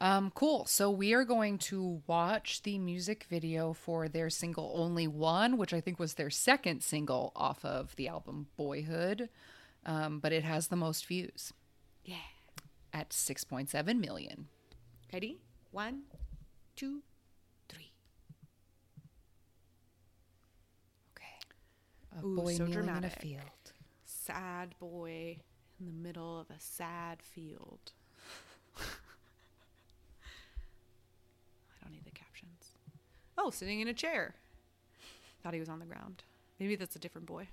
Um, 0.00 0.30
cool. 0.34 0.64
So 0.66 0.90
we 0.90 1.12
are 1.14 1.24
going 1.24 1.58
to 1.58 2.02
watch 2.06 2.62
the 2.62 2.78
music 2.78 3.24
video 3.28 3.72
for 3.72 4.08
their 4.08 4.30
single 4.30 4.72
"Only 4.76 5.08
One," 5.08 5.56
which 5.56 5.74
I 5.74 5.80
think 5.80 5.98
was 5.98 6.14
their 6.14 6.30
second 6.30 6.82
single 6.84 7.32
off 7.34 7.64
of 7.64 7.96
the 7.96 8.06
album 8.06 8.46
Boyhood, 8.56 9.28
um, 9.84 10.20
but 10.20 10.32
it 10.32 10.44
has 10.44 10.68
the 10.68 10.76
most 10.76 11.04
views 11.06 11.52
Yeah. 12.04 12.16
at 12.92 13.10
6.7 13.10 13.98
million. 14.00 14.46
Ready? 15.12 15.40
One, 15.72 16.02
two, 16.76 17.02
three. 17.68 17.90
Okay. 21.16 22.20
A 22.22 22.24
Ooh, 22.24 22.36
boy 22.36 22.54
so 22.54 22.66
kneeling 22.66 22.84
in 22.84 22.90
a 22.90 22.92
dramatic. 22.92 23.20
field. 23.20 23.42
Sad 24.28 24.74
boy 24.78 25.38
in 25.80 25.86
the 25.86 25.92
middle 25.92 26.38
of 26.38 26.50
a 26.50 26.58
sad 26.60 27.22
field. 27.22 27.92
I 28.76 28.82
don't 31.82 31.92
need 31.94 32.04
the 32.04 32.10
captions. 32.10 32.72
Oh, 33.38 33.48
sitting 33.48 33.80
in 33.80 33.88
a 33.88 33.94
chair. 33.94 34.34
Thought 35.42 35.54
he 35.54 35.60
was 35.60 35.70
on 35.70 35.78
the 35.78 35.86
ground. 35.86 36.24
Maybe 36.60 36.76
that's 36.76 36.94
a 36.94 36.98
different 36.98 37.26
boy. 37.26 37.48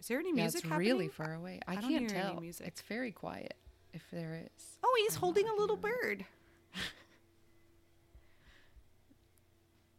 Is 0.00 0.08
there 0.08 0.18
any 0.20 0.30
Yeah, 0.30 0.36
music 0.44 0.60
it's 0.60 0.68
happening? 0.70 0.88
really 0.88 1.08
far 1.08 1.34
away. 1.34 1.60
I, 1.66 1.72
I 1.72 1.74
don't 1.76 1.90
can't 1.90 2.08
tell. 2.08 2.40
music. 2.40 2.66
It's 2.66 2.80
very 2.80 3.12
quiet. 3.12 3.52
If 3.92 4.02
there 4.10 4.40
is. 4.42 4.64
Oh, 4.82 4.96
he's 5.02 5.16
holding 5.16 5.46
a 5.50 5.54
little 5.54 5.76
bird. 5.76 6.24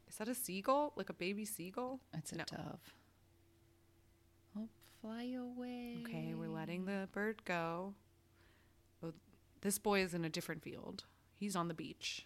Is 0.09 0.15
that 0.17 0.27
a 0.27 0.33
seagull? 0.35 0.93
Like 0.95 1.09
a 1.09 1.13
baby 1.13 1.45
seagull? 1.45 1.99
It's 2.17 2.31
a 2.31 2.37
No. 2.37 2.43
dove. 2.45 2.79
Fly 5.01 5.33
away. 5.37 5.97
Okay, 6.05 6.33
we're 6.35 6.49
letting 6.49 6.85
the 6.85 7.07
bird 7.13 7.43
go. 7.45 7.93
Oh, 9.03 9.13
this 9.61 9.77
boy 9.79 10.01
is 10.01 10.13
in 10.13 10.25
a 10.25 10.29
different 10.29 10.61
field. 10.61 11.05
He's 11.35 11.55
on 11.55 11.67
the 11.69 11.73
beach. 11.73 12.25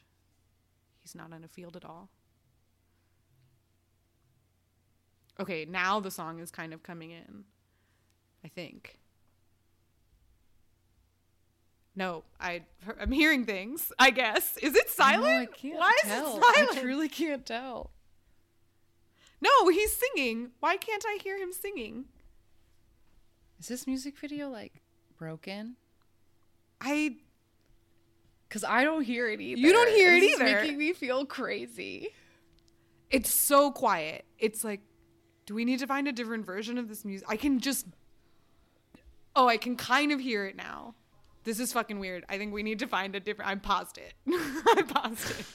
He's 1.01 1.13
not 1.13 1.31
in 1.31 1.43
a 1.43 1.47
field 1.47 1.75
at 1.75 1.85
all. 1.85 2.09
Okay, 5.39 5.65
now 5.65 5.99
the 5.99 6.11
song 6.11 6.39
is 6.39 6.51
kind 6.51 6.73
of 6.73 6.83
coming 6.83 7.11
in. 7.11 7.43
I 8.43 8.47
think. 8.47 8.99
No, 11.95 12.23
I 12.39 12.63
I'm 12.99 13.11
hearing 13.11 13.45
things. 13.45 13.91
I 13.99 14.09
guess 14.09 14.57
is 14.57 14.75
it 14.75 14.89
silent? 14.89 15.49
No, 15.63 15.77
Why 15.77 15.95
tell. 16.01 16.27
is 16.31 16.37
it 16.37 16.43
silent? 16.55 16.77
I 16.77 16.81
truly 16.81 17.09
can't 17.09 17.45
tell. 17.45 17.91
No, 19.41 19.67
he's 19.69 19.95
singing. 19.95 20.51
Why 20.59 20.77
can't 20.77 21.03
I 21.05 21.19
hear 21.21 21.37
him 21.37 21.51
singing? 21.51 22.05
Is 23.63 23.69
this 23.69 23.87
music 23.87 24.17
video 24.17 24.49
like 24.49 24.81
broken? 25.17 25.77
I 26.81 27.15
Because 28.49 28.65
I 28.65 28.83
don't 28.83 29.03
hear 29.03 29.29
it 29.29 29.39
either. 29.39 29.57
You 29.57 29.71
don't 29.71 29.87
hear 29.87 30.13
it 30.17 30.21
either. 30.21 30.43
making 30.43 30.77
me 30.77 30.91
feel 30.91 31.25
crazy. 31.25 32.09
it's 33.09 33.33
so 33.33 33.71
quiet. 33.71 34.25
It's 34.37 34.65
like, 34.65 34.81
do 35.45 35.55
we 35.55 35.63
need 35.63 35.79
to 35.79 35.87
find 35.87 36.09
a 36.09 36.11
different 36.11 36.45
version 36.45 36.77
of 36.77 36.89
this 36.89 37.05
music? 37.05 37.25
I 37.31 37.37
can 37.37 37.61
just 37.61 37.85
Oh, 39.33 39.47
I 39.47 39.55
can 39.55 39.77
kind 39.77 40.11
of 40.11 40.19
hear 40.19 40.45
it 40.45 40.57
now. 40.57 40.95
This 41.45 41.61
is 41.61 41.71
fucking 41.71 41.99
weird. 41.99 42.25
I 42.27 42.37
think 42.37 42.53
we 42.53 42.63
need 42.63 42.79
to 42.79 42.87
find 42.87 43.15
a 43.15 43.21
different 43.21 43.49
I 43.49 43.55
paused 43.55 43.97
it. 43.97 44.13
I 44.27 44.83
paused 44.85 45.39
it. 45.39 45.45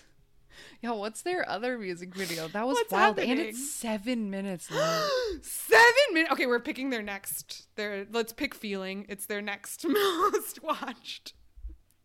Yeah, 0.80 0.92
what's 0.92 1.22
their 1.22 1.48
other 1.48 1.76
music 1.76 2.14
video? 2.14 2.46
That 2.48 2.66
was 2.66 2.76
What's 2.76 2.92
wild, 2.92 3.18
and 3.18 3.40
it's 3.40 3.70
seven 3.70 4.30
minutes 4.30 4.70
long. 4.72 5.08
Seven 5.42 5.82
minutes. 6.12 6.32
Okay, 6.32 6.46
we're 6.46 6.60
picking 6.60 6.90
their 6.90 7.02
next. 7.02 7.66
Their 7.74 8.06
let's 8.12 8.32
pick 8.32 8.54
feeling. 8.54 9.04
It's 9.08 9.26
their 9.26 9.42
next 9.42 9.84
most 9.88 10.62
watched. 10.62 11.34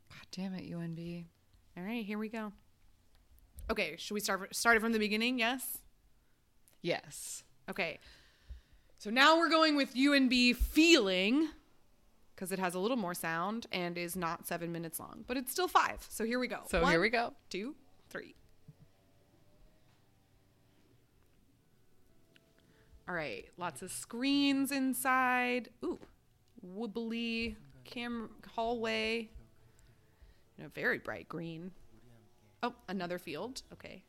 God 0.10 0.28
damn 0.32 0.56
it, 0.56 0.72
UNB. 0.72 1.26
All 1.78 1.84
right, 1.84 2.04
here 2.04 2.18
we 2.18 2.30
go. 2.30 2.52
Okay, 3.70 3.96
should 3.98 4.16
we 4.16 4.20
start 4.20 4.56
start 4.56 4.78
it 4.78 4.80
from 4.80 4.92
the 4.92 5.00
beginning? 5.00 5.38
Yes. 5.40 5.80
Yes. 6.82 7.44
Okay. 7.70 8.00
So 8.98 9.10
now 9.10 9.38
we're 9.38 9.50
going 9.50 9.76
with 9.76 9.96
UNB 9.96 10.56
feeling 10.56 11.50
because 12.36 12.52
it 12.52 12.60
has 12.60 12.76
a 12.76 12.80
little 12.80 12.98
more 12.98 13.14
sound 13.14 13.68
and 13.72 13.98
is 13.98 14.16
not 14.16 14.48
seven 14.48 14.72
minutes 14.72 15.00
long, 15.00 15.24
but 15.28 15.38
it's 15.38 15.52
still 15.52 15.68
five. 15.68 16.06
So 16.10 16.26
here 16.26 16.40
we 16.40 16.48
go. 16.48 16.60
So 16.70 16.86
here 16.86 17.00
we 17.00 17.10
go. 17.10 17.34
Two, 17.50 17.76
three. 18.10 18.36
All 23.08 23.16
right, 23.16 23.46
lots 23.58 23.82
of 23.82 23.92
screens 23.92 24.72
inside. 24.72 25.70
Ooh, 25.84 26.00
wobbly 26.62 27.58
cam 27.84 28.30
hallway. 28.56 29.30
And 30.58 30.68
a 30.68 30.70
very 30.70 31.00
bright 31.00 31.28
green. 31.28 31.72
Oh, 32.62 32.74
another 32.88 33.20
field. 33.20 33.62
Okay. 33.74 34.04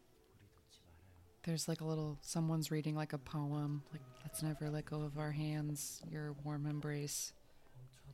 There's 1.42 1.68
like 1.68 1.80
a 1.80 1.84
little 1.84 2.18
someone's 2.22 2.70
reading 2.70 2.94
like 2.94 3.12
a 3.12 3.18
poem, 3.18 3.82
like 3.92 4.00
let's 4.22 4.42
never 4.42 4.70
let 4.70 4.86
go 4.86 5.02
of 5.02 5.18
our 5.18 5.32
hands. 5.32 6.00
Your 6.10 6.34
warm 6.44 6.66
embrace 6.66 7.32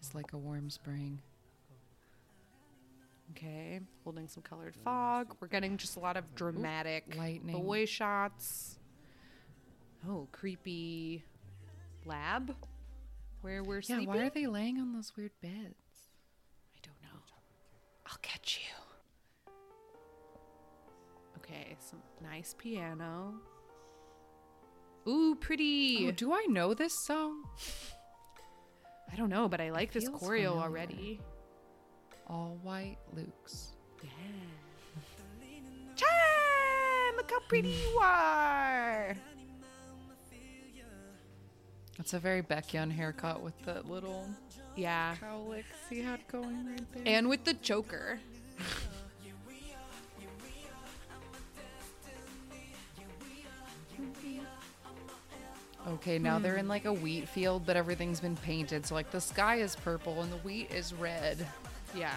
is 0.01 0.15
like 0.15 0.33
a 0.33 0.39
warm 0.39 0.69
spring. 0.71 1.21
Okay, 3.37 3.79
holding 4.03 4.27
some 4.27 4.43
colored 4.43 4.75
fog. 4.75 5.37
We're 5.41 5.47
getting 5.47 5.77
just 5.77 5.97
a 5.97 6.01
lot 6.01 6.17
of 6.17 6.35
dramatic 6.35 7.15
lightning. 7.17 7.63
boy 7.63 7.85
shots. 7.85 8.80
Oh, 10.09 10.29
creepy 10.33 11.23
lab 12.05 12.55
where 13.43 13.63
we're 13.63 13.77
Yeah, 13.81 13.97
sleeping. 13.97 14.07
why 14.09 14.19
are 14.19 14.31
they 14.31 14.47
laying 14.47 14.79
on 14.79 14.93
those 14.93 15.13
weird 15.17 15.33
beds? 15.43 16.09
I 16.75 16.79
don't 16.83 17.01
know. 17.03 17.21
I'll 18.07 18.19
catch 18.23 18.61
you. 18.63 19.53
Okay, 21.39 21.77
some 21.79 22.01
nice 22.23 22.55
piano. 22.57 23.35
Ooh, 25.09 25.35
pretty. 25.41 26.07
Oh, 26.09 26.11
do 26.13 26.33
I 26.33 26.45
know 26.49 26.75
this 26.75 26.93
song? 27.07 27.45
I 29.13 29.17
don't 29.17 29.31
know, 29.31 29.49
but 29.49 29.61
I 29.61 29.71
like 29.71 29.93
this 29.93 30.09
choreo 30.09 30.21
familiar. 30.21 30.49
already. 30.63 31.21
All 32.29 32.59
white 32.63 32.99
Luke's. 33.15 33.73
Chan, 35.97 37.17
look 37.17 37.31
how 37.31 37.41
pretty 37.49 37.71
you 37.71 37.99
are. 37.99 39.17
That's 42.01 42.15
a 42.15 42.19
very 42.19 42.43
Baekhyun 42.43 42.91
haircut 42.91 43.43
with 43.43 43.63
the 43.67 43.83
little 43.83 44.27
Yeah. 44.75 45.17
cowlicks 45.21 45.87
he 45.91 46.01
had 46.01 46.27
going 46.29 46.67
right 46.67 46.93
there. 46.95 47.03
And 47.05 47.29
with 47.29 47.45
the 47.45 47.53
choker. 47.53 48.19
Okay, 55.89 56.19
now 56.19 56.39
they're 56.39 56.55
hmm. 56.55 56.61
in 56.61 56.69
like 56.69 56.87
a 56.87 56.93
wheat 56.95 57.29
field, 57.29 57.67
but 57.67 57.77
everything's 57.77 58.21
been 58.21 58.37
painted. 58.39 58.87
So 58.87 58.95
like 58.95 59.11
the 59.11 59.21
sky 59.21 59.57
is 59.57 59.77
purple 59.77 60.23
and 60.23 60.33
the 60.33 60.39
wheat 60.39 60.71
is 60.71 60.95
red. 60.95 61.47
Yeah. 61.95 62.15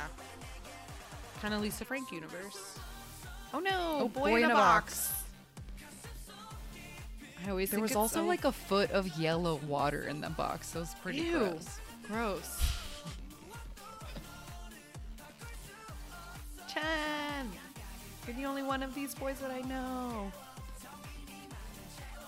Kind 1.42 1.54
of 1.54 1.60
Lisa 1.60 1.84
Frank 1.84 2.10
universe. 2.10 2.80
Oh 3.54 3.60
no, 3.60 3.98
Oh, 4.04 4.08
boy, 4.08 4.46
in 4.46 4.50
a 4.50 4.54
box. 4.54 5.23
I 7.46 7.50
always 7.50 7.72
There 7.72 7.80
was 7.82 7.96
also 7.96 8.18
so- 8.22 8.26
like 8.26 8.46
a 8.46 8.52
foot 8.52 8.92
of 8.92 9.18
yellow 9.18 9.56
water 9.68 10.04
in 10.04 10.22
the 10.22 10.30
box. 10.30 10.72
That 10.72 10.80
was 10.80 10.94
pretty 11.02 11.20
Ew. 11.20 11.40
gross. 11.40 11.80
Gross. 12.08 12.62
Chen, 16.68 17.50
you're 18.26 18.36
the 18.36 18.46
only 18.46 18.64
one 18.64 18.82
of 18.82 18.96
these 18.96 19.14
boys 19.14 19.38
that 19.40 19.52
I 19.52 19.62
know. 19.62 20.32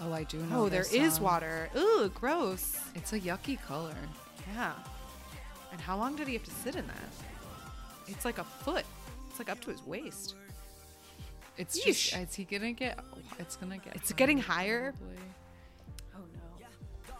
Oh, 0.01 0.11
I 0.11 0.23
do 0.23 0.37
know. 0.37 0.63
Oh, 0.65 0.69
there 0.69 0.85
is 0.91 1.13
song. 1.15 1.23
water. 1.23 1.69
Ooh, 1.75 2.11
gross. 2.13 2.77
It's 2.95 3.13
a 3.13 3.19
yucky 3.19 3.61
color. 3.65 3.95
Yeah. 4.53 4.73
And 5.71 5.79
how 5.79 5.97
long 5.97 6.15
did 6.15 6.27
he 6.27 6.33
have 6.33 6.43
to 6.43 6.51
sit 6.51 6.75
in 6.75 6.85
that? 6.87 7.09
It's 8.07 8.25
like 8.25 8.37
a 8.37 8.43
foot. 8.43 8.85
It's 9.29 9.39
like 9.39 9.49
up 9.49 9.61
to 9.61 9.71
his 9.71 9.81
waist. 9.85 10.35
It's 11.57 11.79
Yeesh. 11.79 11.85
just. 12.11 12.15
Is 12.15 12.35
he 12.35 12.43
gonna 12.43 12.73
get? 12.73 12.99
It's 13.39 13.55
gonna 13.55 13.77
get. 13.77 13.95
It's 13.95 14.11
getting 14.13 14.37
higher? 14.39 14.93
probably. 14.93 15.17
Oh 16.15 16.19
no. 16.33 17.17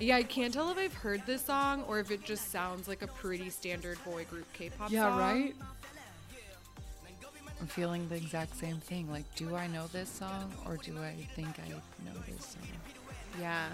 Yeah, 0.00 0.16
I 0.16 0.22
can't 0.22 0.52
tell 0.52 0.70
if 0.70 0.78
I've 0.78 0.94
heard 0.94 1.22
this 1.26 1.44
song 1.44 1.84
or 1.88 2.00
if 2.00 2.10
it 2.10 2.24
just 2.24 2.50
sounds 2.50 2.88
like 2.88 3.02
a 3.02 3.06
pretty 3.06 3.48
standard 3.50 3.98
boy 4.04 4.24
group 4.24 4.52
K-pop 4.52 4.88
song. 4.88 4.94
Yeah, 4.94 5.08
song. 5.10 5.18
right. 5.18 5.54
I'm 7.60 7.66
feeling 7.68 8.08
the 8.08 8.16
exact 8.16 8.56
same 8.56 8.76
thing. 8.78 9.10
Like, 9.10 9.24
do 9.36 9.54
I 9.54 9.66
know 9.68 9.86
this 9.86 10.08
song 10.08 10.52
or 10.66 10.76
do 10.76 10.98
I 10.98 11.14
think 11.34 11.48
I 11.64 11.68
know 11.70 11.80
this 12.28 12.44
song? 12.46 12.62
Yeah. 13.40 13.68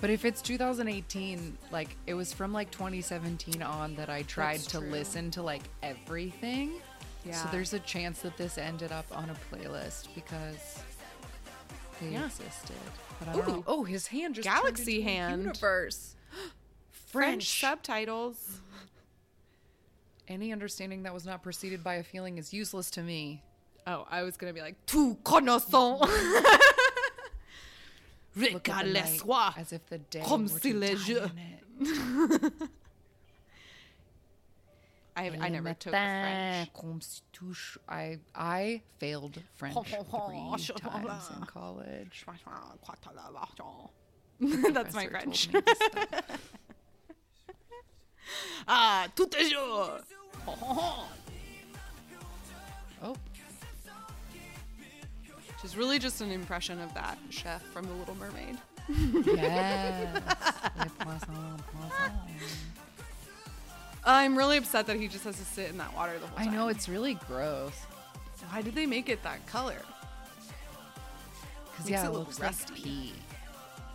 But 0.00 0.10
if 0.10 0.24
it's 0.24 0.40
2018, 0.40 1.58
like 1.72 1.96
it 2.06 2.14
was 2.14 2.32
from 2.32 2.52
like 2.52 2.70
2017 2.70 3.62
on 3.62 3.96
that 3.96 4.08
I 4.08 4.22
tried 4.22 4.58
That's 4.60 4.66
to 4.68 4.78
true. 4.78 4.90
listen 4.90 5.30
to 5.32 5.42
like 5.42 5.62
everything. 5.82 6.74
So 7.32 7.48
there's 7.52 7.72
a 7.74 7.80
chance 7.80 8.20
that 8.22 8.36
this 8.36 8.56
ended 8.58 8.90
up 8.92 9.04
on 9.12 9.28
a 9.30 9.36
playlist 9.54 10.08
because 10.14 10.82
they 12.00 12.08
Yeah. 12.10 12.24
existed. 12.26 12.76
But 13.18 13.28
I 13.28 13.32
don't 13.34 13.48
know. 13.48 13.64
Oh, 13.66 13.84
his 13.84 14.06
hand 14.06 14.34
just 14.36 14.44
Galaxy 14.48 14.96
into 15.00 15.10
hand. 15.10 15.42
Universe. 15.42 16.14
French 16.90 17.44
subtitles. 17.60 18.60
Any 20.28 20.52
understanding 20.52 21.02
that 21.04 21.12
was 21.14 21.26
not 21.26 21.42
preceded 21.42 21.82
by 21.84 21.94
a 21.94 22.02
feeling 22.02 22.38
is 22.38 22.52
useless 22.54 22.90
to 22.92 23.02
me. 23.02 23.42
Oh, 23.86 24.06
I 24.10 24.22
was 24.22 24.36
gonna 24.36 24.52
be 24.52 24.60
like, 24.60 24.76
tout 24.86 25.16
connaissant. 25.24 26.00
Look 28.36 28.68
at 28.68 28.84
the 28.84 28.90
Regarde-les-soi. 28.92 29.50
as 29.56 29.72
if 29.72 29.84
the 29.86 29.98
day 29.98 30.22
Comme 30.24 30.46
si 30.48 30.72
to 30.72 30.78
les 30.78 30.94
die 30.94 30.94
jeux- 30.96 31.30
in 35.26 35.34
it. 35.34 35.40
I, 35.42 35.46
I 35.46 35.48
never 35.48 35.74
took 35.74 35.92
French. 35.92 36.72
comme 36.74 37.00
I 37.88 38.18
I 38.34 38.82
failed 38.98 39.40
French 39.56 39.74
three 39.74 40.80
times 40.80 41.30
in 41.36 41.46
college. 41.46 42.24
That's 44.72 44.94
my 44.94 45.06
French. 45.06 45.50
told 45.50 45.64
me 45.66 45.72
to 45.72 45.76
stop. 45.76 46.24
ah, 48.68 49.06
tout 49.14 49.34
est 49.36 49.50
jour. 49.50 50.00
Oh, 53.00 53.14
Which 55.46 55.64
is 55.64 55.76
really 55.76 56.00
just 56.00 56.20
an 56.20 56.32
impression 56.32 56.80
of 56.80 56.92
that 56.94 57.16
chef 57.30 57.62
from 57.72 57.86
The 57.86 57.92
Little 57.92 58.16
Mermaid. 58.16 58.58
yes. 59.36 60.20
Les 64.06 64.10
poissons, 64.10 64.14
poissons. 64.14 64.26
I'm 64.32 64.38
really 64.38 64.56
upset 64.56 64.86
that 64.86 64.96
he 64.96 65.08
just 65.08 65.24
has 65.24 65.36
to 65.38 65.44
sit 65.44 65.70
in 65.70 65.78
that 65.78 65.94
water 65.94 66.12
the 66.14 66.26
whole 66.26 66.36
time. 66.36 66.40
I 66.40 66.44
time. 66.46 66.54
know 66.54 66.68
it's 66.68 66.88
really 66.88 67.14
gross. 67.14 67.72
Why 68.50 68.62
did 68.62 68.74
they 68.74 68.86
make 68.86 69.08
it 69.08 69.22
that 69.24 69.46
color? 69.46 69.76
Because 71.70 71.90
Makes 71.90 71.90
yeah, 71.90 72.04
it 72.04 72.08
it 72.08 72.12
looks 72.12 72.40
rusty. 72.40 72.72
like 72.72 72.82
pee, 72.82 73.12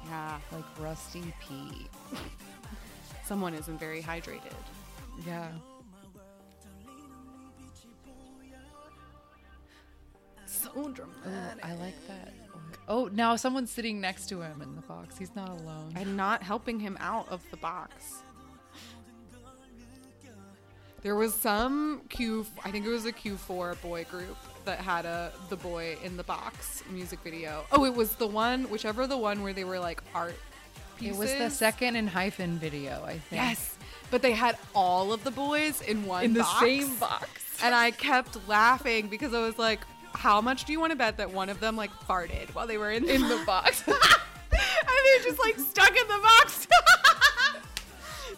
Yeah. 0.07 0.37
like 0.51 0.63
rusty 0.79 1.33
pee. 1.41 1.87
Someone 3.25 3.53
isn't 3.53 3.79
very 3.79 4.01
hydrated. 4.01 4.53
Yeah. 5.25 5.47
So 10.45 10.69
dramatic. 10.91 11.63
I 11.65 11.75
like 11.75 12.07
that. 12.07 12.33
Oh, 12.87 13.09
now 13.13 13.35
someone's 13.35 13.71
sitting 13.71 14.01
next 14.01 14.27
to 14.29 14.41
him 14.41 14.61
in 14.61 14.75
the 14.75 14.81
box. 14.81 15.17
He's 15.17 15.35
not 15.35 15.49
alone. 15.49 15.93
and 15.95 16.17
not 16.17 16.43
helping 16.43 16.79
him 16.79 16.97
out 16.99 17.27
of 17.29 17.41
the 17.51 17.57
box. 17.57 18.23
There 21.03 21.15
was 21.15 21.33
some 21.33 22.01
Q, 22.09 22.45
I 22.63 22.71
think 22.71 22.85
it 22.85 22.89
was 22.89 23.05
a 23.05 23.11
Q4 23.11 23.81
boy 23.81 24.05
group 24.09 24.37
that 24.63 24.79
had 24.79 25.05
a 25.05 25.33
the 25.49 25.57
boy 25.57 25.97
in 26.01 26.15
the 26.15 26.23
box 26.23 26.81
music 26.89 27.19
video. 27.23 27.65
Oh, 27.73 27.83
it 27.83 27.93
was 27.93 28.15
the 28.15 28.25
one, 28.27 28.63
whichever 28.69 29.05
the 29.05 29.17
one 29.17 29.43
where 29.43 29.51
they 29.51 29.65
were 29.65 29.79
like 29.79 30.01
art 30.15 30.35
It 31.01 31.15
was 31.15 31.33
the 31.33 31.49
second 31.49 31.97
and 31.97 32.09
hyphen 32.09 32.57
video, 32.57 33.03
I 33.03 33.17
think. 33.17 33.41
Yes, 33.41 33.77
but 34.11 34.21
they 34.21 34.31
had 34.31 34.57
all 34.73 35.11
of 35.11 35.25
the 35.25 35.31
boys 35.31 35.81
in 35.81 36.05
one 36.05 36.23
In 36.23 36.33
the 36.33 36.39
box. 36.39 36.59
same 36.61 36.95
box. 36.95 37.27
and 37.61 37.75
I 37.75 37.91
kept 37.91 38.37
laughing 38.47 39.07
because 39.07 39.33
I 39.33 39.41
was 39.41 39.57
like, 39.59 39.81
"How 40.13 40.39
much 40.39 40.63
do 40.63 40.71
you 40.71 40.79
want 40.79 40.91
to 40.91 40.95
bet 40.97 41.17
that 41.17 41.33
one 41.33 41.49
of 41.49 41.59
them 41.59 41.75
like 41.75 41.91
farted 42.07 42.49
while 42.55 42.65
they 42.65 42.77
were 42.77 42.91
in 42.91 43.09
In 43.09 43.27
the 43.27 43.43
box. 43.45 43.83
and 43.87 43.95
they're 43.97 45.23
just 45.23 45.39
like 45.39 45.59
stuck 45.59 45.89
in 45.89 46.07
the 46.07 46.19
box. 46.23 46.65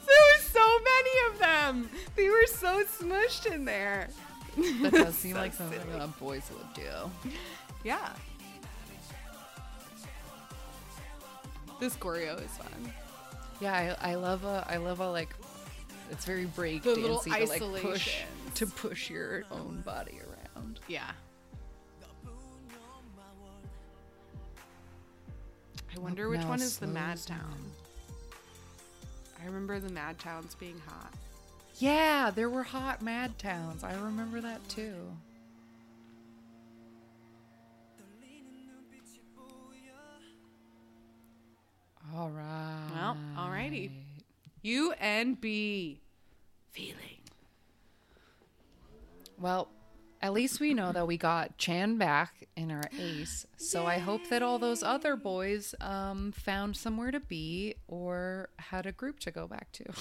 there 0.07 0.17
were 0.33 0.41
so 0.41 0.79
many 0.83 1.33
of 1.33 1.39
them. 1.39 1.89
They 2.15 2.29
were 2.29 2.45
so 2.47 2.83
smushed 2.83 3.51
in 3.51 3.65
there. 3.65 4.07
that 4.81 4.91
does 4.93 5.15
seem 5.21 5.33
So 5.33 5.39
like 5.39 5.53
something 5.53 5.79
silly. 5.81 5.99
that 5.99 6.19
boys 6.19 6.49
would 6.51 6.73
do. 6.73 7.31
Yeah. 7.83 8.09
This 11.79 11.95
choreo 11.95 12.37
is 12.43 12.51
fun. 12.51 12.93
Yeah, 13.59 13.95
I, 14.01 14.11
I 14.11 14.15
love 14.15 14.43
a 14.45 14.65
I 14.69 14.77
love 14.77 14.99
a 15.01 15.09
like 15.11 15.35
it's 16.11 16.25
very 16.25 16.45
break 16.45 16.83
The 16.83 16.91
little 16.95 17.21
dancey 17.21 17.59
to 17.59 17.65
like 17.65 17.81
push 17.81 18.17
to 18.55 18.67
push 18.67 19.09
your 19.09 19.43
own 19.51 19.81
body 19.85 20.19
around. 20.55 20.79
Yeah. 20.87 21.11
I 25.95 25.99
wonder 25.99 26.27
which 26.29 26.41
now 26.41 26.49
one 26.49 26.61
is 26.61 26.77
the 26.77 26.87
Mad. 26.87 27.19
Town. 27.25 27.55
I 29.45 29.47
remember 29.47 29.79
the 29.79 29.89
Mad 29.89 30.17
Towns 30.17 30.55
being 30.55 30.81
hot. 30.87 31.13
Yeah, 31.77 32.31
there 32.33 32.49
were 32.49 32.63
hot 32.63 33.03
mad 33.03 33.37
towns. 33.37 33.83
I 33.83 33.93
remember 33.93 34.41
that 34.41 34.67
too. 34.67 34.95
All 42.15 42.29
right. 42.29 42.89
Well, 42.93 43.17
alrighty. 43.37 43.91
UNB. 44.63 45.97
Feeling. 46.71 46.95
Well, 49.37 49.67
at 50.21 50.33
least 50.33 50.59
we 50.59 50.73
know 50.73 50.91
that 50.91 51.05
we 51.05 51.17
got 51.17 51.57
Chan 51.57 51.97
back 51.97 52.44
in 52.55 52.71
our 52.71 52.83
ace. 52.99 53.45
So 53.57 53.85
I 53.85 53.97
hope 53.97 54.29
that 54.29 54.41
all 54.41 54.59
those 54.59 54.81
other 54.81 55.15
boys 55.15 55.75
um, 55.81 56.31
found 56.31 56.77
somewhere 56.77 57.11
to 57.11 57.19
be 57.19 57.75
or 57.87 58.49
had 58.57 58.85
a 58.85 58.91
group 58.91 59.19
to 59.21 59.31
go 59.31 59.47
back 59.47 59.71
to. 59.73 59.85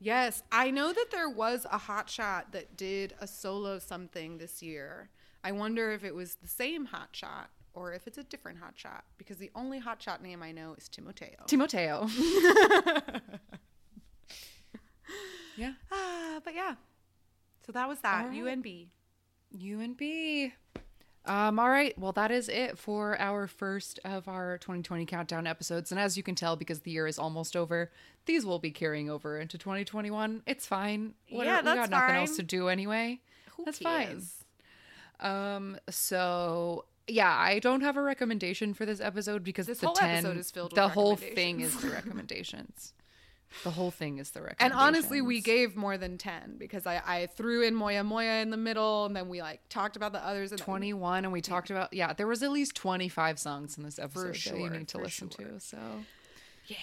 Yes, 0.00 0.44
I 0.52 0.70
know 0.70 0.92
that 0.92 1.06
there 1.10 1.28
was 1.28 1.66
a 1.70 1.76
hot 1.78 2.08
shot 2.08 2.52
that 2.52 2.76
did 2.76 3.14
a 3.20 3.26
solo 3.26 3.80
something 3.80 4.38
this 4.38 4.62
year. 4.62 5.10
I 5.42 5.50
wonder 5.50 5.90
if 5.90 6.04
it 6.04 6.14
was 6.14 6.36
the 6.36 6.46
same 6.46 6.84
hot 6.84 7.08
shot 7.10 7.50
or 7.74 7.92
if 7.92 8.06
it's 8.06 8.18
a 8.18 8.22
different 8.22 8.58
hot 8.58 8.74
shot 8.76 9.04
because 9.18 9.38
the 9.38 9.50
only 9.56 9.80
hot 9.80 10.00
shot 10.00 10.22
name 10.22 10.40
I 10.42 10.52
know 10.52 10.74
is 10.78 10.88
Timoteo. 10.88 11.44
Timoteo. 11.46 12.08
yeah. 15.56 15.72
ah, 15.90 16.40
but 16.44 16.54
yeah. 16.54 16.76
So 17.66 17.72
that 17.72 17.88
was 17.88 17.98
that. 18.00 18.24
All 18.24 18.30
right. 18.30 18.60
UNB. 18.62 18.86
UNB. 19.56 20.52
Um, 21.28 21.58
all 21.58 21.68
right. 21.68 21.96
Well, 21.98 22.12
that 22.12 22.30
is 22.30 22.48
it 22.48 22.78
for 22.78 23.20
our 23.20 23.46
first 23.46 24.00
of 24.04 24.28
our 24.28 24.58
2020 24.58 25.04
countdown 25.06 25.46
episodes. 25.46 25.90
And 25.92 26.00
as 26.00 26.16
you 26.16 26.22
can 26.22 26.34
tell, 26.34 26.56
because 26.56 26.80
the 26.80 26.90
year 26.90 27.06
is 27.06 27.18
almost 27.18 27.54
over, 27.56 27.90
these 28.26 28.46
will 28.46 28.58
be 28.58 28.70
carrying 28.70 29.10
over 29.10 29.38
into 29.38 29.58
2021. 29.58 30.42
It's 30.46 30.66
fine. 30.66 31.14
What 31.30 31.46
Yeah, 31.46 31.58
we 31.58 31.64
that's 31.64 31.80
got 31.80 31.90
nothing 31.90 32.16
else 32.16 32.36
to 32.36 32.42
do 32.42 32.68
anyway. 32.68 33.20
Who 33.56 33.64
that's 33.64 33.78
fine. 33.78 34.22
Um, 35.20 35.76
so 35.90 36.84
yeah, 37.06 37.34
I 37.34 37.58
don't 37.58 37.80
have 37.80 37.96
a 37.96 38.02
recommendation 38.02 38.74
for 38.74 38.86
this 38.86 39.00
episode 39.00 39.42
because 39.42 39.66
This 39.66 39.80
the 39.80 39.86
whole 39.86 39.96
10, 39.96 40.10
episode 40.10 40.36
is 40.36 40.50
filled 40.50 40.72
with 40.72 40.76
the 40.76 40.88
whole 40.88 41.16
thing 41.16 41.60
is 41.60 41.76
the 41.80 41.88
recommendations. 41.88 42.92
the 43.64 43.70
whole 43.70 43.90
thing 43.90 44.18
is 44.18 44.30
the 44.30 44.42
record. 44.42 44.56
And 44.60 44.72
honestly, 44.72 45.20
we 45.20 45.40
gave 45.40 45.76
more 45.76 45.96
than 45.96 46.18
10 46.18 46.56
because 46.58 46.86
I, 46.86 47.02
I 47.06 47.26
threw 47.26 47.62
in 47.62 47.74
Moya 47.74 48.04
Moya 48.04 48.42
in 48.42 48.50
the 48.50 48.56
middle 48.56 49.06
and 49.06 49.16
then 49.16 49.28
we 49.28 49.40
like 49.40 49.60
talked 49.68 49.96
about 49.96 50.12
the 50.12 50.24
others. 50.24 50.52
And 50.52 50.58
then- 50.58 50.66
21 50.66 51.24
and 51.24 51.32
we 51.32 51.40
talked 51.40 51.70
about 51.70 51.92
yeah 51.92 52.12
there 52.12 52.26
was 52.26 52.42
at 52.42 52.50
least 52.50 52.74
25 52.74 53.38
songs 53.38 53.78
in 53.78 53.84
this 53.84 53.98
episode 53.98 54.34
that 54.34 54.58
you 54.58 54.70
need 54.70 54.88
to 54.88 54.98
listen 54.98 55.30
sure. 55.30 55.46
to 55.46 55.60
so 55.60 55.78
yeah. 56.66 56.76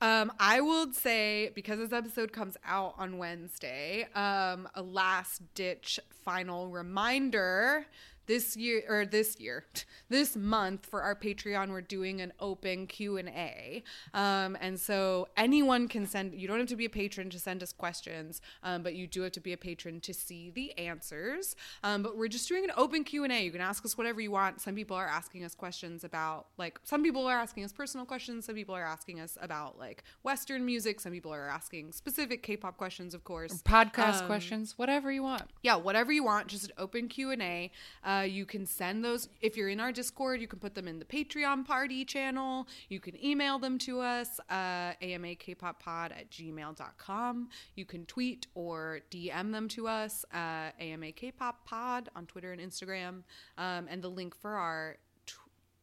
Um, 0.00 0.32
I 0.38 0.60
would 0.60 0.94
say 0.94 1.50
because 1.54 1.80
this 1.80 1.92
episode 1.92 2.32
comes 2.32 2.56
out 2.64 2.94
on 2.98 3.18
Wednesday, 3.18 4.06
um, 4.14 4.68
a 4.74 4.82
last 4.82 5.42
ditch 5.54 5.98
final 6.24 6.68
reminder 6.68 7.84
this 8.28 8.56
year 8.56 8.82
or 8.88 9.04
this 9.04 9.40
year, 9.40 9.64
this 10.08 10.36
month 10.36 10.86
for 10.86 11.02
our 11.02 11.16
Patreon, 11.16 11.70
we're 11.70 11.80
doing 11.80 12.20
an 12.20 12.32
open 12.38 12.86
Q 12.86 13.16
and 13.16 13.28
A, 13.30 13.82
um, 14.14 14.56
and 14.60 14.78
so 14.78 15.26
anyone 15.36 15.88
can 15.88 16.06
send. 16.06 16.34
You 16.34 16.46
don't 16.46 16.58
have 16.58 16.68
to 16.68 16.76
be 16.76 16.84
a 16.84 16.90
patron 16.90 17.30
to 17.30 17.40
send 17.40 17.62
us 17.62 17.72
questions, 17.72 18.40
um, 18.62 18.84
but 18.84 18.94
you 18.94 19.08
do 19.08 19.22
have 19.22 19.32
to 19.32 19.40
be 19.40 19.52
a 19.52 19.56
patron 19.56 20.00
to 20.02 20.14
see 20.14 20.50
the 20.50 20.78
answers. 20.78 21.56
Um, 21.82 22.04
but 22.04 22.16
we're 22.16 22.28
just 22.28 22.48
doing 22.48 22.62
an 22.62 22.70
open 22.76 23.02
Q 23.02 23.24
and 23.24 23.32
A. 23.32 23.44
You 23.44 23.50
can 23.50 23.60
ask 23.60 23.84
us 23.84 23.98
whatever 23.98 24.20
you 24.20 24.30
want. 24.30 24.60
Some 24.60 24.76
people 24.76 24.96
are 24.96 25.08
asking 25.08 25.44
us 25.44 25.56
questions 25.56 26.04
about 26.04 26.46
like 26.56 26.78
some 26.84 27.02
people 27.02 27.26
are 27.26 27.38
asking 27.38 27.64
us 27.64 27.72
personal 27.72 28.06
questions. 28.06 28.44
Some 28.44 28.54
people 28.54 28.76
are 28.76 28.84
asking 28.86 29.18
us 29.18 29.36
about 29.40 29.76
like 29.76 30.04
Western 30.22 30.64
music. 30.64 31.00
Some 31.00 31.10
people 31.10 31.34
are 31.34 31.48
asking 31.48 31.90
specific 31.90 32.44
K-pop 32.44 32.76
questions, 32.76 33.14
of 33.14 33.24
course. 33.24 33.62
podcast 33.62 34.20
Um, 34.20 34.26
questions 34.26 34.74
whatever 34.76 35.10
you 35.10 35.22
want 35.22 35.42
yeah 35.62 35.76
whatever 35.76 36.12
you 36.12 36.22
want 36.22 36.46
just 36.46 36.64
an 36.64 36.72
open 36.78 37.08
q&a 37.08 37.70
uh, 38.04 38.17
you 38.26 38.44
can 38.46 38.66
send 38.66 39.04
those 39.04 39.28
if 39.40 39.56
you're 39.56 39.68
in 39.68 39.80
our 39.80 39.92
discord 39.92 40.40
you 40.40 40.46
can 40.46 40.58
put 40.58 40.74
them 40.74 40.88
in 40.88 40.98
the 40.98 41.04
patreon 41.04 41.64
party 41.64 42.04
channel. 42.04 42.66
You 42.88 43.00
can 43.00 43.22
email 43.24 43.58
them 43.58 43.78
to 43.78 44.00
us 44.00 44.40
uh, 44.50 44.92
amakpoppod 45.02 46.12
at 46.12 46.30
gmail.com 46.30 47.48
you 47.74 47.84
can 47.84 48.06
tweet 48.06 48.46
or 48.54 49.00
dm 49.10 49.52
them 49.52 49.68
to 49.68 49.88
us 49.88 50.24
uh, 50.32 50.70
amakpoppod 50.80 52.06
on 52.14 52.26
twitter 52.26 52.52
and 52.52 52.60
instagram. 52.60 53.22
Um, 53.56 53.86
and 53.88 54.02
the 54.02 54.08
link 54.10 54.34
for 54.34 54.52
our 54.52 54.96
t- 55.26 55.34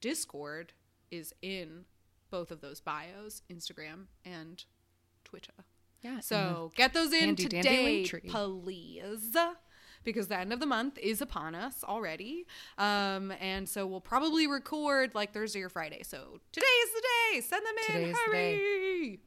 discord 0.02 0.74
is 1.12 1.34
in 1.42 1.86
both 2.32 2.52
of 2.52 2.62
those 2.62 2.82
bios 2.82 3.42
instagram 3.52 4.06
and 4.24 4.64
twitter. 5.24 5.66
Yeah 6.02 6.20
so 6.20 6.72
get 6.76 6.94
those 6.94 7.14
in 7.14 7.36
today, 7.36 8.06
please. 8.64 9.36
Because 10.06 10.28
the 10.30 10.38
end 10.38 10.54
of 10.54 10.60
the 10.62 10.66
month 10.66 10.98
is 11.00 11.20
upon 11.20 11.56
us 11.56 11.84
already. 11.84 12.46
Um, 12.78 13.34
and 13.42 13.68
so 13.68 13.86
we'll 13.86 14.00
probably 14.00 14.48
record 14.48 15.14
like 15.14 15.34
Thursday 15.34 15.62
or 15.62 15.70
Friday. 15.70 16.04
So 16.04 16.40
today 16.54 16.66
is 16.66 16.92
the 16.94 17.02
day. 17.02 17.42
Send 17.42 17.66
them 17.66 17.76
in. 17.90 17.94
Today 17.94 18.10
is 18.12 18.18
the 18.26 18.32
day. 18.32 18.56
Hurry. 18.58 19.20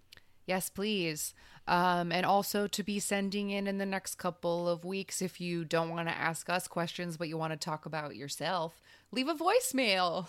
yes 0.46 0.70
please 0.70 1.34
um, 1.66 2.10
and 2.10 2.24
also 2.24 2.66
to 2.66 2.82
be 2.82 2.98
sending 2.98 3.50
in 3.50 3.66
in 3.66 3.76
the 3.76 3.84
next 3.84 4.14
couple 4.14 4.66
of 4.68 4.84
weeks 4.84 5.20
if 5.20 5.38
you 5.40 5.64
don't 5.64 5.90
want 5.90 6.08
to 6.08 6.16
ask 6.16 6.48
us 6.48 6.66
questions 6.66 7.18
but 7.18 7.28
you 7.28 7.36
want 7.36 7.52
to 7.52 7.58
talk 7.58 7.84
about 7.84 8.16
yourself 8.16 8.80
leave 9.12 9.28
a 9.28 9.34
voicemail 9.34 10.26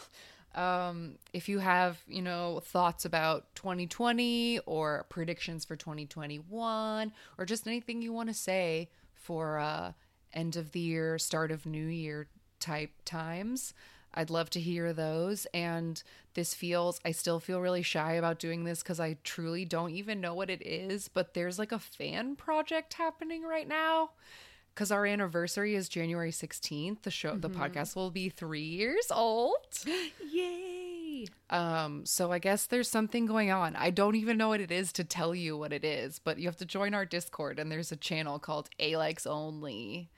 um, 0.56 1.16
if 1.32 1.48
you 1.48 1.60
have 1.60 2.00
you 2.08 2.22
know 2.22 2.60
thoughts 2.64 3.06
about 3.06 3.56
2020 3.56 4.60
or 4.66 5.06
predictions 5.10 5.64
for 5.64 5.76
2021 5.78 7.14
or 7.38 7.46
just 7.46 7.68
anything 7.68 8.02
you 8.02 8.12
want 8.12 8.28
to 8.30 8.36
say 8.36 8.90
for 9.14 9.60
uh, 9.60 9.94
end 10.34 10.56
of 10.56 10.72
the 10.72 10.80
year 10.80 11.18
start 11.18 11.52
of 11.52 11.66
new 11.66 11.86
year 11.86 12.28
type 12.60 12.92
times 13.06 13.74
I'd 14.14 14.30
love 14.30 14.50
to 14.52 14.60
hear 14.60 14.94
those. 14.94 15.46
And 15.54 16.02
this 16.34 16.54
feels, 16.54 17.00
I 17.06 17.12
still 17.12 17.40
feel 17.40 17.62
really 17.62 17.82
shy 17.82 18.14
about 18.14 18.40
doing 18.40 18.64
this 18.64 18.82
because 18.82 19.00
I 19.00 19.18
truly 19.24 19.66
don't 19.66 19.92
even 19.92 20.22
know 20.22 20.34
what 20.34 20.50
it 20.50 20.66
is. 20.66 21.08
But 21.08 21.34
there's 21.34 21.60
like 21.60 21.72
a 21.72 21.80
fan 21.80 22.36
project 22.36 22.94
happening 22.94 23.44
right 23.44 23.68
now 23.68 24.12
because 24.74 24.92
our 24.92 25.06
anniversary 25.06 25.76
is 25.76 25.90
January 25.90 26.32
16th. 26.32 27.04
The 27.04 27.12
show, 27.12 27.36
the 27.36 27.50
mm-hmm. 27.50 27.62
podcast 27.62 27.96
will 27.96 28.12
be 28.12 28.30
three 28.30 28.62
years 28.62 29.12
old. 29.12 29.58
Yay. 30.32 30.79
Um, 31.50 32.06
so 32.06 32.32
I 32.32 32.40
guess 32.40 32.66
there's 32.68 32.90
something 32.90 33.26
going 33.26 33.52
on. 33.52 33.76
I 33.76 33.90
don't 33.90 34.16
even 34.16 34.38
know 34.38 34.50
what 34.50 34.62
it 34.62 34.72
is 34.72 34.92
to 34.94 35.04
tell 35.04 35.34
you 35.36 35.58
what 35.58 35.74
it 35.74 35.84
is, 35.84 36.20
but 36.20 36.38
you 36.40 36.48
have 36.48 36.58
to 36.58 36.66
join 36.66 36.94
our 36.94 37.06
Discord 37.06 37.60
and 37.60 37.72
there's 37.72 37.92
a 37.92 37.96
channel 37.98 38.40
called 38.40 38.70
A 38.80 38.96
Likes 38.98 39.26
Only. 39.28 40.10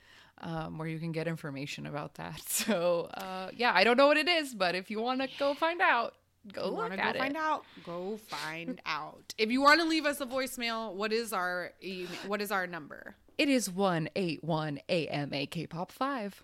Um, 0.44 0.76
where 0.76 0.88
you 0.88 0.98
can 0.98 1.12
get 1.12 1.28
information 1.28 1.86
about 1.86 2.14
that. 2.14 2.40
So 2.48 3.08
uh, 3.14 3.50
yeah, 3.54 3.72
I 3.74 3.84
don't 3.84 3.96
know 3.96 4.08
what 4.08 4.16
it 4.16 4.28
is, 4.28 4.54
but 4.54 4.74
if 4.74 4.90
you 4.90 5.00
want 5.00 5.20
to 5.20 5.28
go 5.38 5.54
find 5.54 5.80
out, 5.80 6.14
go 6.52 6.64
You 6.64 6.70
look 6.72 6.92
at 6.92 6.98
go 6.98 7.10
it. 7.10 7.16
find 7.18 7.36
out? 7.36 7.64
Go 7.86 8.18
find 8.28 8.80
out. 8.86 9.34
If 9.38 9.52
you 9.52 9.60
want 9.62 9.80
to 9.80 9.86
leave 9.86 10.04
us 10.04 10.20
a 10.20 10.26
voicemail, 10.26 10.94
what 10.94 11.12
is 11.12 11.32
our 11.32 11.72
email? 11.84 12.08
What 12.26 12.40
is 12.42 12.50
our 12.50 12.66
number? 12.66 13.14
It 13.38 13.48
is 13.48 13.70
one 13.70 14.08
eight 14.16 14.42
one 14.42 14.80
AMA 14.88 15.46
K-pop 15.46 15.92
five. 15.92 16.42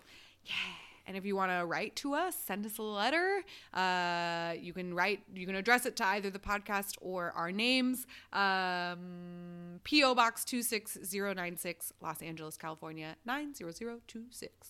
And 1.09 1.17
if 1.17 1.25
you 1.25 1.35
want 1.35 1.51
to 1.51 1.65
write 1.65 1.95
to 1.97 2.13
us, 2.13 2.35
send 2.35 2.67
us 2.67 2.77
a 2.77 2.83
letter. 2.83 3.41
Uh, 3.73 4.53
you 4.61 4.73
can 4.73 4.93
write, 4.93 5.23
you 5.33 5.47
can 5.47 5.55
address 5.55 5.87
it 5.87 5.95
to 5.95 6.05
either 6.05 6.29
the 6.29 6.37
podcast 6.37 6.97
or 7.01 7.31
our 7.35 7.51
names. 7.51 8.05
Um, 8.31 9.79
P.O. 9.83 10.13
Box 10.13 10.45
26096, 10.45 11.93
Los 11.99 12.21
Angeles, 12.21 12.57
California 12.57 13.15
90026. 13.25 14.69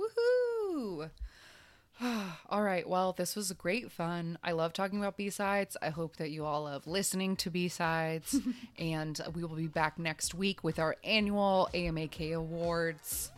Woohoo! 0.00 1.10
all 2.50 2.62
right. 2.62 2.88
Well, 2.88 3.12
this 3.12 3.36
was 3.36 3.52
great 3.52 3.92
fun. 3.92 4.38
I 4.42 4.50
love 4.50 4.72
talking 4.72 4.98
about 4.98 5.16
B 5.16 5.30
sides. 5.30 5.76
I 5.80 5.90
hope 5.90 6.16
that 6.16 6.30
you 6.30 6.44
all 6.44 6.64
love 6.64 6.88
listening 6.88 7.36
to 7.36 7.50
B 7.50 7.68
sides. 7.68 8.36
and 8.78 9.20
we 9.32 9.44
will 9.44 9.56
be 9.56 9.68
back 9.68 9.96
next 9.98 10.34
week 10.34 10.64
with 10.64 10.80
our 10.80 10.96
annual 11.04 11.68
AMAK 11.72 12.34
Awards, 12.34 13.30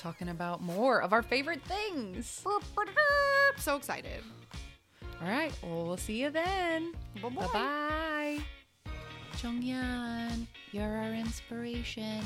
talking 0.00 0.30
about 0.30 0.62
more 0.62 1.02
of 1.02 1.12
our 1.12 1.22
favorite 1.22 1.62
things. 1.62 2.42
So 3.58 3.76
excited. 3.76 4.22
All 5.20 5.28
right. 5.28 5.52
Well, 5.62 5.84
we'll 5.84 5.96
see 5.98 6.22
you 6.22 6.30
then. 6.30 6.94
Bye 7.22 7.28
bye. 7.28 8.38
Jonghyun, 9.36 10.46
you're 10.72 10.96
our 10.96 11.12
inspiration. 11.12 12.22